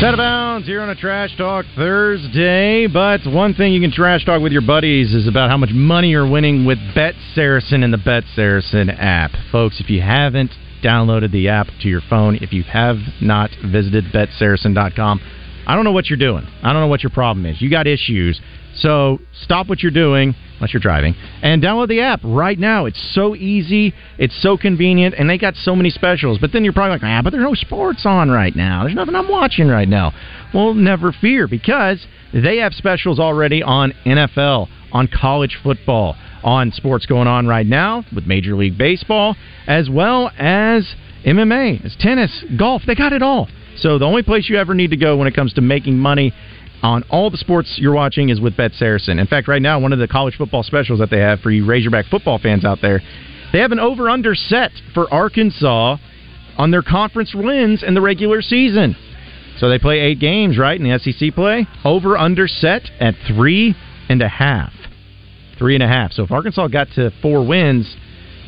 Set 0.00 0.14
of 0.14 0.18
bounds 0.60 0.68
here 0.68 0.82
on 0.82 0.90
a 0.90 0.94
Trash 0.94 1.36
Talk 1.38 1.64
Thursday. 1.74 2.86
But 2.86 3.20
one 3.24 3.54
thing 3.54 3.72
you 3.72 3.80
can 3.80 3.90
trash 3.90 4.26
talk 4.26 4.42
with 4.42 4.52
your 4.52 4.60
buddies 4.60 5.14
is 5.14 5.26
about 5.26 5.48
how 5.48 5.56
much 5.56 5.70
money 5.72 6.08
you're 6.08 6.28
winning 6.28 6.66
with 6.66 6.76
Bet 6.94 7.14
Saracen 7.34 7.82
and 7.82 7.94
the 7.94 7.98
Bet 7.98 8.24
Saracen 8.34 8.90
app. 8.90 9.30
Folks, 9.50 9.80
if 9.80 9.88
you 9.88 10.02
haven't 10.02 10.50
downloaded 10.84 11.32
the 11.32 11.48
app 11.48 11.68
to 11.80 11.88
your 11.88 12.02
phone, 12.10 12.36
if 12.42 12.52
you 12.52 12.62
have 12.64 12.96
not 13.22 13.50
visited 13.64 14.04
betsaracen.com, 14.12 15.20
I 15.66 15.74
don't 15.74 15.84
know 15.84 15.92
what 15.92 16.10
you're 16.10 16.18
doing. 16.18 16.46
I 16.62 16.72
don't 16.74 16.82
know 16.82 16.88
what 16.88 17.02
your 17.02 17.10
problem 17.10 17.46
is. 17.46 17.62
You 17.62 17.70
got 17.70 17.86
issues. 17.86 18.38
So 18.76 19.18
stop 19.42 19.68
what 19.68 19.82
you're 19.82 19.92
doing, 19.92 20.34
unless 20.54 20.72
you're 20.72 20.80
driving, 20.80 21.14
and 21.42 21.62
download 21.62 21.88
the 21.88 22.00
app 22.00 22.20
right 22.22 22.58
now. 22.58 22.86
It's 22.86 23.14
so 23.14 23.34
easy, 23.34 23.92
it's 24.18 24.40
so 24.42 24.56
convenient, 24.56 25.14
and 25.18 25.28
they 25.28 25.38
got 25.38 25.54
so 25.56 25.74
many 25.74 25.90
specials. 25.90 26.38
But 26.38 26.52
then 26.52 26.64
you're 26.64 26.72
probably 26.72 26.92
like, 26.92 27.02
ah, 27.02 27.20
but 27.22 27.30
there's 27.30 27.42
no 27.42 27.54
sports 27.54 28.02
on 28.04 28.30
right 28.30 28.54
now. 28.54 28.84
There's 28.84 28.94
nothing 28.94 29.14
I'm 29.14 29.28
watching 29.28 29.68
right 29.68 29.88
now. 29.88 30.12
Well, 30.52 30.74
never 30.74 31.12
fear, 31.12 31.46
because 31.46 32.04
they 32.32 32.58
have 32.58 32.72
specials 32.74 33.20
already 33.20 33.62
on 33.62 33.92
NFL, 34.04 34.68
on 34.92 35.08
college 35.08 35.58
football, 35.62 36.16
on 36.42 36.72
sports 36.72 37.06
going 37.06 37.28
on 37.28 37.46
right 37.46 37.66
now 37.66 38.04
with 38.14 38.26
Major 38.26 38.56
League 38.56 38.76
Baseball, 38.76 39.36
as 39.66 39.88
well 39.88 40.30
as 40.38 40.94
MMA, 41.24 41.84
as 41.84 41.96
tennis, 42.00 42.44
golf. 42.58 42.82
They 42.86 42.94
got 42.94 43.12
it 43.12 43.22
all. 43.22 43.48
So 43.76 43.98
the 43.98 44.04
only 44.04 44.22
place 44.22 44.48
you 44.48 44.58
ever 44.58 44.74
need 44.74 44.90
to 44.90 44.96
go 44.96 45.16
when 45.16 45.28
it 45.28 45.34
comes 45.34 45.52
to 45.54 45.60
making 45.60 45.98
money 45.98 46.32
on 46.82 47.02
all 47.10 47.30
the 47.30 47.36
sports 47.36 47.76
you're 47.80 47.94
watching 47.94 48.30
is 48.30 48.40
with 48.40 48.56
Bet 48.56 48.72
Saracen. 48.72 49.18
In 49.18 49.26
fact, 49.26 49.48
right 49.48 49.62
now, 49.62 49.78
one 49.78 49.92
of 49.92 49.98
the 49.98 50.08
college 50.08 50.36
football 50.36 50.62
specials 50.62 50.98
that 50.98 51.10
they 51.10 51.18
have 51.18 51.40
for 51.40 51.50
you 51.50 51.64
Razorback 51.66 52.06
football 52.06 52.38
fans 52.38 52.64
out 52.64 52.78
there, 52.80 53.00
they 53.52 53.58
have 53.58 53.72
an 53.72 53.80
over-under 53.80 54.34
set 54.34 54.70
for 54.94 55.12
Arkansas 55.12 55.96
on 56.56 56.70
their 56.70 56.82
conference 56.82 57.34
wins 57.34 57.82
in 57.82 57.94
the 57.94 58.00
regular 58.00 58.42
season. 58.42 58.96
So 59.60 59.68
they 59.68 59.78
play 59.78 60.00
eight 60.00 60.18
games, 60.18 60.56
right, 60.56 60.80
in 60.80 60.90
the 60.90 60.98
SEC 60.98 61.34
play. 61.34 61.66
Over 61.84 62.16
under 62.16 62.48
set 62.48 62.90
at 62.98 63.14
three 63.28 63.74
and 64.08 64.22
a 64.22 64.28
half. 64.28 64.72
Three 65.58 65.74
and 65.74 65.82
a 65.82 65.86
half. 65.86 66.12
So 66.12 66.22
if 66.22 66.30
Arkansas 66.30 66.68
got 66.68 66.88
to 66.94 67.10
four 67.20 67.46
wins, 67.46 67.94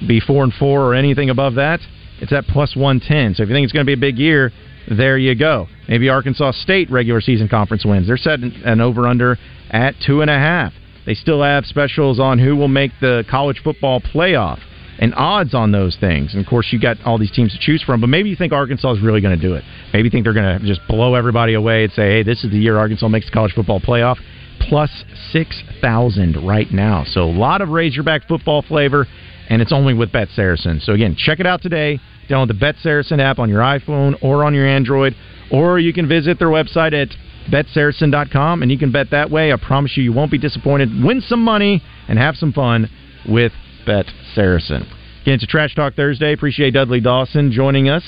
be 0.08 0.20
four 0.20 0.42
and 0.42 0.54
four 0.54 0.80
or 0.80 0.94
anything 0.94 1.28
above 1.28 1.56
that, 1.56 1.80
it's 2.22 2.32
at 2.32 2.46
plus 2.46 2.74
one 2.74 2.98
ten. 2.98 3.34
So 3.34 3.42
if 3.42 3.50
you 3.50 3.54
think 3.54 3.64
it's 3.64 3.74
going 3.74 3.84
to 3.84 3.88
be 3.88 3.92
a 3.92 4.00
big 4.00 4.16
year, 4.16 4.52
there 4.88 5.18
you 5.18 5.34
go. 5.34 5.68
Maybe 5.86 6.08
Arkansas 6.08 6.52
State 6.52 6.90
regular 6.90 7.20
season 7.20 7.46
conference 7.46 7.84
wins. 7.84 8.06
They're 8.06 8.16
set 8.16 8.40
an 8.40 8.80
over 8.80 9.06
under 9.06 9.36
at 9.70 9.94
two 10.06 10.22
and 10.22 10.30
a 10.30 10.38
half. 10.38 10.72
They 11.04 11.14
still 11.14 11.42
have 11.42 11.66
specials 11.66 12.20
on 12.20 12.38
who 12.38 12.56
will 12.56 12.68
make 12.68 12.92
the 13.02 13.24
college 13.28 13.60
football 13.62 14.00
playoff 14.00 14.60
and 14.98 15.14
odds 15.14 15.54
on 15.54 15.72
those 15.72 15.96
things. 15.96 16.34
And 16.34 16.44
of 16.44 16.48
course, 16.48 16.68
you 16.70 16.80
got 16.80 16.98
all 17.04 17.18
these 17.18 17.30
teams 17.30 17.52
to 17.52 17.58
choose 17.58 17.82
from, 17.82 18.00
but 18.00 18.08
maybe 18.08 18.28
you 18.28 18.36
think 18.36 18.52
Arkansas 18.52 18.92
is 18.92 19.00
really 19.00 19.20
going 19.20 19.38
to 19.38 19.40
do 19.40 19.54
it. 19.54 19.64
Maybe 19.92 20.04
you 20.04 20.10
think 20.10 20.24
they're 20.24 20.34
going 20.34 20.60
to 20.60 20.66
just 20.66 20.80
blow 20.88 21.14
everybody 21.14 21.54
away 21.54 21.84
and 21.84 21.92
say, 21.92 22.02
hey, 22.02 22.22
this 22.22 22.44
is 22.44 22.50
the 22.50 22.58
year 22.58 22.78
Arkansas 22.78 23.08
makes 23.08 23.26
the 23.26 23.32
college 23.32 23.52
football 23.52 23.80
playoff. 23.80 24.16
Plus 24.60 25.04
6,000 25.32 26.46
right 26.46 26.70
now. 26.70 27.04
So 27.06 27.22
a 27.22 27.32
lot 27.32 27.62
of 27.62 27.70
Razorback 27.70 28.28
football 28.28 28.62
flavor, 28.62 29.06
and 29.48 29.60
it's 29.60 29.72
only 29.72 29.94
with 29.94 30.12
Bet 30.12 30.28
Saracen. 30.34 30.80
So 30.80 30.92
again, 30.92 31.16
check 31.16 31.40
it 31.40 31.46
out 31.46 31.62
today. 31.62 31.98
Download 32.28 32.48
the 32.48 32.54
Bet 32.54 32.76
Saracen 32.80 33.18
app 33.18 33.38
on 33.38 33.48
your 33.48 33.60
iPhone 33.60 34.22
or 34.22 34.44
on 34.44 34.54
your 34.54 34.66
Android, 34.66 35.16
or 35.50 35.80
you 35.80 35.92
can 35.92 36.08
visit 36.08 36.38
their 36.38 36.48
website 36.48 36.92
at 36.92 37.08
betsaracen.com 37.50 38.62
and 38.62 38.70
you 38.70 38.78
can 38.78 38.92
bet 38.92 39.10
that 39.10 39.30
way. 39.30 39.52
I 39.52 39.56
promise 39.56 39.96
you, 39.96 40.04
you 40.04 40.12
won't 40.12 40.30
be 40.30 40.38
disappointed. 40.38 40.90
Win 41.02 41.20
some 41.20 41.42
money 41.42 41.82
and 42.08 42.18
have 42.18 42.36
some 42.36 42.52
fun 42.52 42.88
with 43.28 43.52
Bet 43.86 44.06
Saracen. 44.34 44.82
Again, 45.22 45.34
it's 45.34 45.44
a 45.44 45.46
Trash 45.46 45.74
Talk 45.74 45.94
Thursday. 45.94 46.32
Appreciate 46.32 46.72
Dudley 46.72 47.00
Dawson 47.00 47.52
joining 47.52 47.88
us 47.88 48.02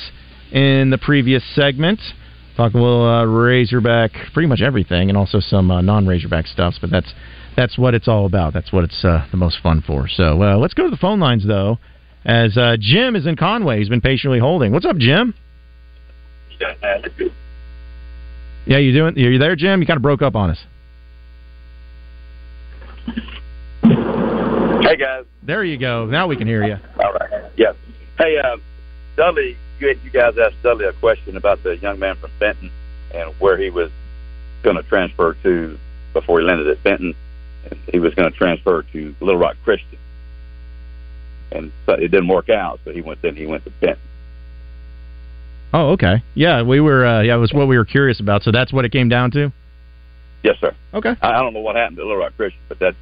in 0.52 0.90
the 0.90 0.98
previous 0.98 1.42
segment. 1.54 2.00
Talking 2.56 2.80
a 2.80 2.82
little 2.82 3.04
uh, 3.04 3.24
Razorback, 3.24 4.12
pretty 4.32 4.46
much 4.46 4.60
everything, 4.60 5.08
and 5.08 5.18
also 5.18 5.40
some 5.40 5.70
uh, 5.70 5.80
non-Razorback 5.80 6.46
stuff. 6.46 6.74
But 6.80 6.90
that's 6.90 7.12
that's 7.56 7.78
what 7.78 7.94
it's 7.94 8.08
all 8.08 8.26
about. 8.26 8.52
That's 8.52 8.72
what 8.72 8.84
it's 8.84 9.04
uh, 9.04 9.26
the 9.30 9.36
most 9.36 9.58
fun 9.62 9.82
for. 9.84 10.08
So 10.08 10.42
uh, 10.42 10.56
let's 10.56 10.74
go 10.74 10.84
to 10.84 10.90
the 10.90 10.96
phone 10.96 11.20
lines 11.20 11.46
though, 11.46 11.78
as 12.24 12.56
uh, 12.56 12.76
Jim 12.78 13.16
is 13.16 13.26
in 13.26 13.36
Conway. 13.36 13.78
He's 13.78 13.88
been 13.88 14.00
patiently 14.00 14.38
holding. 14.38 14.72
What's 14.72 14.86
up, 14.86 14.96
Jim? 14.96 15.34
Yeah, 18.66 18.78
you 18.78 18.92
doing? 18.92 19.16
Are 19.16 19.30
you 19.30 19.38
there, 19.38 19.56
Jim? 19.56 19.80
You 19.80 19.86
kind 19.86 19.96
of 19.96 20.02
broke 20.02 20.22
up 20.22 20.36
on 20.36 20.50
us. 20.50 20.58
Hey 24.84 24.96
guys. 24.96 25.24
There 25.42 25.64
you 25.64 25.78
go. 25.78 26.04
Now 26.04 26.26
we 26.26 26.36
can 26.36 26.46
hear 26.46 26.62
you. 26.62 26.76
All 27.02 27.12
right. 27.12 27.50
Yes. 27.56 27.74
Hey, 28.18 28.36
uh, 28.36 28.58
Dudley, 29.16 29.56
you, 29.80 29.98
you 30.04 30.10
guys 30.10 30.34
asked 30.38 30.62
Dudley 30.62 30.84
a 30.84 30.92
question 30.92 31.38
about 31.38 31.62
the 31.62 31.78
young 31.78 31.98
man 31.98 32.16
from 32.16 32.30
Benton 32.38 32.70
and 33.14 33.32
where 33.38 33.56
he 33.56 33.70
was 33.70 33.90
going 34.62 34.76
to 34.76 34.82
transfer 34.82 35.34
to 35.42 35.78
before 36.12 36.40
he 36.40 36.46
landed 36.46 36.68
at 36.68 36.82
Benton. 36.82 37.14
And 37.70 37.80
he 37.90 37.98
was 37.98 38.14
going 38.14 38.30
to 38.30 38.36
transfer 38.36 38.82
to 38.92 39.14
Little 39.20 39.40
Rock 39.40 39.56
Christian, 39.64 39.98
and 41.50 41.72
so 41.86 41.94
it 41.94 42.08
didn't 42.08 42.28
work 42.28 42.50
out. 42.50 42.78
So 42.84 42.92
he 42.92 43.00
went 43.00 43.22
then 43.22 43.36
he 43.36 43.46
went 43.46 43.64
to 43.64 43.70
Benton. 43.70 44.02
Oh, 45.72 45.92
okay. 45.92 46.22
Yeah, 46.34 46.60
we 46.62 46.80
were. 46.80 47.06
Uh, 47.06 47.22
yeah, 47.22 47.36
it 47.36 47.38
was 47.38 47.54
what 47.54 47.66
we 47.66 47.78
were 47.78 47.86
curious 47.86 48.20
about. 48.20 48.42
So 48.42 48.52
that's 48.52 48.70
what 48.70 48.84
it 48.84 48.92
came 48.92 49.08
down 49.08 49.30
to. 49.30 49.50
Yes, 50.42 50.56
sir. 50.60 50.74
Okay. 50.92 51.16
I, 51.22 51.30
I 51.30 51.40
don't 51.40 51.54
know 51.54 51.60
what 51.60 51.74
happened 51.74 51.96
to 51.96 52.02
Little 52.02 52.18
Rock 52.18 52.34
Christian, 52.36 52.60
but 52.68 52.78
that's 52.78 52.96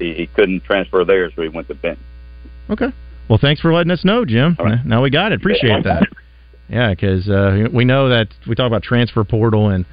he, 0.00 0.14
he 0.14 0.26
couldn't 0.26 0.64
transfer 0.64 1.04
there, 1.04 1.30
so 1.30 1.42
he 1.42 1.48
went 1.48 1.68
to 1.68 1.74
Benton. 1.74 2.02
Okay. 2.68 2.92
Well, 3.28 3.38
thanks 3.40 3.60
for 3.60 3.72
letting 3.72 3.92
us 3.92 4.04
know, 4.04 4.24
Jim. 4.24 4.56
Now 4.84 5.02
we 5.02 5.10
got 5.10 5.30
it. 5.30 5.40
Appreciate 5.40 5.84
that. 5.84 6.08
Yeah, 6.68 6.90
because 6.90 7.28
uh, 7.28 7.68
we 7.72 7.84
know 7.84 8.08
that 8.08 8.28
we 8.46 8.54
talk 8.54 8.66
about 8.66 8.82
transfer 8.82 9.24
portal 9.24 9.68
and 9.68 9.84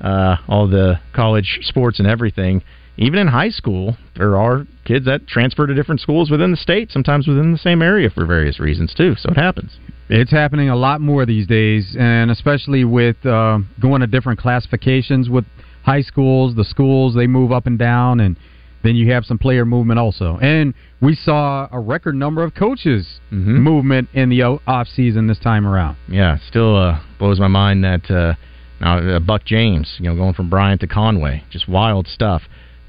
uh, 0.00 0.36
all 0.48 0.68
the 0.68 1.00
college 1.12 1.60
sports 1.62 1.98
and 1.98 2.08
everything. 2.08 2.62
Even 2.96 3.18
in 3.18 3.26
high 3.26 3.50
school, 3.50 3.96
there 4.16 4.36
are 4.36 4.66
kids 4.84 5.06
that 5.06 5.26
transfer 5.26 5.66
to 5.66 5.74
different 5.74 6.00
schools 6.00 6.30
within 6.30 6.50
the 6.52 6.56
state, 6.56 6.92
sometimes 6.92 7.26
within 7.26 7.52
the 7.52 7.58
same 7.58 7.82
area 7.82 8.10
for 8.10 8.26
various 8.26 8.60
reasons 8.60 8.94
too. 8.94 9.14
So 9.16 9.30
it 9.30 9.36
happens. 9.36 9.76
It's 10.08 10.30
happening 10.30 10.68
a 10.68 10.76
lot 10.76 11.00
more 11.00 11.24
these 11.24 11.46
days, 11.46 11.96
and 11.98 12.30
especially 12.30 12.84
with 12.84 13.24
uh, 13.24 13.58
going 13.80 14.00
to 14.00 14.06
different 14.06 14.38
classifications 14.38 15.28
with 15.28 15.44
high 15.84 16.02
schools. 16.02 16.54
The 16.54 16.64
schools 16.64 17.14
they 17.14 17.26
move 17.26 17.50
up 17.50 17.66
and 17.66 17.78
down, 17.78 18.20
and 18.20 18.36
then 18.84 18.94
you 18.94 19.10
have 19.12 19.24
some 19.24 19.38
player 19.38 19.64
movement 19.64 19.98
also. 19.98 20.38
And 20.40 20.74
we 21.00 21.14
saw 21.14 21.66
a 21.72 21.80
record 21.80 22.14
number 22.14 22.44
of 22.44 22.54
coaches 22.54 23.18
movement 23.58 24.08
in 24.12 24.28
the 24.28 24.42
off 24.42 24.86
season 24.86 25.26
this 25.26 25.38
time 25.38 25.66
around. 25.66 25.96
Yeah, 26.08 26.38
still 26.46 26.76
uh, 26.76 27.00
blows 27.18 27.40
my 27.40 27.48
mind 27.48 27.82
that 27.82 28.10
uh, 28.10 28.34
now 28.80 29.16
uh, 29.16 29.18
Buck 29.20 29.44
James, 29.44 29.96
you 29.98 30.08
know, 30.08 30.14
going 30.14 30.34
from 30.34 30.50
Bryant 30.50 30.82
to 30.82 30.86
Conway, 30.86 31.42
just 31.50 31.66
wild 31.66 32.06
stuff. 32.06 32.42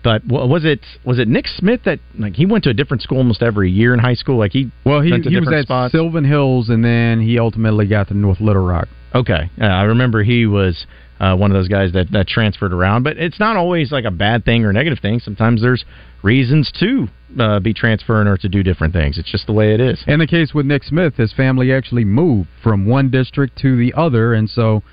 But 0.04 0.24
was 0.28 0.66
it 0.66 0.82
was 1.04 1.18
it 1.18 1.28
Nick 1.28 1.48
Smith 1.48 1.82
that 1.86 2.00
like 2.20 2.36
he 2.36 2.46
went 2.46 2.64
to 2.66 2.70
a 2.70 2.74
different 2.76 3.02
school 3.02 3.18
almost 3.18 3.42
every 3.42 3.72
year 3.72 3.92
in 3.92 4.00
high 4.00 4.14
school? 4.14 4.38
Like 4.38 4.52
he 4.52 4.72
Well, 4.86 5.02
he, 5.02 5.10
he 5.10 5.40
was 5.40 5.52
at 5.52 5.64
spots? 5.64 5.94
Sylvan 5.94 6.24
Hills, 6.24 6.70
and 6.70 6.86
then 6.86 7.22
he 7.22 7.40
ultimately 7.40 7.88
got 7.88 8.10
to 8.10 8.14
North 8.14 8.40
Little 8.40 8.64
Rock. 8.64 8.88
Okay, 9.16 9.50
yeah, 9.58 9.76
I 9.76 9.84
remember 9.84 10.22
he 10.22 10.46
was 10.46 10.86
uh, 11.20 11.36
one 11.36 11.52
of 11.52 11.56
those 11.56 11.68
guys 11.68 11.94
that 11.94 12.12
that 12.12 12.28
transferred 12.28 12.74
around, 12.74 13.04
but 13.04 13.18
it's 13.18 13.40
not 13.40 13.56
always 13.56 13.92
like 13.92 14.06
a 14.06 14.12
bad 14.12 14.44
thing 14.46 14.66
or 14.66 14.74
negative 14.74 15.00
thing. 15.00 15.20
Sometimes 15.20 15.62
there's 15.62 15.86
reasons 16.24 16.72
to 16.80 17.08
uh, 17.40 17.60
be 17.60 17.74
transferring 17.74 18.28
or 18.28 18.38
to 18.38 18.50
do 18.50 18.64
different 18.64 18.94
things. 18.94 19.18
It's 19.18 19.32
just 19.32 19.46
the 19.46 19.54
way 19.54 19.74
it 19.74 19.80
is. 19.80 20.04
In 20.08 20.20
the 20.20 20.28
case 20.28 20.54
with 20.54 20.66
Nick 20.66 20.84
Smith, 20.84 21.16
his 21.16 21.32
family 21.34 21.72
actually 21.72 22.06
moved 22.06 22.50
from 22.64 22.86
one 22.86 23.10
district 23.10 23.58
to 23.60 23.78
the 23.78 23.94
other, 23.94 24.34
and 24.34 24.50
so 24.50 24.84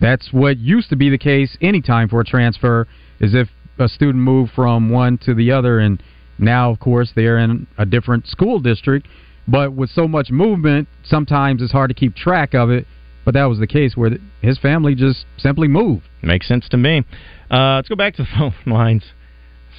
that's 0.00 0.32
what 0.32 0.58
used 0.58 0.90
to 0.90 0.96
be 0.96 1.10
the 1.10 1.18
case 1.18 1.56
anytime 1.60 2.08
for 2.08 2.20
a 2.20 2.24
transfer 2.24 2.86
is 3.20 3.34
if 3.34 3.48
a 3.78 3.88
student 3.88 4.22
moved 4.22 4.52
from 4.52 4.90
one 4.90 5.18
to 5.18 5.34
the 5.34 5.50
other, 5.52 5.78
and 5.78 6.02
now, 6.38 6.70
of 6.70 6.80
course, 6.80 7.12
they're 7.14 7.38
in 7.38 7.66
a 7.76 7.86
different 7.86 8.26
school 8.26 8.60
district. 8.60 9.08
But 9.46 9.72
with 9.72 9.90
so 9.90 10.06
much 10.06 10.30
movement, 10.30 10.88
sometimes 11.04 11.62
it's 11.62 11.72
hard 11.72 11.88
to 11.88 11.94
keep 11.94 12.14
track 12.14 12.54
of 12.54 12.70
it. 12.70 12.86
But 13.28 13.34
that 13.34 13.44
was 13.44 13.58
the 13.58 13.66
case 13.66 13.94
where 13.94 14.08
th- 14.08 14.22
his 14.40 14.56
family 14.56 14.94
just 14.94 15.26
simply 15.36 15.68
moved. 15.68 16.08
Makes 16.22 16.48
sense 16.48 16.66
to 16.70 16.78
me. 16.78 17.04
Uh, 17.50 17.74
let's 17.74 17.86
go 17.86 17.94
back 17.94 18.14
to 18.14 18.22
the 18.22 18.28
phone 18.38 18.54
lines. 18.64 19.04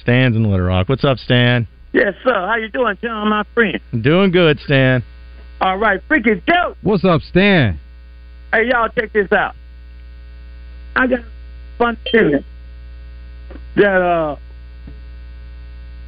Stan's 0.00 0.36
in 0.36 0.44
Little 0.44 0.66
Rock. 0.66 0.88
What's 0.88 1.02
up, 1.02 1.18
Stan? 1.18 1.66
Yes, 1.92 2.14
sir. 2.22 2.32
How 2.32 2.54
you 2.54 2.68
doing, 2.68 2.96
John, 3.02 3.28
my 3.28 3.42
friend? 3.52 3.80
Doing 4.02 4.30
good, 4.30 4.60
Stan. 4.60 5.02
All 5.60 5.78
right, 5.78 6.00
freaking 6.08 6.40
dope. 6.46 6.76
What's 6.82 7.04
up, 7.04 7.22
Stan? 7.22 7.80
Hey, 8.52 8.68
y'all, 8.68 8.88
check 8.88 9.12
this 9.12 9.32
out. 9.32 9.56
I 10.94 11.08
got 11.08 11.18
a 11.18 11.24
fun 11.76 11.98
feeling 12.12 12.44
that 13.74 14.00
uh, 14.00 14.36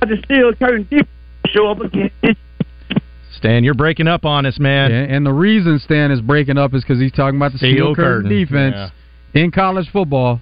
the 0.02 0.16
steel 0.24 0.54
curtain 0.54 0.86
deep 0.88 1.08
show 1.48 1.72
up 1.72 1.80
again. 1.80 2.12
Stan, 3.36 3.64
you're 3.64 3.74
breaking 3.74 4.08
up 4.08 4.24
on 4.24 4.46
us, 4.46 4.58
man. 4.58 4.90
Yeah, 4.90 5.16
and 5.16 5.24
the 5.24 5.32
reason 5.32 5.78
Stan 5.78 6.10
is 6.10 6.20
breaking 6.20 6.58
up 6.58 6.74
is 6.74 6.82
because 6.82 7.00
he's 7.00 7.12
talking 7.12 7.36
about 7.36 7.52
the 7.52 7.58
steel, 7.58 7.74
Steel 7.74 7.94
curtain, 7.94 8.22
curtain, 8.22 8.38
defense 8.38 8.92
in 9.34 9.50
college 9.50 9.88
football. 9.92 10.40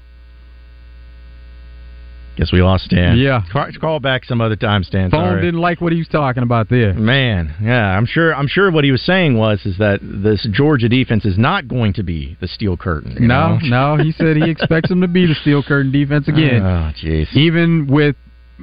Guess 2.37 2.53
we 2.53 2.63
lost 2.63 2.85
Stan. 2.85 3.19
Yeah. 3.19 3.43
Call, 3.53 3.69
call 3.79 4.01
back 4.01 4.25
some 4.25 4.41
other 4.41 4.57
time, 4.57 4.83
Stan. 4.83 5.11
Phone 5.11 5.27
Sorry. 5.27 5.43
didn't 5.43 5.61
like 5.61 5.81
what 5.81 5.93
he 5.93 5.99
was 5.99 6.09
talking 6.09 6.43
about 6.43 6.71
there. 6.71 6.95
Man, 6.95 7.55
yeah, 7.61 7.97
I'm 7.97 8.07
sure. 8.07 8.35
I'm 8.35 8.47
sure 8.47 8.71
what 8.71 8.85
he 8.85 8.93
was 8.93 9.03
saying 9.03 9.37
was 9.37 9.61
is 9.67 9.77
that 9.79 10.01
this 10.01 10.49
Georgia 10.51 10.89
defense 10.89 11.25
is 11.25 11.37
not 11.37 11.69
going 11.69 11.93
to 11.95 12.03
be 12.03 12.39
the 12.41 12.49
steel 12.49 12.77
curtain. 12.77 13.15
No, 13.21 13.59
know? 13.59 13.97
no, 13.97 14.03
he 14.03 14.13
said 14.13 14.37
he 14.37 14.49
expects 14.49 14.89
them 14.89 15.01
to 15.03 15.09
be 15.09 15.27
the 15.27 15.35
steel 15.35 15.63
curtain 15.63 15.93
defense 15.93 16.29
again. 16.29 16.63
Oh, 16.63 16.93
jeez. 17.03 17.31
Even 17.35 17.87
with 17.89 18.17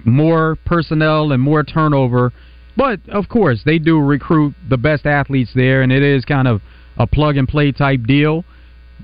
more 0.05 0.57
personnel 0.65 1.31
and 1.31 1.41
more 1.41 1.63
turnover. 1.63 2.31
But 2.77 2.99
of 3.09 3.27
course, 3.27 3.61
they 3.65 3.79
do 3.79 3.99
recruit 3.99 4.53
the 4.69 4.77
best 4.77 5.05
athletes 5.05 5.51
there, 5.55 5.81
and 5.81 5.91
it 5.91 6.03
is 6.03 6.23
kind 6.23 6.47
of 6.47 6.61
a 6.97 7.07
plug 7.07 7.35
and 7.35 7.47
play 7.47 7.71
type 7.71 8.03
deal. 8.03 8.45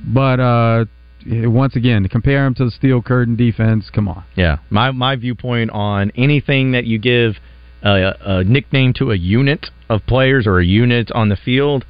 But 0.05 0.39
uh, 0.39 0.85
once 1.25 1.75
again, 1.75 2.03
to 2.03 2.09
compare 2.09 2.45
him 2.45 2.53
to 2.55 2.65
the 2.65 2.71
steel 2.71 3.01
curtain 3.01 3.35
defense, 3.35 3.89
come 3.91 4.07
on. 4.07 4.23
Yeah, 4.35 4.57
my 4.69 4.91
my 4.91 5.15
viewpoint 5.15 5.71
on 5.71 6.11
anything 6.15 6.71
that 6.73 6.85
you 6.85 6.99
give 6.99 7.35
a, 7.81 8.13
a 8.21 8.43
nickname 8.43 8.93
to 8.93 9.11
a 9.11 9.15
unit 9.17 9.67
of 9.89 10.05
players 10.05 10.47
or 10.47 10.59
a 10.59 10.65
unit 10.65 11.11
on 11.11 11.29
the 11.29 11.35
field, 11.35 11.85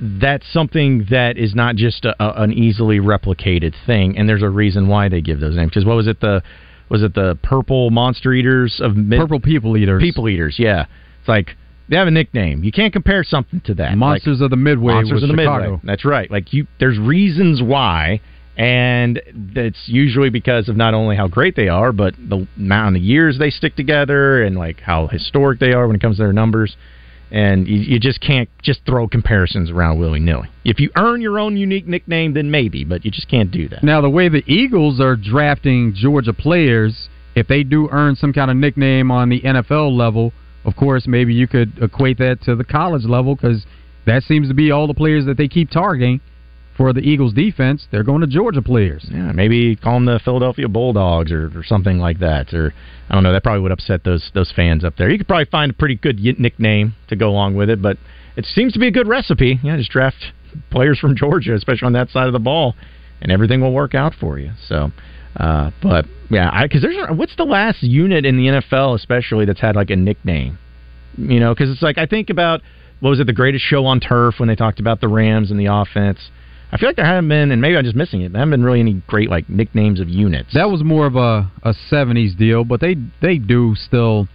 that's 0.00 0.50
something 0.52 1.06
that 1.10 1.36
is 1.36 1.54
not 1.54 1.76
just 1.76 2.04
a, 2.04 2.14
a, 2.22 2.42
an 2.42 2.52
easily 2.52 3.00
replicated 3.00 3.74
thing, 3.86 4.16
and 4.16 4.28
there's 4.28 4.42
a 4.42 4.48
reason 4.50 4.86
why 4.88 5.08
they 5.08 5.20
give 5.20 5.40
those 5.40 5.56
names. 5.56 5.70
Because 5.70 5.84
what 5.84 5.96
was 5.96 6.06
it 6.06 6.20
the 6.20 6.42
was 6.88 7.02
it 7.02 7.14
the 7.14 7.38
purple 7.42 7.90
monster 7.90 8.32
eaters 8.32 8.80
of 8.82 8.96
mid- 8.96 9.20
Purple 9.20 9.40
people 9.40 9.76
eaters. 9.76 10.00
people 10.00 10.28
eaters? 10.28 10.56
Yeah, 10.58 10.86
like 11.28 11.56
they 11.88 11.96
have 11.96 12.08
a 12.08 12.10
nickname. 12.10 12.64
You 12.64 12.72
can't 12.72 12.92
compare 12.92 13.24
something 13.24 13.60
to 13.62 13.74
that. 13.74 13.90
Like- 13.90 13.96
Monsters 13.98 14.40
of 14.40 14.50
the 14.50 14.56
Midway 14.56 14.94
Monsters 14.94 15.22
of 15.22 15.28
the 15.28 15.36
Chicago. 15.36 15.62
Midway. 15.62 15.80
That's 15.84 16.04
right. 16.04 16.30
Like 16.30 16.52
you, 16.52 16.66
there's 16.80 16.98
reasons 16.98 17.62
why, 17.62 18.20
and 18.56 19.20
it's 19.54 19.84
usually 19.86 20.30
because 20.30 20.68
of 20.68 20.76
not 20.76 20.94
only 20.94 21.16
how 21.16 21.28
great 21.28 21.56
they 21.56 21.68
are, 21.68 21.92
but 21.92 22.14
the 22.16 22.46
amount 22.56 22.96
of 22.96 23.02
years 23.02 23.38
they 23.38 23.50
stick 23.50 23.76
together, 23.76 24.42
and 24.42 24.56
like 24.56 24.80
how 24.80 25.06
historic 25.06 25.60
they 25.60 25.72
are 25.72 25.86
when 25.86 25.96
it 25.96 26.02
comes 26.02 26.16
to 26.16 26.22
their 26.22 26.32
numbers. 26.32 26.76
And 27.30 27.68
you, 27.68 27.76
you 27.76 28.00
just 28.00 28.22
can't 28.22 28.48
just 28.62 28.80
throw 28.86 29.06
comparisons 29.06 29.70
around 29.70 29.98
willy 29.98 30.18
nilly. 30.18 30.48
If 30.64 30.80
you 30.80 30.90
earn 30.96 31.20
your 31.20 31.38
own 31.38 31.58
unique 31.58 31.86
nickname, 31.86 32.32
then 32.32 32.50
maybe, 32.50 32.84
but 32.84 33.04
you 33.04 33.10
just 33.10 33.28
can't 33.28 33.50
do 33.50 33.68
that. 33.68 33.84
Now, 33.84 34.00
the 34.00 34.08
way 34.08 34.30
the 34.30 34.42
Eagles 34.46 34.98
are 34.98 35.14
drafting 35.14 35.92
Georgia 35.94 36.32
players, 36.32 37.10
if 37.34 37.46
they 37.46 37.64
do 37.64 37.90
earn 37.90 38.16
some 38.16 38.32
kind 38.32 38.50
of 38.50 38.56
nickname 38.56 39.10
on 39.10 39.28
the 39.28 39.42
NFL 39.42 39.94
level, 39.94 40.32
of 40.64 40.76
course, 40.76 41.06
maybe 41.06 41.34
you 41.34 41.46
could 41.46 41.72
equate 41.80 42.18
that 42.18 42.42
to 42.42 42.56
the 42.56 42.64
college 42.64 43.04
level 43.04 43.34
because 43.34 43.64
that 44.06 44.22
seems 44.22 44.48
to 44.48 44.54
be 44.54 44.70
all 44.70 44.86
the 44.86 44.94
players 44.94 45.26
that 45.26 45.36
they 45.36 45.48
keep 45.48 45.70
targeting 45.70 46.20
for 46.76 46.92
the 46.92 47.00
Eagles 47.00 47.34
defense. 47.34 47.86
They're 47.90 48.04
going 48.04 48.20
to 48.20 48.26
Georgia 48.26 48.62
players. 48.62 49.06
Yeah, 49.10 49.32
maybe 49.32 49.76
call 49.76 49.94
them 49.94 50.06
the 50.06 50.20
Philadelphia 50.24 50.68
Bulldogs 50.68 51.32
or, 51.32 51.50
or 51.54 51.64
something 51.64 51.98
like 51.98 52.20
that. 52.20 52.54
Or 52.54 52.72
I 53.10 53.14
don't 53.14 53.24
know. 53.24 53.32
That 53.32 53.42
probably 53.42 53.62
would 53.62 53.72
upset 53.72 54.04
those 54.04 54.30
those 54.34 54.52
fans 54.54 54.84
up 54.84 54.96
there. 54.96 55.10
You 55.10 55.18
could 55.18 55.28
probably 55.28 55.46
find 55.46 55.70
a 55.72 55.74
pretty 55.74 55.96
good 55.96 56.20
nickname 56.20 56.94
to 57.08 57.16
go 57.16 57.28
along 57.28 57.56
with 57.56 57.68
it, 57.68 57.82
but 57.82 57.98
it 58.36 58.46
seems 58.46 58.72
to 58.74 58.78
be 58.78 58.86
a 58.86 58.92
good 58.92 59.08
recipe. 59.08 59.58
Yeah, 59.62 59.76
just 59.76 59.90
draft 59.90 60.16
players 60.70 60.98
from 60.98 61.16
Georgia, 61.16 61.54
especially 61.54 61.86
on 61.86 61.92
that 61.94 62.10
side 62.10 62.26
of 62.26 62.32
the 62.32 62.38
ball, 62.38 62.74
and 63.20 63.32
everything 63.32 63.60
will 63.60 63.72
work 63.72 63.94
out 63.94 64.14
for 64.14 64.38
you. 64.38 64.52
So, 64.68 64.92
uh, 65.36 65.70
but 65.82 66.06
yeah, 66.30 66.62
because 66.62 66.82
there's 66.82 66.96
what's 67.16 67.36
the 67.36 67.44
last 67.44 67.82
unit 67.82 68.24
in 68.26 68.36
the 68.36 68.46
NFL, 68.46 68.94
especially 68.96 69.44
that's 69.44 69.60
had 69.60 69.76
like 69.76 69.90
a 69.90 69.96
nickname. 69.96 70.58
You 71.16 71.40
know, 71.40 71.54
because 71.54 71.70
it's 71.70 71.82
like 71.82 71.98
I 71.98 72.06
think 72.06 72.30
about 72.30 72.60
what 73.00 73.10
was 73.10 73.20
it, 73.20 73.26
the 73.26 73.32
greatest 73.32 73.64
show 73.64 73.86
on 73.86 74.00
turf 74.00 74.36
when 74.38 74.48
they 74.48 74.56
talked 74.56 74.80
about 74.80 75.00
the 75.00 75.08
Rams 75.08 75.50
and 75.50 75.58
the 75.58 75.66
offense. 75.66 76.18
I 76.70 76.76
feel 76.76 76.90
like 76.90 76.96
there 76.96 77.06
haven't 77.06 77.28
been, 77.28 77.50
and 77.50 77.62
maybe 77.62 77.76
I'm 77.76 77.84
just 77.84 77.96
missing 77.96 78.20
it. 78.20 78.32
There 78.32 78.40
haven't 78.40 78.50
been 78.50 78.64
really 78.64 78.80
any 78.80 79.02
great 79.06 79.30
like 79.30 79.48
nicknames 79.48 80.00
of 80.00 80.08
units. 80.08 80.52
That 80.52 80.70
was 80.70 80.84
more 80.84 81.06
of 81.06 81.16
a, 81.16 81.50
a 81.62 81.74
70s 81.90 82.36
deal, 82.36 82.64
but 82.64 82.80
they 82.80 82.96
they 83.22 83.38
do 83.38 83.74
still 83.74 84.28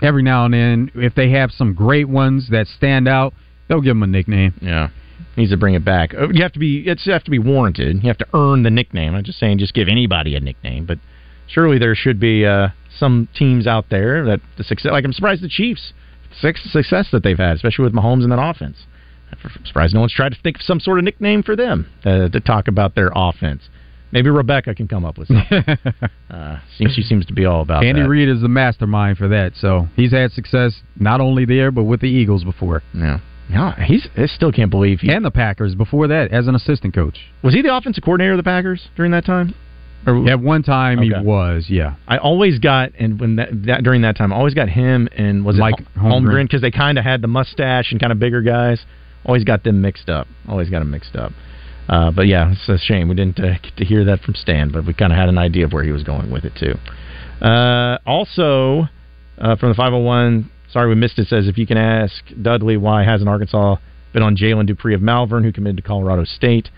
every 0.00 0.22
now 0.22 0.44
and 0.44 0.54
then 0.54 0.90
if 0.94 1.14
they 1.14 1.30
have 1.30 1.50
some 1.50 1.74
great 1.74 2.08
ones 2.08 2.48
that 2.50 2.66
stand 2.66 3.08
out, 3.08 3.34
they'll 3.68 3.80
give 3.80 3.90
them 3.90 4.02
a 4.02 4.06
nickname. 4.06 4.54
Yeah. 4.60 4.88
Needs 5.36 5.50
to 5.50 5.56
bring 5.56 5.74
it 5.74 5.84
back. 5.84 6.14
Uh, 6.14 6.28
You 6.30 6.42
have 6.42 6.52
to 6.52 6.58
be. 6.58 6.84
It's 6.86 7.04
have 7.06 7.24
to 7.24 7.30
be 7.30 7.38
warranted. 7.38 7.96
You 8.02 8.08
have 8.08 8.18
to 8.18 8.26
earn 8.34 8.62
the 8.62 8.70
nickname. 8.70 9.14
I'm 9.14 9.24
just 9.24 9.38
saying 9.38 9.58
just 9.58 9.74
give 9.74 9.88
anybody 9.88 10.36
a 10.36 10.40
nickname, 10.40 10.86
but 10.86 10.98
surely 11.46 11.78
there 11.78 11.94
should 11.94 12.18
be 12.20 12.44
uh, 12.46 12.68
some 12.98 13.28
teams 13.34 13.66
out 13.66 13.86
there 13.90 14.24
that 14.24 14.40
the 14.58 14.64
success. 14.64 14.92
Like 14.92 15.04
I'm 15.04 15.12
surprised 15.12 15.42
the 15.42 15.48
Chiefs 15.48 15.92
six 16.40 16.60
success 16.72 17.08
that 17.12 17.22
they've 17.22 17.38
had, 17.38 17.56
especially 17.56 17.84
with 17.84 17.94
Mahomes 17.94 18.22
and 18.22 18.32
that 18.32 18.42
offense. 18.42 18.76
I'm 19.32 19.64
surprised 19.64 19.94
no 19.94 20.00
one's 20.00 20.12
tried 20.12 20.32
to 20.34 20.38
think 20.42 20.56
of 20.56 20.62
some 20.62 20.78
sort 20.78 20.98
of 20.98 21.04
nickname 21.04 21.42
for 21.42 21.56
them 21.56 21.90
uh, 22.04 22.28
to 22.28 22.40
talk 22.40 22.68
about 22.68 22.94
their 22.94 23.10
offense. 23.14 23.62
Maybe 24.12 24.28
Rebecca 24.28 24.74
can 24.74 24.88
come 24.88 25.06
up 25.06 25.16
with 25.16 25.28
something. 25.28 25.64
uh, 26.30 26.58
seems 26.76 26.92
she 26.94 27.02
seems 27.02 27.24
to 27.26 27.32
be 27.32 27.46
all 27.46 27.62
about 27.62 27.82
Andy 27.82 28.02
that. 28.02 28.08
Reid 28.08 28.28
is 28.28 28.42
the 28.42 28.48
mastermind 28.48 29.16
for 29.16 29.28
that. 29.28 29.52
So 29.56 29.88
he's 29.96 30.12
had 30.12 30.32
success 30.32 30.82
not 30.96 31.22
only 31.22 31.46
there 31.46 31.70
but 31.70 31.84
with 31.84 32.00
the 32.02 32.08
Eagles 32.10 32.44
before. 32.44 32.82
Yeah. 32.94 33.20
No, 33.52 33.72
he's. 33.84 34.08
I 34.16 34.26
still 34.26 34.52
can't 34.52 34.70
believe 34.70 35.00
he 35.00 35.12
and 35.12 35.24
the 35.24 35.30
Packers 35.30 35.74
before 35.74 36.08
that 36.08 36.32
as 36.32 36.46
an 36.46 36.54
assistant 36.54 36.94
coach. 36.94 37.18
was 37.42 37.54
he 37.54 37.62
the 37.62 37.74
offensive 37.74 38.02
coordinator 38.02 38.32
of 38.32 38.38
the 38.38 38.42
Packers 38.42 38.88
during 38.96 39.12
that 39.12 39.24
time. 39.24 39.54
Or, 40.04 40.28
At 40.28 40.40
one 40.40 40.64
time 40.64 41.00
he 41.00 41.12
was, 41.12 41.66
yeah. 41.68 41.94
I 42.08 42.18
always 42.18 42.58
got 42.58 42.90
and 42.98 43.20
when 43.20 43.36
that, 43.36 43.50
that 43.66 43.84
during 43.84 44.02
that 44.02 44.16
time, 44.16 44.32
I 44.32 44.36
always 44.36 44.54
got 44.54 44.68
him 44.68 45.08
and 45.16 45.44
was 45.44 45.56
Mike. 45.56 45.76
Holmgren 45.96 46.44
because 46.44 46.60
they 46.60 46.72
kind 46.72 46.98
of 46.98 47.04
had 47.04 47.22
the 47.22 47.28
mustache 47.28 47.92
and 47.92 48.00
kind 48.00 48.10
of 48.10 48.18
bigger 48.18 48.42
guys. 48.42 48.84
Always 49.24 49.44
got 49.44 49.62
them 49.62 49.80
mixed 49.80 50.08
up. 50.08 50.26
Always 50.48 50.70
got 50.70 50.80
them 50.80 50.90
mixed 50.90 51.14
up. 51.14 51.30
Uh, 51.88 52.10
but 52.10 52.26
yeah, 52.26 52.52
it's 52.52 52.68
a 52.68 52.78
shame 52.78 53.08
we 53.08 53.14
didn't 53.14 53.38
uh, 53.38 53.58
get 53.62 53.76
to 53.76 53.84
hear 53.84 54.04
that 54.06 54.20
from 54.22 54.34
Stan, 54.34 54.72
but 54.72 54.84
we 54.86 54.94
kind 54.94 55.12
of 55.12 55.18
had 55.18 55.28
an 55.28 55.38
idea 55.38 55.66
of 55.66 55.72
where 55.72 55.84
he 55.84 55.92
was 55.92 56.02
going 56.02 56.30
with 56.30 56.44
it 56.44 56.52
too. 56.58 56.74
Uh, 57.44 57.98
also, 58.06 58.88
uh, 59.38 59.56
from 59.56 59.70
the 59.70 59.74
501, 59.74 60.50
sorry 60.72 60.88
we 60.88 60.94
missed 60.94 61.18
it. 61.18 61.28
Says 61.28 61.48
if 61.48 61.58
you 61.58 61.66
can 61.66 61.76
ask 61.76 62.14
Dudley 62.40 62.76
why 62.76 63.04
hasn't 63.04 63.28
Arkansas 63.28 63.76
been 64.12 64.22
on 64.22 64.36
Jalen 64.36 64.66
Dupree 64.66 64.94
of 64.94 65.02
Malvern, 65.02 65.44
who 65.44 65.52
committed 65.52 65.76
to 65.76 65.82
Colorado 65.82 66.24
State. 66.24 66.70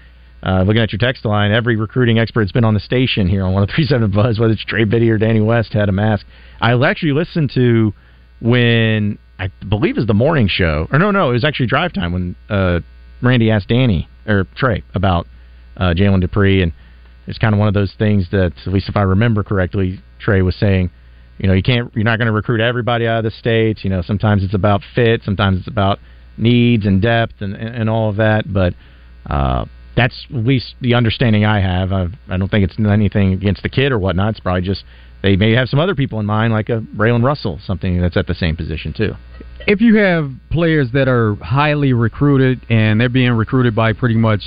Uh, 0.43 0.63
looking 0.63 0.83
at 0.83 0.93
your 0.93 0.99
text 0.99 1.25
line, 1.25 1.53
every 1.53 1.75
recruiting 1.75 2.19
expert's 2.19 2.53
been 2.53 2.65
on 2.65 2.75
the 2.75 2.81
station 2.81 3.27
here 3.27 3.45
on 3.45 3.55
1037 3.55 4.11
Buzz, 4.11 4.39
whether 4.39 4.53
it's 4.53 4.65
Trey 4.65 4.85
Biddy 4.85 5.11
or 5.11 5.17
Danny 5.17 5.41
West 5.41 5.73
had 5.73 5.89
a 5.89 5.93
mask. 5.93 6.27
I 6.61 6.75
actually 6.75 7.13
listened 7.13 7.51
to 7.55 7.95
when 8.41 9.19
I 9.39 9.51
believe 9.67 9.97
is 9.97 10.07
the 10.07 10.15
morning 10.15 10.49
show, 10.49 10.87
or 10.93 10.99
no, 10.99 11.11
no, 11.11 11.31
it 11.31 11.33
was 11.33 11.45
actually 11.45 11.67
drive 11.67 11.95
time 11.95 12.13
when 12.13 12.37
uh, 12.51 12.81
Randy 13.23 13.51
asked 13.51 13.69
Danny 13.69 14.07
or 14.27 14.47
Trey 14.55 14.85
about 14.95 15.27
uh, 15.79 15.95
Jalen 15.97 16.21
Dupree, 16.21 16.63
and 16.63 16.73
it's 17.27 17.39
kind 17.39 17.55
of 17.55 17.59
one 17.59 17.69
of 17.69 17.75
those 17.75 17.95
things 17.99 18.29
that, 18.31 18.53
at 18.67 18.73
least 18.73 18.91
if 18.91 18.97
I 18.97 19.03
remember 19.03 19.43
correctly, 19.43 20.01
Trey 20.21 20.43
was 20.43 20.55
saying, 20.57 20.91
you 21.39 21.49
know, 21.49 21.55
you 21.55 21.63
can't, 21.63 21.95
you're 21.95 22.05
not 22.05 22.19
going 22.19 22.27
to 22.27 22.33
recruit 22.33 22.61
everybody 22.61 23.07
out 23.07 23.19
of 23.19 23.25
the 23.25 23.31
states. 23.39 23.85
You 23.85 23.91
know, 23.91 24.03
sometimes 24.03 24.45
it's 24.45 24.55
about 24.55 24.83
fit, 24.95 25.23
sometimes 25.25 25.59
it's 25.59 25.69
about 25.69 25.99
needs 26.37 26.87
and 26.87 27.01
depth 27.01 27.35
and 27.41 27.55
and, 27.55 27.75
and 27.75 27.91
all 27.91 28.11
of 28.11 28.17
that, 28.17 28.53
but. 28.53 28.75
Uh, 29.27 29.65
that's 29.97 30.27
at 30.31 30.45
least 30.45 30.75
the 30.81 30.95
understanding 30.95 31.45
I 31.45 31.61
have. 31.61 31.93
I, 31.93 32.09
I 32.29 32.37
don't 32.37 32.51
think 32.51 32.69
it's 32.69 32.79
anything 32.79 33.33
against 33.33 33.63
the 33.63 33.69
kid 33.69 33.93
or 33.93 33.99
whatnot. 33.99 34.31
It's 34.31 34.41
probably 34.41 34.63
just 34.63 34.85
they 35.23 35.37
may 35.37 35.53
have 35.53 35.69
some 35.69 35.81
other 35.81 35.95
people 35.95 36.21
in 36.21 36.27
mind, 36.27 36.53
like 36.53 36.69
a 36.69 36.81
Braylon 36.81 37.23
Russell, 37.23 37.59
something 37.65 38.01
that's 38.01 38.17
at 38.17 38.27
the 38.27 38.35
same 38.35 38.57
position 38.57 38.93
too. 38.93 39.15
If 39.67 39.81
you 39.81 39.97
have 39.97 40.31
players 40.51 40.91
that 40.93 41.09
are 41.09 41.37
highly 41.37 41.95
recruited 41.95 42.61
and 42.69 43.01
they're 43.01 43.09
being 43.09 43.33
recruited 43.33 43.75
by 43.75 43.95
pretty 43.95 44.17
much 44.17 44.43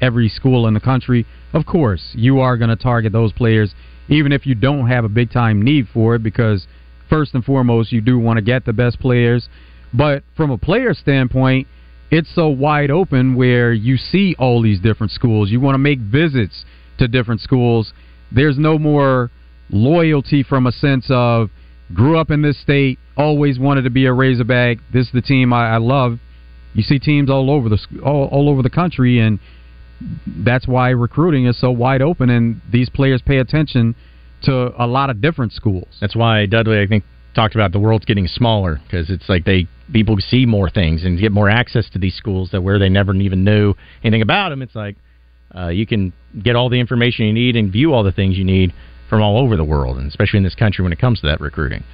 every 0.00 0.30
school 0.30 0.66
in 0.66 0.72
the 0.72 0.80
country, 0.80 1.26
of 1.52 1.66
course 1.66 2.12
you 2.14 2.40
are 2.40 2.56
going 2.56 2.70
to 2.70 2.76
target 2.76 3.12
those 3.12 3.32
players, 3.32 3.74
even 4.08 4.32
if 4.32 4.46
you 4.46 4.54
don't 4.54 4.88
have 4.88 5.04
a 5.04 5.08
big 5.08 5.30
time 5.30 5.62
need 5.62 5.88
for 5.92 6.14
it, 6.14 6.22
because 6.22 6.66
first 7.08 7.34
and 7.34 7.44
foremost 7.44 7.92
you 7.92 8.00
do 8.00 8.18
want 8.18 8.36
to 8.36 8.42
get 8.42 8.64
the 8.64 8.72
best 8.72 8.98
players. 9.00 9.48
But 9.92 10.24
from 10.36 10.50
a 10.50 10.58
player 10.58 10.94
standpoint, 10.94 11.68
it's 12.10 12.32
so 12.34 12.48
wide 12.48 12.90
open 12.90 13.34
where 13.34 13.72
you 13.72 13.96
see 13.96 14.34
all 14.38 14.62
these 14.62 14.80
different 14.80 15.12
schools. 15.12 15.50
You 15.50 15.60
want 15.60 15.74
to 15.74 15.78
make 15.78 15.98
visits 15.98 16.64
to 16.98 17.08
different 17.08 17.40
schools. 17.40 17.92
There's 18.30 18.58
no 18.58 18.78
more 18.78 19.30
loyalty 19.70 20.42
from 20.42 20.66
a 20.66 20.72
sense 20.72 21.06
of 21.10 21.50
grew 21.92 22.18
up 22.18 22.30
in 22.30 22.42
this 22.42 22.60
state, 22.60 22.98
always 23.16 23.58
wanted 23.58 23.82
to 23.82 23.90
be 23.90 24.06
a 24.06 24.12
Razorback. 24.12 24.78
This 24.92 25.06
is 25.06 25.12
the 25.12 25.22
team 25.22 25.52
I, 25.52 25.74
I 25.74 25.76
love. 25.78 26.18
You 26.72 26.82
see 26.82 26.98
teams 26.98 27.30
all 27.30 27.50
over 27.50 27.68
the 27.68 27.78
all, 28.04 28.26
all 28.26 28.48
over 28.48 28.62
the 28.62 28.70
country, 28.70 29.20
and 29.20 29.38
that's 30.44 30.66
why 30.66 30.90
recruiting 30.90 31.46
is 31.46 31.58
so 31.58 31.70
wide 31.70 32.02
open. 32.02 32.30
And 32.30 32.60
these 32.70 32.88
players 32.88 33.22
pay 33.22 33.38
attention 33.38 33.94
to 34.42 34.72
a 34.82 34.86
lot 34.86 35.10
of 35.10 35.20
different 35.20 35.52
schools. 35.52 35.88
That's 36.00 36.16
why 36.16 36.46
Dudley, 36.46 36.80
I 36.80 36.86
think, 36.86 37.04
talked 37.34 37.54
about 37.54 37.72
the 37.72 37.80
world's 37.80 38.04
getting 38.04 38.26
smaller 38.26 38.80
because 38.84 39.10
it's 39.10 39.28
like 39.28 39.44
they 39.44 39.66
people 39.92 40.16
see 40.18 40.46
more 40.46 40.70
things 40.70 41.04
and 41.04 41.18
get 41.18 41.32
more 41.32 41.50
access 41.50 41.88
to 41.90 41.98
these 41.98 42.14
schools 42.14 42.50
that 42.52 42.62
where 42.62 42.78
they 42.78 42.88
never 42.88 43.14
even 43.14 43.44
knew 43.44 43.74
anything 44.02 44.22
about 44.22 44.50
them. 44.50 44.62
It's 44.62 44.74
like 44.74 44.96
uh, 45.54 45.68
you 45.68 45.86
can 45.86 46.12
get 46.42 46.56
all 46.56 46.68
the 46.68 46.80
information 46.80 47.26
you 47.26 47.32
need 47.32 47.56
and 47.56 47.72
view 47.72 47.92
all 47.92 48.02
the 48.02 48.12
things 48.12 48.36
you 48.36 48.44
need 48.44 48.72
from 49.08 49.22
all 49.22 49.38
over 49.38 49.56
the 49.56 49.64
world, 49.64 49.98
and 49.98 50.08
especially 50.08 50.38
in 50.38 50.44
this 50.44 50.54
country 50.54 50.82
when 50.82 50.92
it 50.92 50.98
comes 50.98 51.20
to 51.20 51.26
that 51.26 51.40
recruiting. 51.40 51.84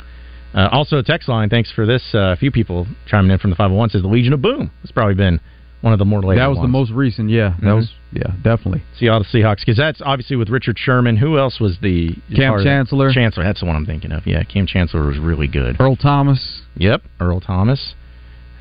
Uh, 0.55 0.69
also, 0.73 1.01
text 1.03 1.29
line. 1.29 1.49
Thanks 1.49 1.71
for 1.71 1.87
this. 1.87 2.03
Uh, 2.15 2.33
a 2.33 2.37
few 2.37 2.51
people 2.51 2.87
chiming 3.07 3.31
in 3.31 3.39
from 3.39 3.51
the 3.51 3.57
501 3.57 3.91
says 3.91 4.03
the 4.03 4.09
Legion 4.09 4.33
of 4.33 4.43
Boom. 4.43 4.71
It's 4.83 4.93
probably 4.93 5.15
been 5.15 5.41
one 5.81 5.93
of 5.93 5.99
the 5.99 6.05
more 6.05 6.21
later 6.23 6.41
that 6.41 6.49
was 6.49 6.59
the 6.61 6.69
most 6.69 6.91
recent. 6.91 7.31
Yeah, 7.31 7.55
that 7.61 7.67
Mhm. 7.67 7.77
was 7.77 7.93
yeah, 8.13 8.33
definitely. 8.43 8.83
Seattle 8.99 9.25
Seahawks 9.25 9.61
because 9.61 9.77
that's 9.77 10.03
obviously 10.05 10.37
with 10.37 10.51
Richard 10.51 10.79
Sherman. 10.79 11.17
Who 11.17 11.39
else 11.39 11.59
was 11.61 11.79
the 11.79 12.17
Kam? 12.35 12.63
Chancellor. 12.63 13.13
Chancellor, 13.13 13.45
that's 13.45 13.61
the 13.61 13.67
one 13.67 13.77
I'm 13.77 13.87
thinking 13.87 14.13
of. 14.13 14.27
Yeah, 14.27 14.43
Kam 14.43 14.67
Chancellor 14.67 15.07
was 15.07 15.19
really 15.19 15.47
good. 15.47 15.77
Earl 15.81 15.97
Thomas. 15.97 16.63
Yep, 16.77 17.03
Earl 17.21 17.41
Thomas. 17.41 17.95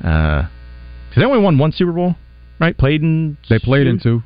Uh, 0.02 0.44
they 1.16 1.24
only 1.24 1.40
won 1.40 1.58
one 1.58 1.72
Super 1.72 1.92
Bowl, 1.92 2.16
right? 2.58 2.76
Played 2.76 3.02
in. 3.02 3.36
They 3.48 3.58
played 3.58 3.86
in 3.86 3.98
two. 3.98 4.22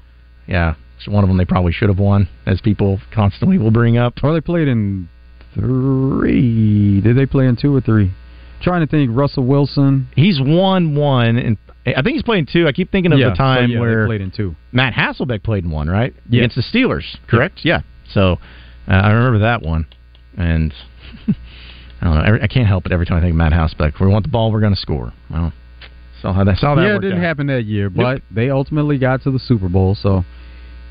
Yeah, 0.47 0.75
it's 0.99 1.09
one 1.09 1.25
of 1.25 1.29
them 1.29 1.37
they 1.39 1.45
probably 1.47 1.73
should 1.73 1.89
have 1.89 1.99
won, 1.99 2.29
as 2.47 2.61
people 2.61 3.01
constantly 3.11 3.59
will 3.59 3.71
bring 3.71 3.97
up. 3.97 4.21
Or 4.23 4.33
they 4.33 4.41
played 4.41 4.69
in 4.69 5.09
three. 5.55 7.01
Did 7.01 7.17
they 7.17 7.27
play 7.27 7.47
in 7.47 7.57
two 7.57 7.75
or 7.75 7.81
three? 7.81 8.13
trying 8.61 8.81
to 8.81 8.87
think. 8.87 9.11
Russell 9.13 9.45
Wilson. 9.45 10.07
He's 10.17 10.41
won 10.41 10.95
one, 10.95 11.37
and 11.37 11.59
I 11.87 12.03
think 12.03 12.14
he's 12.14 12.22
playing 12.22 12.47
two. 12.51 12.66
I 12.66 12.72
keep 12.72 12.91
thinking 12.91 13.12
of 13.12 13.18
Yeah, 13.18 13.30
the 13.30 13.35
time 13.37 13.68
so 13.68 13.74
yeah, 13.74 13.80
where 13.80 14.07
played 14.07 14.20
in 14.22 14.30
two. 14.30 14.55
Matt 14.72 14.95
Hasselbeck 14.95 15.43
played 15.43 15.64
in 15.64 15.70
one, 15.70 15.89
right? 15.89 16.14
Yeah. 16.28 16.41
Against 16.45 16.57
the 16.57 16.62
Steelers, 16.62 17.16
correct? 17.28 17.61
Yeah. 17.62 17.80
So 18.11 18.39
uh, 18.89 18.93
I 18.93 19.11
remember 19.12 19.41
that 19.41 19.62
one, 19.62 19.87
and 20.37 20.72
I 21.28 22.05
don't 22.05 22.14
know. 22.14 22.22
every- 22.24 22.43
I 22.43 22.47
can't 22.47 22.66
help 22.66 22.87
it 22.87 22.93
every 22.93 23.07
time 23.07 23.18
I 23.18 23.20
think 23.20 23.32
of 23.32 23.37
Matt 23.37 23.53
Hasselbeck. 23.53 23.95
If 23.95 24.01
we 24.01 24.07
want 24.07 24.24
the 24.24 24.30
ball, 24.30 24.51
we're 24.53 24.61
going 24.61 24.74
to 24.74 24.80
score. 24.80 25.12
Well, 25.30 25.53
saw 26.22 26.32
how 26.32 26.45
that 26.45 26.57
saw 26.59 26.74
that 26.74 26.82
yeah, 26.82 26.97
it 26.97 27.01
didn't 27.01 27.18
out. 27.18 27.24
happen 27.24 27.47
that 27.49 27.64
year, 27.64 27.91
but 27.91 28.22
they 28.30 28.49
ultimately 28.51 28.99
got 28.99 29.22
to 29.24 29.30
the 29.30 29.39
Super 29.39 29.68
Bowl, 29.68 29.95
so 29.95 30.24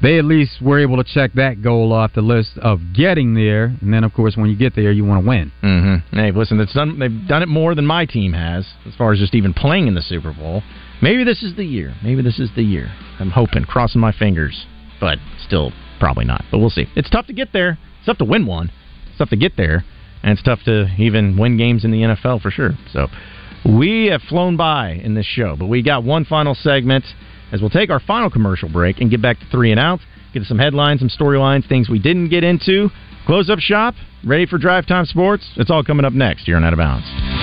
they 0.03 0.19
at 0.19 0.25
least 0.25 0.61
were 0.61 0.79
able 0.79 0.97
to 0.97 1.03
check 1.03 1.31
that 1.33 1.63
goal 1.63 1.93
off 1.93 2.11
the 2.13 2.21
list 2.21 2.51
of 2.61 2.81
getting 2.93 3.33
there. 3.33 3.73
And 3.81 3.93
then, 3.93 4.03
of 4.03 4.13
course, 4.13 4.35
when 4.35 4.49
you 4.49 4.57
get 4.57 4.75
there, 4.75 4.91
you 4.91 5.05
want 5.05 5.23
to 5.23 5.27
win. 5.27 5.51
Mm-hmm. 5.63 6.19
Hey, 6.19 6.31
listen, 6.31 6.59
it's 6.59 6.73
done, 6.73 6.99
they've 6.99 7.27
done 7.27 7.41
it 7.41 7.47
more 7.47 7.73
than 7.73 7.85
my 7.85 8.05
team 8.05 8.33
has 8.33 8.67
as 8.85 8.93
far 8.95 9.13
as 9.13 9.19
just 9.19 9.33
even 9.33 9.53
playing 9.53 9.87
in 9.87 9.95
the 9.95 10.01
Super 10.01 10.33
Bowl. 10.33 10.61
Maybe 11.01 11.23
this 11.23 11.41
is 11.41 11.55
the 11.55 11.63
year. 11.63 11.95
Maybe 12.03 12.21
this 12.21 12.37
is 12.37 12.49
the 12.53 12.63
year. 12.63 12.91
I'm 13.19 13.31
hoping, 13.31 13.63
crossing 13.63 14.01
my 14.01 14.11
fingers, 14.11 14.65
but 14.99 15.19
still 15.45 15.71
probably 15.99 16.25
not. 16.25 16.43
But 16.51 16.59
we'll 16.59 16.69
see. 16.69 16.85
It's 16.97 17.09
tough 17.09 17.27
to 17.27 17.33
get 17.33 17.53
there. 17.53 17.79
It's 17.97 18.05
tough 18.05 18.17
to 18.17 18.25
win 18.25 18.45
one. 18.45 18.71
It's 19.07 19.17
tough 19.17 19.29
to 19.29 19.37
get 19.37 19.55
there, 19.55 19.85
and 20.21 20.33
it's 20.33 20.43
tough 20.43 20.59
to 20.65 20.87
even 20.97 21.37
win 21.37 21.57
games 21.57 21.85
in 21.85 21.91
the 21.91 22.01
NFL 22.01 22.41
for 22.41 22.51
sure. 22.51 22.71
So 22.91 23.07
we 23.65 24.07
have 24.07 24.21
flown 24.23 24.57
by 24.57 24.91
in 24.91 25.13
this 25.13 25.25
show, 25.25 25.55
but 25.57 25.67
we 25.67 25.81
got 25.81 26.03
one 26.03 26.25
final 26.25 26.55
segment 26.55 27.05
as 27.53 27.61
we'll 27.61 27.69
take 27.69 27.89
our 27.89 27.99
final 28.01 28.29
commercial 28.29 28.67
break 28.67 28.99
and 28.99 29.09
get 29.09 29.21
back 29.21 29.39
to 29.39 29.45
three 29.45 29.71
and 29.71 29.79
out. 29.79 29.99
Get 30.33 30.43
some 30.43 30.57
headlines, 30.57 30.99
some 30.99 31.09
storylines, 31.09 31.69
things 31.69 31.87
we 31.87 31.99
didn't 31.99 32.29
get 32.29 32.43
into. 32.43 32.89
Close 33.27 33.49
up 33.49 33.59
shop, 33.59 33.93
ready 34.25 34.45
for 34.45 34.57
drive 34.57 34.87
time 34.87 35.05
sports. 35.05 35.47
It's 35.55 35.69
all 35.69 35.83
coming 35.83 36.05
up 36.05 36.13
next 36.13 36.45
here 36.45 36.57
on 36.57 36.63
Out 36.63 36.73
of 36.73 36.77
Bounds. 36.77 37.42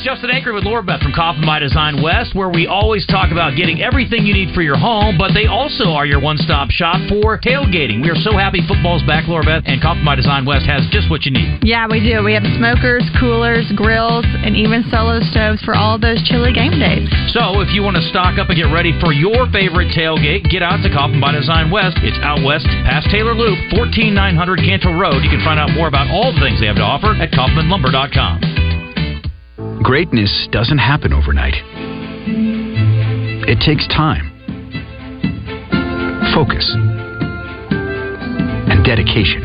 It's 0.00 0.08
Justin 0.08 0.32
Acri 0.32 0.56
with 0.56 0.64
Laura 0.64 0.80
Beth 0.80 1.04
from 1.04 1.12
Kaufman 1.12 1.44
by 1.44 1.60
Design 1.60 2.00
West, 2.00 2.32
where 2.32 2.48
we 2.48 2.64
always 2.64 3.04
talk 3.04 3.28
about 3.28 3.52
getting 3.52 3.84
everything 3.84 4.24
you 4.24 4.32
need 4.32 4.56
for 4.56 4.64
your 4.64 4.80
home, 4.80 5.20
but 5.20 5.36
they 5.36 5.44
also 5.44 5.92
are 5.92 6.08
your 6.08 6.24
one-stop 6.24 6.72
shop 6.72 6.96
for 7.12 7.36
tailgating. 7.36 8.00
We 8.00 8.08
are 8.08 8.16
so 8.16 8.32
happy 8.32 8.64
football's 8.64 9.04
back, 9.04 9.28
Laura 9.28 9.44
Beth, 9.44 9.68
and 9.68 9.76
Kaufman 9.76 10.08
by 10.08 10.16
Design 10.16 10.48
West 10.48 10.64
has 10.64 10.88
just 10.88 11.12
what 11.12 11.28
you 11.28 11.36
need. 11.36 11.60
Yeah, 11.60 11.84
we 11.84 12.00
do. 12.00 12.24
We 12.24 12.32
have 12.32 12.48
smokers, 12.56 13.04
coolers, 13.20 13.68
grills, 13.76 14.24
and 14.24 14.56
even 14.56 14.88
solo 14.88 15.20
stoves 15.20 15.60
for 15.68 15.76
all 15.76 16.00
those 16.00 16.24
chilly 16.24 16.56
game 16.56 16.80
days. 16.80 17.04
So 17.36 17.60
if 17.60 17.68
you 17.76 17.84
want 17.84 18.00
to 18.00 18.04
stock 18.08 18.40
up 18.40 18.48
and 18.48 18.56
get 18.56 18.72
ready 18.72 18.96
for 19.04 19.12
your 19.12 19.52
favorite 19.52 19.92
tailgate, 19.92 20.48
get 20.48 20.64
out 20.64 20.80
to 20.80 20.88
Kaufman 20.88 21.20
by 21.20 21.36
Design 21.36 21.68
West. 21.68 22.00
It's 22.00 22.16
out 22.24 22.40
west 22.40 22.64
past 22.88 23.12
Taylor 23.12 23.36
Loop, 23.36 23.60
14900 23.76 24.64
Cantrell 24.64 24.96
Road. 24.96 25.20
You 25.20 25.28
can 25.28 25.44
find 25.44 25.60
out 25.60 25.76
more 25.76 25.92
about 25.92 26.08
all 26.08 26.32
the 26.32 26.40
things 26.40 26.56
they 26.56 26.72
have 26.72 26.80
to 26.80 26.88
offer 26.88 27.12
at 27.20 27.36
kaufmanlumber.com. 27.36 28.59
Greatness 29.82 30.48
doesn't 30.52 30.78
happen 30.78 31.12
overnight. 31.12 31.54
It 33.48 33.58
takes 33.64 33.88
time, 33.88 34.30
focus, 36.34 36.70
and 38.68 38.84
dedication. 38.84 39.42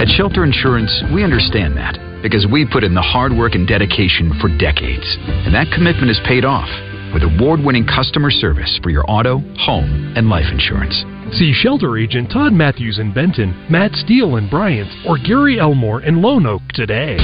At 0.00 0.08
Shelter 0.08 0.44
Insurance, 0.44 0.92
we 1.14 1.24
understand 1.24 1.76
that 1.76 1.96
because 2.22 2.46
we 2.50 2.66
put 2.66 2.84
in 2.84 2.94
the 2.94 3.02
hard 3.02 3.32
work 3.32 3.54
and 3.54 3.66
dedication 3.66 4.32
for 4.40 4.48
decades. 4.58 5.16
And 5.46 5.54
that 5.54 5.72
commitment 5.72 6.10
is 6.10 6.20
paid 6.26 6.44
off 6.44 6.68
with 7.16 7.24
award 7.24 7.64
winning 7.64 7.88
customer 7.88 8.30
service 8.30 8.78
for 8.82 8.90
your 8.90 9.08
auto, 9.08 9.40
home, 9.56 10.12
and 10.20 10.28
life 10.28 10.52
insurance. 10.52 10.92
See 11.32 11.56
shelter 11.56 11.96
agent 11.96 12.28
Todd 12.28 12.52
Matthews 12.52 12.98
in 13.00 13.08
Benton, 13.08 13.56
Matt 13.72 13.96
Steele 13.96 14.36
in 14.36 14.50
Bryant, 14.50 14.92
or 15.08 15.16
Gary 15.16 15.58
Elmore 15.58 16.04
in 16.04 16.20
Lone 16.20 16.44
Oak 16.44 16.60
today. 16.76 17.16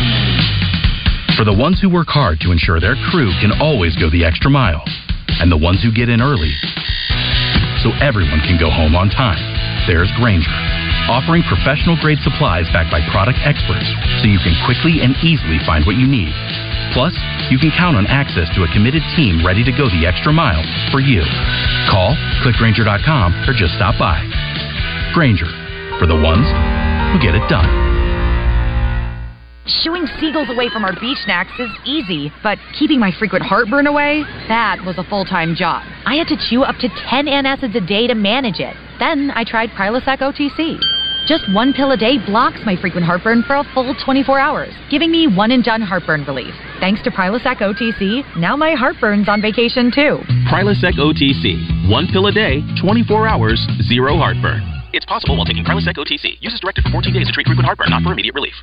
For 1.36 1.44
the 1.44 1.52
ones 1.52 1.76
who 1.76 1.92
work 1.92 2.08
hard 2.08 2.40
to 2.40 2.56
ensure 2.56 2.80
their 2.80 2.96
crew 3.12 3.28
can 3.44 3.52
always 3.60 3.92
go 4.00 4.08
the 4.08 4.24
extra 4.24 4.48
mile, 4.48 4.80
and 5.28 5.52
the 5.52 5.60
ones 5.60 5.84
who 5.84 5.92
get 5.92 6.08
in 6.08 6.24
early 6.24 6.56
so 7.84 7.92
everyone 8.00 8.40
can 8.48 8.56
go 8.56 8.72
home 8.72 8.96
on 8.96 9.12
time, 9.12 9.44
there's 9.84 10.08
Grainger, 10.16 10.56
offering 11.12 11.44
professional 11.44 12.00
grade 12.00 12.22
supplies 12.24 12.64
backed 12.72 12.88
by 12.88 13.04
product 13.12 13.44
experts 13.44 13.92
so 14.22 14.24
you 14.24 14.40
can 14.40 14.56
quickly 14.64 15.04
and 15.04 15.12
easily 15.20 15.60
find 15.68 15.84
what 15.84 16.00
you 16.00 16.08
need. 16.08 16.32
Plus, 16.92 17.16
you 17.50 17.58
can 17.58 17.72
count 17.76 17.96
on 17.96 18.06
access 18.06 18.48
to 18.54 18.64
a 18.64 18.68
committed 18.72 19.02
team 19.16 19.44
ready 19.44 19.64
to 19.64 19.72
go 19.72 19.88
the 19.88 20.04
extra 20.04 20.32
mile 20.32 20.62
for 20.92 21.00
you. 21.00 21.24
Call, 21.88 22.12
clickgrainger.com, 22.44 23.48
or 23.48 23.52
just 23.56 23.74
stop 23.74 23.96
by. 23.98 24.20
Grainger, 25.16 25.48
for 25.98 26.06
the 26.06 26.16
ones 26.16 26.44
who 27.12 27.18
get 27.20 27.34
it 27.34 27.44
done. 27.48 27.68
Shooing 29.64 30.06
seagulls 30.18 30.50
away 30.50 30.68
from 30.68 30.84
our 30.84 30.92
beach 31.00 31.18
snacks 31.24 31.52
is 31.58 31.70
easy, 31.84 32.32
but 32.42 32.58
keeping 32.76 32.98
my 32.98 33.12
frequent 33.16 33.44
heartburn 33.44 33.86
away, 33.86 34.24
that 34.48 34.82
was 34.84 34.98
a 34.98 35.04
full 35.04 35.24
time 35.24 35.54
job. 35.54 35.82
I 36.04 36.16
had 36.16 36.26
to 36.28 36.36
chew 36.50 36.62
up 36.62 36.76
to 36.78 36.88
10 36.88 37.26
antacids 37.26 37.74
a 37.76 37.80
day 37.80 38.06
to 38.08 38.14
manage 38.14 38.58
it. 38.58 38.76
Then 38.98 39.30
I 39.30 39.44
tried 39.44 39.70
Prilosec 39.70 40.18
OTC. 40.18 41.01
Just 41.26 41.44
one 41.54 41.72
pill 41.72 41.92
a 41.92 41.96
day 41.96 42.18
blocks 42.18 42.58
my 42.66 42.74
frequent 42.74 43.06
heartburn 43.06 43.44
for 43.46 43.56
a 43.56 43.64
full 43.74 43.94
24 44.04 44.40
hours, 44.40 44.74
giving 44.90 45.10
me 45.10 45.28
one 45.28 45.52
and 45.52 45.62
done 45.62 45.80
heartburn 45.80 46.24
relief. 46.24 46.52
Thanks 46.80 47.00
to 47.02 47.10
Prilosec 47.10 47.58
OTC, 47.58 48.36
now 48.36 48.56
my 48.56 48.74
heartburn's 48.74 49.28
on 49.28 49.40
vacation 49.40 49.92
too. 49.94 50.18
Prilosec 50.50 50.98
OTC. 50.98 51.88
One 51.88 52.08
pill 52.10 52.26
a 52.26 52.32
day, 52.32 52.62
24 52.80 53.28
hours, 53.28 53.64
zero 53.82 54.16
heartburn. 54.16 54.62
It's 54.92 55.06
possible 55.06 55.36
while 55.36 55.46
taking 55.46 55.64
Prilosec 55.64 55.94
OTC. 55.94 56.38
Use 56.40 56.54
as 56.54 56.60
directed 56.60 56.82
for 56.84 56.90
14 56.90 57.14
days 57.14 57.26
to 57.28 57.32
treat 57.32 57.46
frequent 57.46 57.66
heartburn, 57.66 57.90
not 57.90 58.02
for 58.02 58.12
immediate 58.12 58.34
relief. 58.34 58.54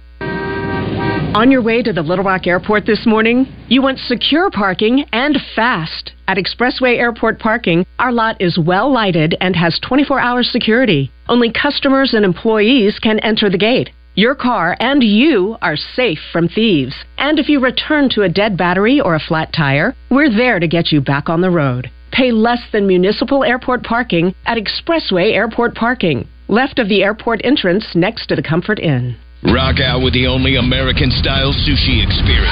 On 1.36 1.52
your 1.52 1.62
way 1.62 1.82
to 1.84 1.94
the 1.94 2.02
Little 2.02 2.26
Rock 2.26 2.48
Airport 2.48 2.86
this 2.86 3.06
morning, 3.06 3.48
you 3.68 3.82
want 3.82 4.00
secure 4.00 4.50
parking 4.50 5.06
and 5.14 5.38
fast. 5.56 6.12
At 6.28 6.38
Expressway 6.38 6.98
Airport 6.98 7.40
Parking, 7.40 7.86
our 7.98 8.12
lot 8.12 8.42
is 8.42 8.60
well 8.60 8.92
lighted 8.92 9.38
and 9.40 9.56
has 9.56 9.80
24 9.88 10.20
hour 10.20 10.44
security. 10.44 11.12
Only 11.30 11.52
customers 11.52 12.14
and 12.14 12.26
employees 12.26 13.00
can 13.00 13.20
enter 13.20 13.50
the 13.50 13.58
gate. 13.58 13.92
Your 14.16 14.36
car 14.36 14.76
and 14.82 15.02
you 15.02 15.56
are 15.62 15.78
safe 15.78 16.20
from 16.34 16.50
thieves. 16.50 16.96
And 17.18 17.40
if 17.40 17.48
you 17.48 17.62
return 17.62 18.10
to 18.10 18.24
a 18.24 18.30
dead 18.30 18.58
battery 18.58 19.00
or 19.00 19.16
a 19.16 19.20
flat 19.20 19.54
tire, 19.54 19.96
we're 20.10 20.36
there 20.36 20.60
to 20.60 20.68
get 20.68 20.92
you 20.92 21.00
back 21.00 21.30
on 21.30 21.40
the 21.40 21.52
road. 21.52 21.90
Pay 22.12 22.32
less 22.32 22.62
than 22.74 22.86
municipal 22.86 23.46
airport 23.46 23.84
parking 23.84 24.36
at 24.46 24.58
Expressway 24.58 25.32
Airport 25.32 25.74
Parking, 25.74 26.28
left 26.50 26.80
of 26.80 26.90
the 26.90 27.02
airport 27.02 27.40
entrance 27.46 27.86
next 27.96 28.28
to 28.28 28.36
the 28.36 28.44
Comfort 28.44 28.80
Inn. 28.80 29.16
Rock 29.40 29.80
out 29.80 30.04
with 30.04 30.12
the 30.12 30.28
only 30.28 30.60
American 30.60 31.08
style 31.16 31.56
sushi 31.56 32.04
experience. 32.04 32.52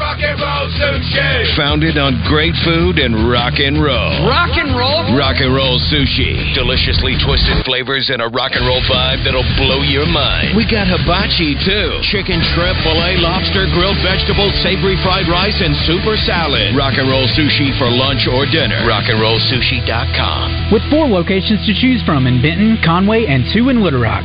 rock 0.00 0.16
and 0.16 0.40
roll 0.40 0.64
sushi. 0.80 1.44
Founded 1.60 2.00
on 2.00 2.16
great 2.24 2.56
food 2.64 2.96
and 2.96 3.28
rock 3.28 3.60
and 3.60 3.76
roll. 3.76 4.24
Rock 4.24 4.56
and 4.56 4.72
roll? 4.72 5.12
Rock 5.12 5.44
and 5.44 5.52
roll 5.52 5.76
sushi. 5.76 6.56
Deliciously 6.56 7.20
twisted 7.20 7.60
flavors 7.68 8.08
and 8.08 8.24
a 8.24 8.32
rock 8.32 8.56
and 8.56 8.64
roll 8.64 8.80
vibe 8.88 9.28
that'll 9.28 9.44
blow 9.60 9.84
your 9.84 10.08
mind. 10.08 10.56
We 10.56 10.64
got 10.64 10.88
hibachi 10.88 11.52
too. 11.60 12.00
Chicken, 12.08 12.40
shrimp, 12.56 12.80
filet, 12.80 13.20
lobster, 13.20 13.68
grilled 13.76 14.00
vegetables, 14.00 14.56
savory 14.64 14.96
fried 15.04 15.28
rice, 15.28 15.60
and 15.60 15.76
super 15.84 16.16
salad. 16.24 16.72
Rock 16.72 16.96
and 16.96 17.12
roll 17.12 17.28
sushi 17.36 17.76
for 17.76 17.92
lunch 17.92 18.24
or 18.24 18.48
dinner. 18.48 18.80
Rockandrollsushi.com. 18.88 20.72
With 20.72 20.80
four 20.88 21.12
locations 21.12 21.60
to 21.68 21.76
choose 21.76 22.00
from 22.08 22.24
in 22.24 22.40
Benton, 22.40 22.80
Conway, 22.80 23.28
and 23.28 23.44
two 23.52 23.68
in 23.68 23.84
Little 23.84 24.00
Rock. 24.00 24.24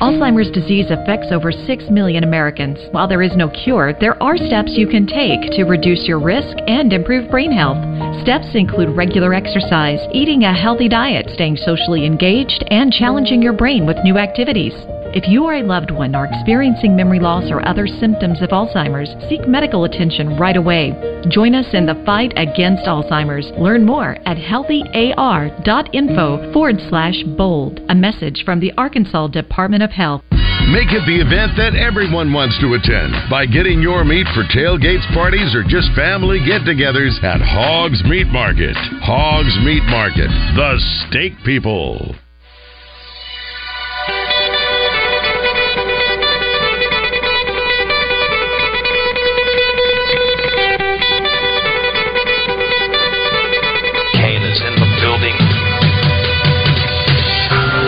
Alzheimer's 0.00 0.50
disease 0.52 0.86
affects 0.90 1.32
over 1.32 1.50
6 1.50 1.84
million 1.90 2.22
Americans. 2.22 2.78
While 2.92 3.08
there 3.08 3.22
is 3.22 3.36
no 3.36 3.48
cure, 3.48 3.92
there 4.00 4.20
are 4.22 4.36
steps 4.36 4.72
you 4.76 4.86
can 4.86 5.06
take 5.06 5.50
to 5.52 5.64
reduce 5.64 6.06
your 6.06 6.20
risk 6.20 6.56
and 6.68 6.92
improve 6.92 7.30
brain 7.30 7.50
health. 7.50 7.78
Steps 8.22 8.54
include 8.54 8.96
regular 8.96 9.34
exercise, 9.34 9.98
eating 10.12 10.44
a 10.44 10.54
healthy 10.54 10.88
diet, 10.88 11.28
staying 11.34 11.56
socially 11.56 12.06
engaged, 12.06 12.64
and 12.70 12.92
challenging 12.92 13.42
your 13.42 13.52
brain 13.52 13.86
with 13.86 13.96
new 14.04 14.18
activities. 14.18 14.74
If 15.18 15.26
you 15.26 15.50
or 15.50 15.54
a 15.54 15.64
loved 15.64 15.90
one 15.90 16.14
are 16.14 16.30
experiencing 16.30 16.94
memory 16.94 17.18
loss 17.18 17.50
or 17.50 17.66
other 17.66 17.88
symptoms 17.88 18.40
of 18.40 18.50
Alzheimer's, 18.50 19.10
seek 19.28 19.48
medical 19.48 19.82
attention 19.82 20.38
right 20.38 20.56
away. 20.56 20.94
Join 21.28 21.56
us 21.56 21.66
in 21.74 21.86
the 21.86 22.00
fight 22.06 22.32
against 22.36 22.86
Alzheimer's. 22.86 23.50
Learn 23.58 23.84
more 23.84 24.16
at 24.26 24.36
healthyar.info 24.36 26.52
forward 26.52 26.76
slash 26.88 27.20
bold. 27.36 27.80
A 27.88 27.96
message 27.96 28.44
from 28.44 28.60
the 28.60 28.70
Arkansas 28.78 29.26
Department 29.34 29.82
of 29.82 29.90
Health. 29.90 30.22
Make 30.70 30.94
it 30.94 31.02
the 31.02 31.18
event 31.18 31.58
that 31.58 31.74
everyone 31.74 32.32
wants 32.32 32.54
to 32.62 32.78
attend 32.78 33.10
by 33.28 33.44
getting 33.44 33.82
your 33.82 34.04
meat 34.04 34.28
for 34.38 34.44
tailgates, 34.54 35.02
parties, 35.12 35.52
or 35.52 35.64
just 35.66 35.90
family 35.98 36.38
get 36.46 36.62
togethers 36.62 37.18
at 37.24 37.42
Hogs 37.42 38.04
Meat 38.04 38.28
Market. 38.28 38.76
Hogs 39.02 39.58
Meat 39.66 39.82
Market, 39.90 40.30
the 40.54 40.78
steak 41.10 41.32
people. 41.44 42.14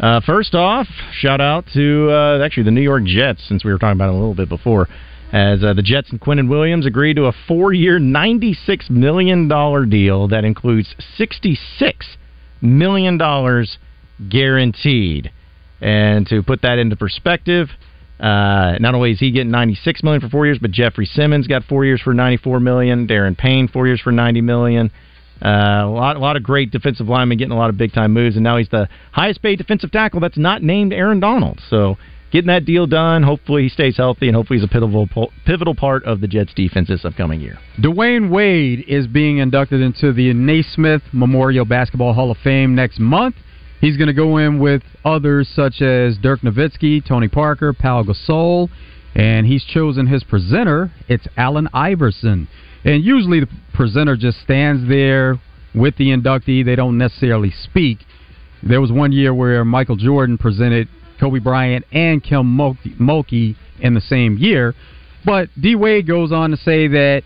Uh, 0.00 0.20
first 0.20 0.54
off, 0.54 0.86
shout 1.12 1.40
out 1.40 1.64
to 1.72 2.10
uh, 2.10 2.44
actually 2.44 2.64
the 2.64 2.70
New 2.70 2.82
York 2.82 3.04
Jets, 3.04 3.46
since 3.48 3.64
we 3.64 3.72
were 3.72 3.78
talking 3.78 3.96
about 3.96 4.08
it 4.08 4.14
a 4.14 4.18
little 4.18 4.34
bit 4.34 4.48
before. 4.48 4.88
As 5.32 5.64
uh, 5.64 5.72
the 5.72 5.82
Jets 5.82 6.10
and 6.10 6.20
Quinnen 6.20 6.48
Williams 6.48 6.86
agreed 6.86 7.14
to 7.14 7.26
a 7.26 7.32
four-year, 7.48 7.98
ninety-six 7.98 8.90
million 8.90 9.48
dollar 9.48 9.86
deal 9.86 10.28
that 10.28 10.44
includes 10.44 10.94
sixty-six 11.16 12.16
million 12.60 13.18
dollars 13.18 13.78
guaranteed. 14.28 15.32
And 15.80 16.26
to 16.28 16.42
put 16.42 16.62
that 16.62 16.78
into 16.78 16.96
perspective, 16.96 17.68
uh, 18.20 18.76
not 18.80 18.94
only 18.94 19.12
is 19.12 19.18
he 19.18 19.30
getting 19.32 19.50
96 19.50 20.02
million 20.02 20.20
for 20.20 20.28
four 20.28 20.46
years, 20.46 20.58
but 20.58 20.70
Jeffery 20.70 21.04
Simmons 21.04 21.46
got 21.46 21.64
four 21.64 21.84
years 21.84 22.00
for 22.00 22.14
94 22.14 22.60
million. 22.60 23.06
Daron 23.06 23.36
Payne 23.36 23.68
four 23.68 23.86
years 23.86 24.00
for 24.00 24.12
90 24.12 24.40
million. 24.40 24.90
Uh, 25.42 25.82
a 25.84 25.90
lot, 25.90 26.16
a 26.16 26.18
lot 26.18 26.36
of 26.36 26.42
great 26.42 26.70
defensive 26.70 27.08
linemen 27.08 27.38
getting 27.38 27.52
a 27.52 27.56
lot 27.56 27.70
of 27.70 27.76
big 27.76 27.92
time 27.92 28.12
moves, 28.12 28.36
and 28.36 28.44
now 28.44 28.56
he's 28.56 28.68
the 28.68 28.88
highest 29.12 29.42
paid 29.42 29.58
defensive 29.58 29.90
tackle 29.90 30.20
that's 30.20 30.38
not 30.38 30.62
named 30.62 30.92
Aaron 30.92 31.20
Donald. 31.20 31.60
So 31.68 31.96
getting 32.34 32.48
that 32.48 32.64
deal 32.64 32.86
done. 32.86 33.22
Hopefully 33.22 33.62
he 33.62 33.68
stays 33.68 33.96
healthy, 33.96 34.26
and 34.26 34.34
hopefully 34.34 34.58
he's 34.58 34.68
a 34.68 34.68
pivotal 34.68 35.08
pivotal 35.46 35.74
part 35.74 36.04
of 36.04 36.20
the 36.20 36.26
Jets' 36.26 36.52
defense 36.52 36.88
this 36.88 37.04
upcoming 37.04 37.40
year. 37.40 37.58
Dwyane 37.80 38.28
Wade 38.28 38.84
is 38.88 39.06
being 39.06 39.38
inducted 39.38 39.80
into 39.80 40.12
the 40.12 40.34
Naismith 40.34 41.02
Memorial 41.12 41.64
Basketball 41.64 42.12
Hall 42.12 42.32
of 42.32 42.36
Fame 42.38 42.74
next 42.74 42.98
month. 42.98 43.36
He's 43.80 43.96
going 43.96 44.08
to 44.08 44.14
go 44.14 44.38
in 44.38 44.58
with 44.58 44.82
others 45.04 45.48
such 45.54 45.80
as 45.80 46.18
Dirk 46.18 46.40
Nowitzki, 46.40 47.06
Tony 47.06 47.28
Parker, 47.28 47.72
Pau 47.72 48.02
Gasol, 48.02 48.68
and 49.14 49.46
he's 49.46 49.64
chosen 49.64 50.06
his 50.06 50.24
presenter. 50.24 50.90
It's 51.08 51.26
Allen 51.36 51.68
Iverson. 51.72 52.48
And 52.84 53.04
usually 53.04 53.40
the 53.40 53.48
presenter 53.72 54.16
just 54.16 54.40
stands 54.40 54.88
there 54.88 55.38
with 55.74 55.96
the 55.96 56.08
inductee. 56.08 56.64
They 56.64 56.76
don't 56.76 56.98
necessarily 56.98 57.50
speak. 57.50 57.98
There 58.62 58.80
was 58.80 58.92
one 58.92 59.12
year 59.12 59.32
where 59.34 59.64
Michael 59.64 59.96
Jordan 59.96 60.38
presented 60.38 60.88
Kobe 61.20 61.38
Bryant 61.38 61.84
and 61.92 62.22
Kim 62.22 62.56
Mulkey 62.56 63.56
in 63.80 63.94
the 63.94 64.00
same 64.00 64.36
year. 64.38 64.74
But 65.24 65.48
D 65.60 65.74
Wade 65.74 66.06
goes 66.06 66.32
on 66.32 66.50
to 66.50 66.56
say 66.56 66.88
that 66.88 67.22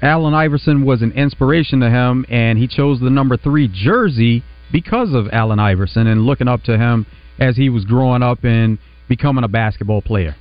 Allen 0.00 0.34
Iverson 0.34 0.84
was 0.84 1.02
an 1.02 1.12
inspiration 1.12 1.80
to 1.80 1.90
him, 1.90 2.24
and 2.28 2.58
he 2.58 2.68
chose 2.68 3.00
the 3.00 3.10
number 3.10 3.36
three 3.36 3.68
jersey 3.68 4.44
because 4.70 5.12
of 5.12 5.28
Allen 5.32 5.58
Iverson 5.58 6.06
and 6.06 6.22
looking 6.22 6.48
up 6.48 6.62
to 6.64 6.78
him 6.78 7.06
as 7.38 7.56
he 7.56 7.68
was 7.68 7.84
growing 7.84 8.22
up 8.22 8.44
and 8.44 8.78
becoming 9.08 9.44
a 9.44 9.48
basketball 9.48 10.02
player. 10.02 10.36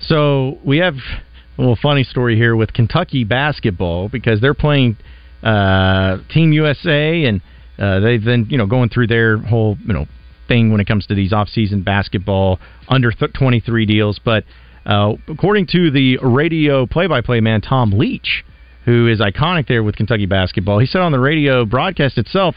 So 0.00 0.58
we 0.64 0.78
have 0.78 0.94
a 0.94 1.60
little 1.60 1.78
funny 1.80 2.04
story 2.04 2.36
here 2.36 2.56
with 2.56 2.72
Kentucky 2.72 3.24
basketball 3.24 4.08
because 4.08 4.40
they're 4.40 4.54
playing 4.54 4.96
uh, 5.42 6.18
Team 6.30 6.52
USA 6.52 7.24
and 7.24 7.40
uh, 7.78 8.00
they've 8.00 8.22
been 8.22 8.46
you 8.50 8.58
know 8.58 8.66
going 8.66 8.88
through 8.88 9.06
their 9.08 9.38
whole 9.38 9.76
you 9.84 9.92
know 9.92 10.06
thing 10.48 10.72
when 10.72 10.80
it 10.80 10.86
comes 10.86 11.06
to 11.06 11.14
these 11.14 11.32
off-season 11.32 11.82
basketball 11.82 12.58
under 12.88 13.12
23 13.12 13.86
deals. 13.86 14.20
But 14.24 14.44
uh, 14.84 15.14
according 15.28 15.68
to 15.68 15.90
the 15.90 16.18
radio 16.22 16.86
play-by-play 16.86 17.40
man 17.40 17.60
Tom 17.60 17.92
Leach, 17.92 18.44
who 18.84 19.06
is 19.06 19.20
iconic 19.20 19.68
there 19.68 19.82
with 19.82 19.96
Kentucky 19.96 20.26
basketball, 20.26 20.78
he 20.78 20.86
said 20.86 21.02
on 21.02 21.12
the 21.12 21.20
radio 21.20 21.64
broadcast 21.64 22.18
itself 22.18 22.56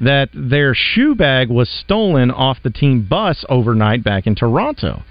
that 0.00 0.28
their 0.34 0.74
shoe 0.74 1.14
bag 1.14 1.48
was 1.48 1.68
stolen 1.68 2.30
off 2.30 2.58
the 2.62 2.70
team 2.70 3.06
bus 3.08 3.44
overnight 3.48 4.04
back 4.04 4.26
in 4.26 4.34
Toronto. 4.34 5.02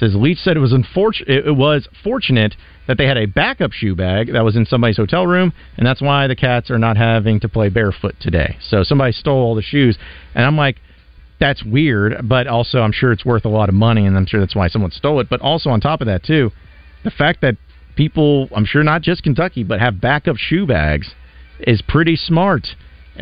Says 0.00 0.14
Leach 0.14 0.38
said 0.38 0.56
it 0.56 0.60
was 0.60 0.72
unfortunate. 0.72 1.46
It 1.46 1.54
was 1.54 1.86
fortunate 2.02 2.56
that 2.88 2.96
they 2.96 3.06
had 3.06 3.18
a 3.18 3.26
backup 3.26 3.72
shoe 3.72 3.94
bag 3.94 4.32
that 4.32 4.42
was 4.42 4.56
in 4.56 4.64
somebody's 4.64 4.96
hotel 4.96 5.26
room, 5.26 5.52
and 5.76 5.86
that's 5.86 6.00
why 6.00 6.26
the 6.26 6.34
Cats 6.34 6.70
are 6.70 6.78
not 6.78 6.96
having 6.96 7.38
to 7.40 7.50
play 7.50 7.68
barefoot 7.68 8.14
today. 8.18 8.56
So 8.60 8.82
somebody 8.82 9.12
stole 9.12 9.42
all 9.42 9.54
the 9.54 9.62
shoes, 9.62 9.98
and 10.34 10.46
I'm 10.46 10.56
like, 10.56 10.78
that's 11.38 11.62
weird, 11.62 12.26
but 12.26 12.46
also 12.46 12.80
I'm 12.80 12.92
sure 12.92 13.12
it's 13.12 13.26
worth 13.26 13.44
a 13.44 13.50
lot 13.50 13.68
of 13.68 13.74
money, 13.74 14.06
and 14.06 14.16
I'm 14.16 14.24
sure 14.24 14.40
that's 14.40 14.56
why 14.56 14.68
someone 14.68 14.90
stole 14.90 15.20
it. 15.20 15.28
But 15.28 15.42
also 15.42 15.68
on 15.68 15.82
top 15.82 16.00
of 16.00 16.06
that 16.06 16.24
too, 16.24 16.50
the 17.04 17.10
fact 17.10 17.42
that 17.42 17.56
people, 17.94 18.48
I'm 18.56 18.64
sure 18.64 18.82
not 18.82 19.02
just 19.02 19.22
Kentucky, 19.22 19.64
but 19.64 19.80
have 19.80 20.00
backup 20.00 20.36
shoe 20.38 20.66
bags 20.66 21.14
is 21.60 21.82
pretty 21.82 22.16
smart, 22.16 22.68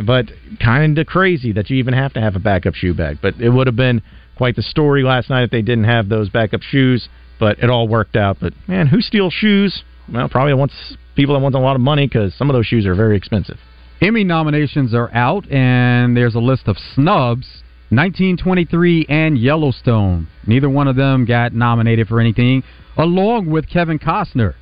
but 0.07 0.27
kind 0.63 0.97
of 0.97 1.07
crazy 1.09 1.51
that 1.53 1.71
you 1.71 1.77
even 1.77 1.95
have 1.95 2.13
to 2.13 2.21
have 2.21 2.37
a 2.37 2.41
backup 2.41 2.75
shoe 2.75 2.95
bag. 2.95 3.19
But 3.21 3.41
it 3.41 3.51
would 3.51 3.67
have 3.67 3.75
been 3.75 4.01
quite 4.39 4.57
the 4.57 4.63
story 4.63 5.03
last 5.03 5.29
night 5.29 5.43
if 5.43 5.51
they 5.51 5.61
didn't 5.61 5.85
have 5.85 6.09
those 6.09 6.31
backup 6.31 6.63
shoes. 6.63 7.09
But 7.39 7.59
it 7.59 7.69
all 7.69 7.87
worked 7.87 8.17
out. 8.17 8.39
But 8.41 8.55
man, 8.67 8.87
who 8.87 9.01
steals 9.01 9.33
shoes? 9.33 9.85
Well, 10.13 10.29
probably 10.29 10.55
wants 10.55 10.75
people 11.15 11.35
that 11.35 11.41
want 11.41 11.55
a 11.55 11.59
lot 11.59 11.77
of 11.77 11.83
money 11.83 12.07
because 12.07 12.35
some 12.35 12.49
of 12.49 12.55
those 12.55 12.67
shoes 12.67 12.87
are 12.87 12.95
very 12.95 13.17
expensive. 13.17 13.59
Emmy 14.01 14.25
nominations 14.25 14.95
are 14.95 15.13
out, 15.13 15.51
and 15.51 16.17
there's 16.17 16.35
a 16.35 16.41
list 16.41 16.67
of 16.67 16.77
snubs. 16.95 17.63
1923 17.91 19.07
and 19.09 19.39
Yellowstone. 19.39 20.29
Neither 20.47 20.69
one 20.69 20.89
of 20.89 20.97
them 20.97 21.25
got 21.25 21.55
nominated 21.55 22.07
for 22.07 22.21
anything, 22.21 22.63
along 22.99 23.51
with 23.51 23.69
Kevin 23.69 23.99
Costner. 23.99 24.55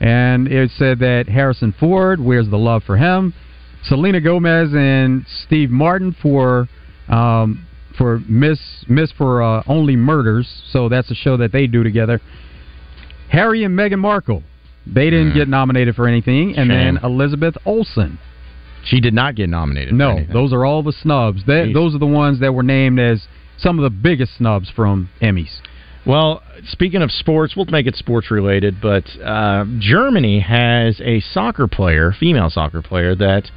And 0.00 0.48
it 0.48 0.70
said 0.76 0.98
that 0.98 1.28
Harrison 1.28 1.72
Ford, 1.78 2.20
Where's 2.20 2.50
the 2.50 2.58
Love 2.58 2.82
for 2.82 2.96
Him? 2.96 3.32
Selena 3.84 4.20
Gomez 4.20 4.70
and 4.74 5.24
Steve 5.46 5.70
Martin 5.70 6.16
for 6.20 6.68
um, 7.08 7.64
for 7.96 8.20
Miss 8.28 8.58
Miss 8.88 9.12
for 9.12 9.42
uh, 9.42 9.62
Only 9.66 9.96
Murders. 9.96 10.48
So 10.70 10.88
that's 10.88 11.10
a 11.10 11.14
show 11.14 11.36
that 11.36 11.52
they 11.52 11.66
do 11.66 11.82
together. 11.82 12.20
Harry 13.30 13.64
and 13.64 13.76
Meghan 13.76 13.98
Markle. 13.98 14.42
They 14.86 15.10
didn't 15.10 15.30
mm. 15.30 15.34
get 15.34 15.48
nominated 15.48 15.94
for 15.94 16.06
anything, 16.06 16.56
and 16.56 16.68
Shame. 16.70 16.96
then 16.96 16.98
Elizabeth 17.02 17.56
Olsen. 17.64 18.18
She 18.84 19.00
did 19.00 19.14
not 19.14 19.34
get 19.34 19.48
nominated. 19.48 19.94
No, 19.94 20.26
those 20.30 20.52
are 20.52 20.66
all 20.66 20.82
the 20.82 20.92
snubs. 20.92 21.42
They, 21.46 21.72
those 21.72 21.94
are 21.94 21.98
the 21.98 22.06
ones 22.06 22.40
that 22.40 22.52
were 22.52 22.62
named 22.62 23.00
as 23.00 23.26
some 23.56 23.78
of 23.78 23.82
the 23.82 23.90
biggest 23.90 24.36
snubs 24.36 24.68
from 24.68 25.08
Emmys. 25.22 25.60
Well, 26.06 26.42
speaking 26.64 27.00
of 27.00 27.10
sports, 27.10 27.56
we'll 27.56 27.64
make 27.66 27.86
it 27.86 27.96
sports 27.96 28.30
related, 28.30 28.76
but 28.82 29.04
uh, 29.24 29.64
Germany 29.78 30.40
has 30.40 31.00
a 31.00 31.20
soccer 31.20 31.66
player, 31.66 32.12
female 32.12 32.50
soccer 32.50 32.82
player, 32.82 33.14
that 33.14 33.50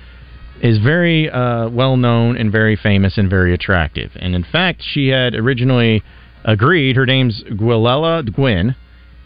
is 0.62 0.80
very 0.80 1.30
uh, 1.30 1.70
well 1.70 1.98
known 1.98 2.38
and 2.38 2.52
very 2.52 2.76
famous 2.76 3.18
and 3.18 3.30
very 3.30 3.54
attractive. 3.54 4.12
And 4.16 4.36
in 4.36 4.44
fact, 4.44 4.82
she 4.84 5.10
had 5.10 5.36
originally 5.36 6.04
agreed. 6.44 6.96
Her 6.96 7.06
name's 7.06 7.44
Giulia 7.44 8.24
Gwinn, 8.24 8.76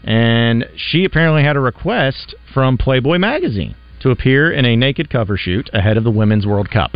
and 0.04 0.66
she 0.76 1.04
apparently 1.04 1.42
had 1.42 1.56
a 1.56 1.60
request 1.60 2.34
from 2.52 2.76
Playboy 2.76 3.18
magazine 3.18 3.74
to 4.00 4.10
appear 4.10 4.50
in 4.50 4.64
a 4.64 4.76
naked 4.76 5.08
cover 5.08 5.36
shoot 5.36 5.70
ahead 5.72 5.96
of 5.96 6.04
the 6.04 6.10
Women's 6.10 6.46
World 6.46 6.70
Cup. 6.70 6.92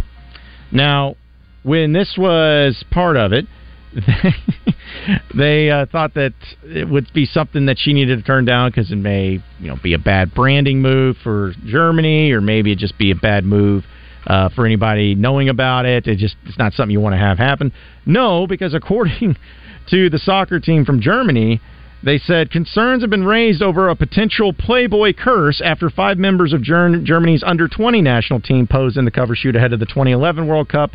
Now, 0.73 1.17
when 1.63 1.93
this 1.93 2.17
was 2.19 2.85
part 2.91 3.17
of 3.17 3.33
it, 3.33 3.47
they, 3.95 5.15
they 5.35 5.71
uh, 5.71 5.87
thought 5.87 6.15
that 6.15 6.35
it 6.65 6.89
would 6.89 7.13
be 7.15 7.25
something 7.25 7.67
that 7.67 7.79
she 7.79 7.93
needed 7.93 8.19
to 8.19 8.25
turn 8.25 8.45
down 8.45 8.71
because 8.71 8.91
it 8.91 8.97
may, 8.97 9.41
you 9.61 9.69
know, 9.69 9.77
be 9.83 9.95
a 9.95 9.99
bad 9.99 10.35
branding 10.35 10.83
move 10.83 11.17
for 11.23 11.55
Germany, 11.65 12.33
or 12.33 12.41
maybe 12.41 12.73
it 12.73 12.79
just 12.79 12.99
be 12.99 13.13
a 13.13 13.17
bad 13.17 13.45
move 13.45 13.85
uh, 14.27 14.49
for 14.51 14.67
anybody 14.67 15.15
knowing 15.15 15.49
about 15.49 15.87
it. 15.87 16.07
It 16.07 16.19
just 16.19 16.37
it's 16.47 16.59
not 16.59 16.73
something 16.73 16.91
you 16.91 17.01
want 17.01 17.15
to 17.15 17.19
have 17.19 17.39
happen. 17.39 17.73
No, 18.05 18.47
because 18.47 18.75
according 18.75 19.37
to 19.91 20.11
the 20.11 20.19
soccer 20.19 20.61
team 20.61 20.85
from 20.85 21.01
Germany, 21.01 21.61
they 22.03 22.19
said 22.19 22.51
concerns 22.51 23.03
have 23.03 23.11
been 23.11 23.25
raised 23.25 23.63
over 23.63 23.89
a 23.89 23.97
potential 23.97 24.53
Playboy 24.53 25.15
curse 25.15 25.61
after 25.65 25.91
five 25.91 26.19
members 26.19 26.53
of 26.53 26.63
Germany's 26.63 27.43
under 27.43 27.69
20 27.69 28.03
national 28.03 28.41
team 28.41 28.67
posed 28.67 28.97
in 28.97 29.05
the 29.05 29.11
cover 29.11 29.35
shoot 29.35 29.57
ahead 29.57 29.73
of 29.73 29.81
the 29.81 29.87
2011 29.87 30.47
World 30.47 30.69
Cup, 30.69 30.93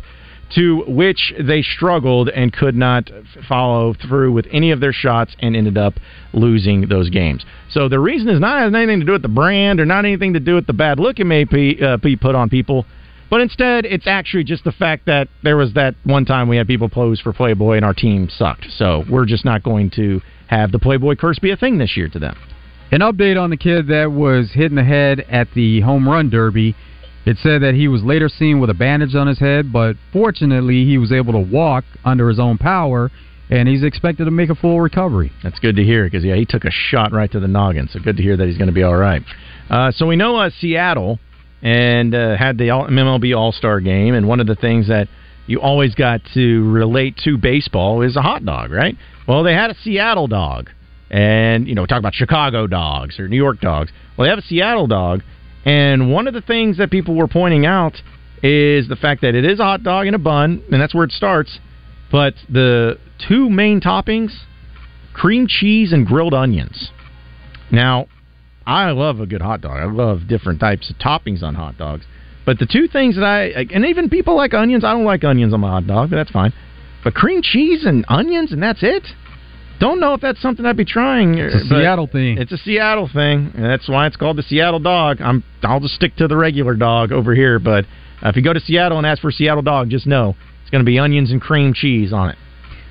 to 0.54 0.84
which 0.86 1.32
they 1.40 1.62
struggled 1.62 2.28
and 2.28 2.52
could 2.52 2.76
not 2.76 3.10
follow 3.48 3.94
through 3.94 4.32
with 4.32 4.46
any 4.52 4.70
of 4.70 4.80
their 4.80 4.92
shots 4.92 5.34
and 5.40 5.56
ended 5.56 5.78
up 5.78 5.94
losing 6.32 6.88
those 6.88 7.10
games. 7.10 7.44
So 7.70 7.88
the 7.88 7.98
reason 7.98 8.28
is 8.28 8.38
not 8.38 8.62
has 8.62 8.74
anything 8.74 9.00
to 9.00 9.06
do 9.06 9.12
with 9.12 9.22
the 9.22 9.28
brand 9.28 9.80
or 9.80 9.86
not 9.86 10.04
anything 10.04 10.34
to 10.34 10.40
do 10.40 10.54
with 10.54 10.66
the 10.66 10.72
bad 10.72 11.00
look 11.00 11.18
it 11.18 11.24
may 11.24 11.44
be, 11.44 11.82
uh, 11.82 11.96
be 11.96 12.16
put 12.16 12.34
on 12.34 12.48
people. 12.48 12.86
But 13.32 13.40
instead, 13.40 13.86
it's 13.86 14.06
actually 14.06 14.44
just 14.44 14.62
the 14.64 14.72
fact 14.72 15.06
that 15.06 15.26
there 15.42 15.56
was 15.56 15.72
that 15.72 15.94
one 16.04 16.26
time 16.26 16.50
we 16.50 16.58
had 16.58 16.66
people 16.66 16.90
pose 16.90 17.18
for 17.18 17.32
Playboy 17.32 17.76
and 17.76 17.84
our 17.84 17.94
team 17.94 18.28
sucked. 18.28 18.66
So 18.76 19.04
we're 19.08 19.24
just 19.24 19.42
not 19.42 19.62
going 19.62 19.88
to 19.96 20.20
have 20.48 20.70
the 20.70 20.78
Playboy 20.78 21.16
curse 21.16 21.38
be 21.38 21.50
a 21.50 21.56
thing 21.56 21.78
this 21.78 21.96
year 21.96 22.08
to 22.10 22.18
them. 22.18 22.36
An 22.90 23.00
update 23.00 23.42
on 23.42 23.48
the 23.48 23.56
kid 23.56 23.86
that 23.86 24.12
was 24.12 24.50
hit 24.52 24.66
in 24.66 24.74
the 24.74 24.84
head 24.84 25.20
at 25.30 25.48
the 25.54 25.80
home 25.80 26.06
run 26.06 26.28
derby. 26.28 26.76
It 27.24 27.38
said 27.38 27.62
that 27.62 27.72
he 27.74 27.88
was 27.88 28.02
later 28.02 28.28
seen 28.28 28.60
with 28.60 28.68
a 28.68 28.74
bandage 28.74 29.14
on 29.14 29.26
his 29.26 29.38
head, 29.38 29.72
but 29.72 29.96
fortunately 30.12 30.84
he 30.84 30.98
was 30.98 31.10
able 31.10 31.32
to 31.32 31.38
walk 31.38 31.84
under 32.04 32.28
his 32.28 32.38
own 32.38 32.58
power, 32.58 33.10
and 33.48 33.66
he's 33.66 33.82
expected 33.82 34.26
to 34.26 34.30
make 34.30 34.50
a 34.50 34.54
full 34.54 34.82
recovery. 34.82 35.32
That's 35.42 35.58
good 35.58 35.76
to 35.76 35.82
hear 35.82 36.04
because 36.04 36.22
yeah, 36.22 36.36
he 36.36 36.44
took 36.44 36.66
a 36.66 36.70
shot 36.70 37.12
right 37.12 37.32
to 37.32 37.40
the 37.40 37.48
noggin. 37.48 37.88
So 37.88 37.98
good 37.98 38.18
to 38.18 38.22
hear 38.22 38.36
that 38.36 38.46
he's 38.46 38.58
going 38.58 38.68
to 38.68 38.74
be 38.74 38.82
all 38.82 38.94
right. 38.94 39.22
Uh, 39.70 39.90
so 39.90 40.04
we 40.04 40.16
know 40.16 40.36
uh, 40.36 40.50
Seattle 40.60 41.18
and 41.62 42.14
uh, 42.14 42.36
had 42.36 42.58
the 42.58 42.68
MLB 42.68 43.36
All 43.36 43.52
Star 43.52 43.80
game, 43.80 44.14
and 44.14 44.26
one 44.26 44.40
of 44.40 44.46
the 44.46 44.56
things 44.56 44.88
that 44.88 45.08
you 45.46 45.60
always 45.60 45.94
got 45.94 46.20
to 46.34 46.70
relate 46.70 47.16
to 47.24 47.36
baseball 47.38 48.02
is 48.02 48.16
a 48.16 48.22
hot 48.22 48.44
dog, 48.44 48.70
right? 48.70 48.96
Well, 49.26 49.42
they 49.42 49.54
had 49.54 49.70
a 49.70 49.74
Seattle 49.74 50.26
dog, 50.26 50.70
and 51.10 51.68
you 51.68 51.74
know, 51.74 51.86
talk 51.86 51.98
about 51.98 52.14
Chicago 52.14 52.66
dogs 52.66 53.18
or 53.18 53.28
New 53.28 53.36
York 53.36 53.60
dogs. 53.60 53.90
Well, 54.16 54.26
they 54.26 54.30
have 54.30 54.38
a 54.38 54.42
Seattle 54.42 54.86
dog, 54.86 55.22
and 55.64 56.12
one 56.12 56.26
of 56.26 56.34
the 56.34 56.40
things 56.40 56.78
that 56.78 56.90
people 56.90 57.14
were 57.14 57.28
pointing 57.28 57.64
out 57.64 57.94
is 58.42 58.88
the 58.88 58.96
fact 58.96 59.22
that 59.22 59.36
it 59.36 59.44
is 59.44 59.60
a 59.60 59.64
hot 59.64 59.84
dog 59.84 60.08
in 60.08 60.14
a 60.14 60.18
bun, 60.18 60.62
and 60.72 60.80
that's 60.80 60.94
where 60.94 61.04
it 61.04 61.12
starts. 61.12 61.60
But 62.10 62.34
the 62.48 62.98
two 63.28 63.48
main 63.48 63.80
toppings, 63.80 64.32
cream 65.14 65.46
cheese 65.46 65.92
and 65.92 66.06
grilled 66.06 66.34
onions. 66.34 66.90
Now, 67.70 68.06
I 68.66 68.90
love 68.90 69.20
a 69.20 69.26
good 69.26 69.42
hot 69.42 69.60
dog. 69.60 69.78
I 69.78 69.84
love 69.84 70.28
different 70.28 70.60
types 70.60 70.90
of 70.90 70.96
toppings 70.96 71.42
on 71.42 71.54
hot 71.54 71.76
dogs. 71.78 72.04
But 72.44 72.58
the 72.58 72.66
two 72.66 72.88
things 72.88 73.16
that 73.16 73.24
I 73.24 73.66
and 73.72 73.84
even 73.86 74.08
people 74.08 74.36
like 74.36 74.54
onions. 74.54 74.84
I 74.84 74.92
don't 74.92 75.04
like 75.04 75.24
onions 75.24 75.54
on 75.54 75.60
my 75.60 75.70
hot 75.70 75.86
dog, 75.86 76.10
but 76.10 76.16
that's 76.16 76.30
fine. 76.30 76.52
But 77.04 77.14
cream 77.14 77.40
cheese 77.42 77.84
and 77.84 78.04
onions, 78.08 78.52
and 78.52 78.62
that's 78.62 78.82
it. 78.82 79.04
Don't 79.80 79.98
know 79.98 80.14
if 80.14 80.20
that's 80.20 80.40
something 80.40 80.64
I'd 80.64 80.76
be 80.76 80.84
trying. 80.84 81.38
It's 81.38 81.54
a 81.54 81.66
Seattle 81.66 82.06
thing. 82.06 82.38
It's 82.38 82.52
a 82.52 82.56
Seattle 82.56 83.08
thing, 83.12 83.52
and 83.54 83.64
that's 83.64 83.88
why 83.88 84.06
it's 84.06 84.16
called 84.16 84.38
the 84.38 84.44
Seattle 84.44 84.78
dog. 84.78 85.20
I'm 85.20 85.42
I'll 85.62 85.80
just 85.80 85.94
stick 85.94 86.14
to 86.16 86.28
the 86.28 86.36
regular 86.36 86.74
dog 86.74 87.10
over 87.10 87.34
here. 87.34 87.58
But 87.58 87.84
uh, 88.24 88.28
if 88.28 88.36
you 88.36 88.42
go 88.42 88.52
to 88.52 88.60
Seattle 88.60 88.98
and 88.98 89.06
ask 89.06 89.20
for 89.20 89.30
a 89.30 89.32
Seattle 89.32 89.62
dog, 89.62 89.90
just 89.90 90.06
know 90.06 90.36
it's 90.62 90.70
going 90.70 90.84
to 90.84 90.86
be 90.86 90.98
onions 90.98 91.30
and 91.32 91.40
cream 91.40 91.74
cheese 91.74 92.12
on 92.12 92.30
it. 92.30 92.38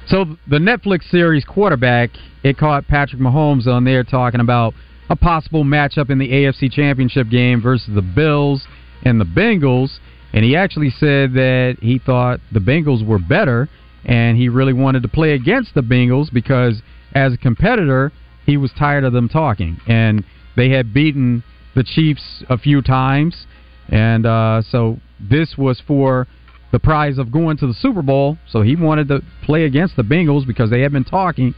So 0.07 0.37
the 0.49 0.57
Netflix 0.57 1.09
series 1.09 1.45
quarterback, 1.45 2.09
it 2.43 2.57
caught 2.57 2.87
Patrick 2.87 3.21
Mahomes 3.21 3.67
on 3.67 3.85
there 3.85 4.03
talking 4.03 4.41
about 4.41 4.73
a 5.11 5.15
possible 5.17 5.65
matchup 5.65 6.09
in 6.09 6.17
the 6.19 6.29
AFC 6.29 6.71
Championship 6.71 7.29
game 7.29 7.61
versus 7.61 7.93
the 7.93 8.01
Bills 8.01 8.65
and 9.03 9.19
the 9.19 9.25
Bengals, 9.25 9.99
and 10.31 10.45
he 10.45 10.55
actually 10.55 10.89
said 10.89 11.33
that 11.33 11.75
he 11.81 11.99
thought 11.99 12.39
the 12.53 12.61
Bengals 12.61 13.05
were 13.05 13.19
better 13.19 13.67
and 14.05 14.37
he 14.37 14.47
really 14.47 14.71
wanted 14.71 15.03
to 15.03 15.09
play 15.09 15.33
against 15.33 15.75
the 15.75 15.81
Bengals 15.81 16.31
because 16.31 16.81
as 17.13 17.33
a 17.33 17.37
competitor, 17.37 18.13
he 18.45 18.55
was 18.55 18.71
tired 18.79 19.03
of 19.03 19.11
them 19.11 19.27
talking. 19.27 19.81
And 19.85 20.23
they 20.55 20.69
had 20.69 20.93
beaten 20.93 21.43
the 21.75 21.83
Chiefs 21.83 22.43
a 22.49 22.57
few 22.57 22.81
times. 22.81 23.45
And 23.89 24.25
uh, 24.25 24.61
so 24.69 24.97
this 25.19 25.55
was 25.57 25.81
for 25.85 26.25
the 26.71 26.79
prize 26.79 27.17
of 27.17 27.33
going 27.33 27.57
to 27.57 27.67
the 27.67 27.73
Super 27.73 28.01
Bowl. 28.01 28.37
So 28.47 28.61
he 28.61 28.77
wanted 28.77 29.09
to 29.09 29.21
play 29.43 29.65
against 29.65 29.97
the 29.97 30.03
Bengals 30.03 30.47
because 30.47 30.69
they 30.69 30.81
had 30.81 30.93
been 30.93 31.03
talking, 31.03 31.53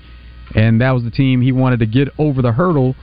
and 0.55 0.81
that 0.81 0.91
was 0.91 1.03
the 1.03 1.11
team 1.11 1.41
he 1.41 1.51
wanted 1.51 1.79
to 1.79 1.85
get 1.85 2.09
over 2.17 2.41
the 2.41 2.51
hurdle 2.51 2.95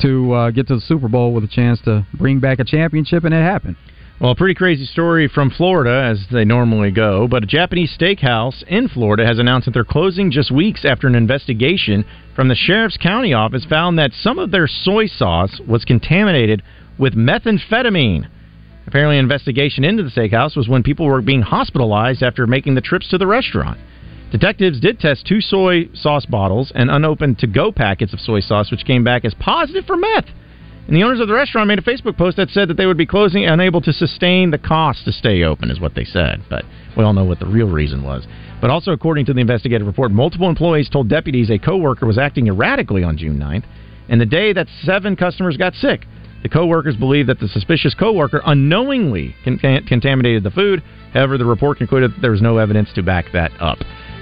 to 0.00 0.32
uh, 0.32 0.50
get 0.50 0.68
to 0.68 0.76
the 0.76 0.80
Super 0.80 1.08
Bowl 1.08 1.32
with 1.32 1.44
a 1.44 1.48
chance 1.48 1.80
to 1.82 2.06
bring 2.14 2.40
back 2.40 2.58
a 2.58 2.64
championship, 2.64 3.24
and 3.24 3.34
it 3.34 3.42
happened. 3.42 3.76
Well, 4.18 4.30
a 4.30 4.34
pretty 4.34 4.54
crazy 4.54 4.86
story 4.86 5.28
from 5.28 5.50
Florida, 5.50 6.08
as 6.10 6.24
they 6.32 6.46
normally 6.46 6.90
go. 6.90 7.28
But 7.28 7.42
a 7.42 7.46
Japanese 7.46 7.94
steakhouse 7.94 8.62
in 8.62 8.88
Florida 8.88 9.26
has 9.26 9.38
announced 9.38 9.66
that 9.66 9.72
they're 9.72 9.84
closing 9.84 10.30
just 10.30 10.50
weeks 10.50 10.86
after 10.86 11.06
an 11.06 11.14
investigation 11.14 12.06
from 12.34 12.48
the 12.48 12.54
Sheriff's 12.54 12.96
County 12.96 13.34
office 13.34 13.66
found 13.66 13.98
that 13.98 14.12
some 14.14 14.38
of 14.38 14.50
their 14.50 14.66
soy 14.66 15.06
sauce 15.06 15.60
was 15.68 15.84
contaminated 15.84 16.62
with 16.98 17.14
methamphetamine. 17.14 18.26
Apparently, 18.86 19.18
an 19.18 19.24
investigation 19.24 19.84
into 19.84 20.02
the 20.02 20.10
steakhouse 20.10 20.56
was 20.56 20.66
when 20.66 20.82
people 20.82 21.04
were 21.04 21.20
being 21.20 21.42
hospitalized 21.42 22.22
after 22.22 22.46
making 22.46 22.74
the 22.74 22.80
trips 22.80 23.08
to 23.08 23.18
the 23.18 23.26
restaurant. 23.26 23.78
Detectives 24.32 24.80
did 24.80 24.98
test 24.98 25.26
two 25.26 25.40
soy 25.40 25.88
sauce 25.94 26.26
bottles 26.26 26.72
and 26.74 26.90
unopened 26.90 27.38
to 27.38 27.46
go 27.46 27.70
packets 27.70 28.12
of 28.12 28.20
soy 28.20 28.40
sauce, 28.40 28.70
which 28.70 28.84
came 28.84 29.04
back 29.04 29.24
as 29.24 29.34
positive 29.34 29.84
for 29.84 29.96
meth. 29.96 30.26
And 30.86 30.94
the 30.94 31.02
owners 31.02 31.20
of 31.20 31.26
the 31.26 31.34
restaurant 31.34 31.68
made 31.68 31.78
a 31.78 31.82
Facebook 31.82 32.16
post 32.16 32.36
that 32.36 32.50
said 32.50 32.68
that 32.68 32.76
they 32.76 32.86
would 32.86 32.96
be 32.96 33.06
closing, 33.06 33.44
unable 33.44 33.80
to 33.80 33.92
sustain 33.92 34.50
the 34.50 34.58
cost 34.58 35.04
to 35.04 35.12
stay 35.12 35.42
open, 35.42 35.70
is 35.70 35.80
what 35.80 35.94
they 35.94 36.04
said. 36.04 36.42
But 36.48 36.64
we 36.96 37.02
all 37.02 37.12
know 37.12 37.24
what 37.24 37.40
the 37.40 37.46
real 37.46 37.68
reason 37.68 38.04
was. 38.04 38.26
But 38.60 38.70
also, 38.70 38.92
according 38.92 39.26
to 39.26 39.34
the 39.34 39.40
investigative 39.40 39.86
report, 39.86 40.12
multiple 40.12 40.48
employees 40.48 40.88
told 40.88 41.08
deputies 41.08 41.50
a 41.50 41.58
coworker 41.58 42.06
was 42.06 42.18
acting 42.18 42.46
erratically 42.46 43.02
on 43.02 43.16
June 43.16 43.38
9th, 43.38 43.64
and 44.08 44.20
the 44.20 44.26
day 44.26 44.52
that 44.52 44.68
seven 44.82 45.16
customers 45.16 45.56
got 45.56 45.74
sick. 45.74 46.06
The 46.42 46.48
co-workers 46.48 46.96
believe 46.96 47.26
that 47.26 47.40
the 47.40 47.48
suspicious 47.48 47.94
co-worker 47.94 48.40
unknowingly 48.46 49.34
con- 49.44 49.58
contaminated 49.88 50.44
the 50.44 50.50
food. 50.52 50.82
However, 51.12 51.38
the 51.38 51.44
report 51.44 51.78
concluded 51.78 52.12
that 52.12 52.20
there 52.20 52.30
was 52.30 52.42
no 52.42 52.58
evidence 52.58 52.92
to 52.94 53.02
back 53.02 53.32
that 53.32 53.50
up. 53.60 53.78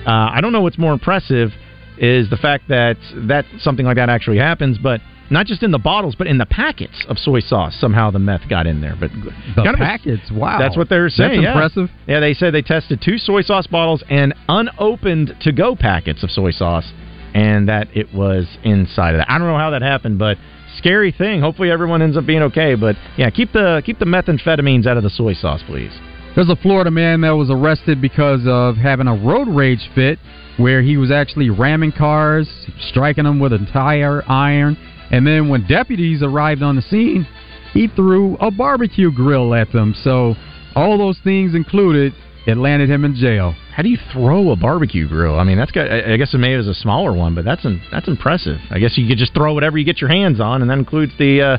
Uh, 0.06 0.30
I 0.32 0.40
don't 0.40 0.52
know 0.52 0.60
what's 0.60 0.78
more 0.78 0.92
impressive 0.92 1.50
is 1.98 2.28
the 2.28 2.36
fact 2.36 2.68
that 2.68 2.96
that 3.28 3.44
something 3.60 3.86
like 3.86 3.96
that 3.96 4.08
actually 4.08 4.38
happens, 4.38 4.78
but 4.78 5.00
not 5.30 5.46
just 5.46 5.62
in 5.62 5.70
the 5.70 5.78
bottles, 5.78 6.14
but 6.16 6.26
in 6.26 6.38
the 6.38 6.46
packets 6.46 7.04
of 7.08 7.18
soy 7.18 7.40
sauce. 7.40 7.74
Somehow 7.80 8.10
the 8.10 8.18
meth 8.18 8.48
got 8.48 8.66
in 8.66 8.80
there. 8.80 8.94
But 8.98 9.10
The 9.12 9.32
kind 9.62 9.68
of 9.68 9.74
a- 9.74 9.78
packets, 9.78 10.30
wow. 10.30 10.58
that's 10.58 10.76
what 10.76 10.88
they 10.88 10.98
were 10.98 11.08
saying. 11.08 11.42
That's 11.42 11.42
yeah. 11.42 11.52
impressive. 11.52 11.90
Yeah, 12.06 12.20
they 12.20 12.34
said 12.34 12.52
they 12.52 12.62
tested 12.62 13.00
two 13.02 13.16
soy 13.18 13.42
sauce 13.42 13.66
bottles 13.66 14.02
and 14.10 14.34
unopened 14.48 15.34
to-go 15.40 15.76
packets 15.76 16.22
of 16.22 16.30
soy 16.30 16.50
sauce, 16.50 16.90
and 17.32 17.68
that 17.68 17.88
it 17.96 18.12
was 18.12 18.46
inside 18.64 19.14
of 19.14 19.18
that. 19.18 19.30
I 19.30 19.38
don't 19.38 19.46
know 19.46 19.58
how 19.58 19.70
that 19.70 19.82
happened, 19.82 20.18
but 20.18 20.36
scary 20.76 21.12
thing. 21.12 21.40
Hopefully, 21.40 21.70
everyone 21.70 22.02
ends 22.02 22.16
up 22.16 22.26
being 22.26 22.42
okay. 22.42 22.74
But 22.74 22.96
yeah, 23.16 23.30
keep 23.30 23.52
the 23.52 23.82
keep 23.84 23.98
the 23.98 24.04
methamphetamines 24.04 24.86
out 24.86 24.96
of 24.96 25.02
the 25.04 25.10
soy 25.10 25.32
sauce, 25.34 25.62
please. 25.66 25.92
There's 26.34 26.48
a 26.48 26.56
Florida 26.56 26.90
man 26.90 27.20
that 27.20 27.30
was 27.30 27.48
arrested 27.48 28.00
because 28.00 28.40
of 28.44 28.76
having 28.76 29.06
a 29.06 29.14
road 29.14 29.46
rage 29.46 29.88
fit 29.94 30.18
where 30.56 30.82
he 30.82 30.96
was 30.96 31.12
actually 31.12 31.48
ramming 31.48 31.92
cars, 31.92 32.48
striking 32.88 33.22
them 33.22 33.38
with 33.38 33.52
a 33.52 33.68
tire 33.72 34.22
iron, 34.28 34.76
and 35.12 35.24
then 35.24 35.48
when 35.48 35.64
deputies 35.68 36.22
arrived 36.24 36.60
on 36.60 36.74
the 36.74 36.82
scene, 36.82 37.24
he 37.72 37.86
threw 37.86 38.36
a 38.36 38.50
barbecue 38.50 39.12
grill 39.12 39.54
at 39.54 39.70
them. 39.70 39.94
So, 40.02 40.34
all 40.74 40.98
those 40.98 41.18
things 41.22 41.54
included, 41.54 42.12
it 42.48 42.56
landed 42.56 42.90
him 42.90 43.04
in 43.04 43.14
jail. 43.14 43.54
How 43.72 43.84
do 43.84 43.88
you 43.88 43.98
throw 44.12 44.50
a 44.50 44.56
barbecue 44.56 45.06
grill? 45.06 45.38
I 45.38 45.44
mean, 45.44 45.56
that's 45.56 45.70
got. 45.70 45.88
I 45.88 46.16
guess 46.16 46.34
it 46.34 46.38
maybe 46.38 46.54
it 46.54 46.58
was 46.58 46.68
a 46.68 46.74
smaller 46.74 47.12
one, 47.12 47.36
but 47.36 47.44
that's 47.44 47.64
that's 47.92 48.08
impressive. 48.08 48.58
I 48.70 48.80
guess 48.80 48.98
you 48.98 49.06
could 49.06 49.18
just 49.18 49.34
throw 49.34 49.54
whatever 49.54 49.78
you 49.78 49.84
get 49.84 50.00
your 50.00 50.10
hands 50.10 50.40
on, 50.40 50.62
and 50.62 50.70
that 50.70 50.78
includes 50.78 51.12
the 51.16 51.42
uh, 51.42 51.58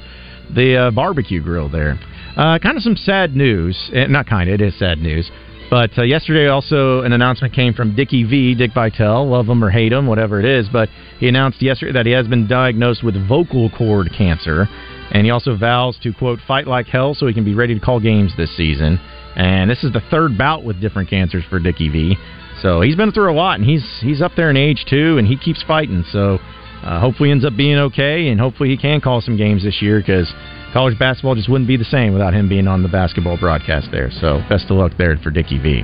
the 0.54 0.76
uh, 0.76 0.92
barbecue 0.92 1.42
grill 1.42 1.70
there. 1.70 1.98
Uh, 2.36 2.60
kind 2.60 2.76
of 2.76 2.84
some 2.84 2.98
sad 2.98 3.36
news. 3.36 3.90
Eh, 3.94 4.08
Not 4.08 4.28
kind. 4.28 4.50
It 4.50 4.62
is 4.62 4.78
sad 4.78 5.00
news. 5.00 5.30
But 5.70 5.98
uh, 5.98 6.04
yesterday, 6.04 6.48
also 6.48 7.02
an 7.02 7.12
announcement 7.12 7.54
came 7.54 7.74
from 7.74 7.96
Dickie 7.96 8.24
V, 8.24 8.54
Dick 8.56 8.72
Vitale, 8.74 9.28
love 9.28 9.48
him 9.48 9.64
or 9.64 9.70
hate 9.72 9.92
him, 9.92 10.06
whatever 10.06 10.40
it 10.40 10.46
is. 10.46 10.68
But 10.72 10.90
he 11.20 11.28
announced 11.28 11.62
yesterday 11.62 11.94
that 11.94 12.06
he 12.06 12.12
has 12.12 12.28
been 12.28 12.48
diagnosed 12.48 13.04
with 13.04 13.16
vocal 13.28 13.72
cord 13.72 14.10
cancer, 14.16 14.68
and 15.12 15.26
he 15.26 15.32
also 15.32 15.58
vows 15.58 15.98
to 16.04 16.14
quote 16.14 16.40
fight 16.48 16.68
like 16.68 16.86
hell 16.86 17.16
so 17.16 17.26
he 17.26 17.34
can 17.34 17.44
be 17.44 17.56
ready 17.56 17.74
to 17.74 17.80
call 17.80 18.00
games 18.00 18.32
this 18.38 18.56
season. 18.56 19.00
And 19.36 19.70
this 19.70 19.84
is 19.84 19.92
the 19.92 20.02
third 20.12 20.38
bout 20.38 20.64
with 20.64 20.80
different 20.80 21.10
cancers 21.10 21.44
for 21.50 21.60
Dickie 21.60 21.90
V. 21.90 22.16
So 22.62 22.82
he's 22.82 22.96
been 22.96 23.12
through 23.12 23.32
a 23.32 23.36
lot, 23.36 23.60
and 23.60 23.68
he's 23.68 23.86
he's 24.02 24.22
up 24.22 24.34
there 24.36 24.50
in 24.50 24.58
age 24.58 24.86
too, 24.88 25.18
and 25.18 25.28
he 25.28 25.36
keeps 25.36 25.64
fighting. 25.64 26.04
So 26.12 26.38
uh, 26.84 27.00
hopefully, 27.00 27.32
ends 27.32 27.44
up 27.44 27.58
being 27.58 27.78
okay, 27.78 28.28
and 28.28 28.40
hopefully, 28.40 28.70
he 28.70 28.78
can 28.78 29.02
call 29.02 29.20
some 29.20 29.36
games 29.36 29.64
this 29.64 29.82
year 29.82 30.00
because 30.00 30.32
college 30.76 31.00
basketball 31.00 31.36
just 31.36 31.48
wouldn't 31.48 31.70
be 31.70 31.78
the 31.78 31.86
same 31.86 32.12
without 32.12 32.34
him 32.34 32.50
being 32.50 32.68
on 32.68 32.84
the 32.84 32.90
basketball 32.90 33.38
broadcast 33.38 33.88
there. 33.94 34.12
So 34.20 34.44
best 34.50 34.66
of 34.66 34.72
luck 34.72 34.92
there 34.98 35.16
for 35.24 35.32
Dickie 35.32 35.58
V. 35.58 35.84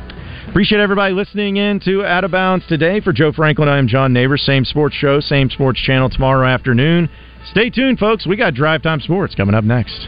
Appreciate 0.49 0.81
everybody 0.81 1.13
listening 1.13 1.55
in 1.55 1.79
to 1.85 2.03
Out 2.03 2.25
of 2.25 2.31
Bounds 2.31 2.67
today. 2.67 2.99
For 2.99 3.13
Joe 3.13 3.31
Franklin, 3.31 3.69
I 3.69 3.77
am 3.77 3.87
John 3.87 4.11
Neighbors. 4.11 4.41
Same 4.45 4.65
sports 4.65 4.93
show, 4.93 5.21
same 5.21 5.49
sports 5.49 5.79
channel 5.79 6.09
tomorrow 6.09 6.45
afternoon. 6.45 7.09
Stay 7.51 7.69
tuned, 7.69 7.99
folks. 7.99 8.27
We 8.27 8.35
got 8.35 8.53
Drive 8.53 8.81
Time 8.81 8.99
Sports 8.99 9.33
coming 9.33 9.55
up 9.55 9.63
next. 9.63 10.07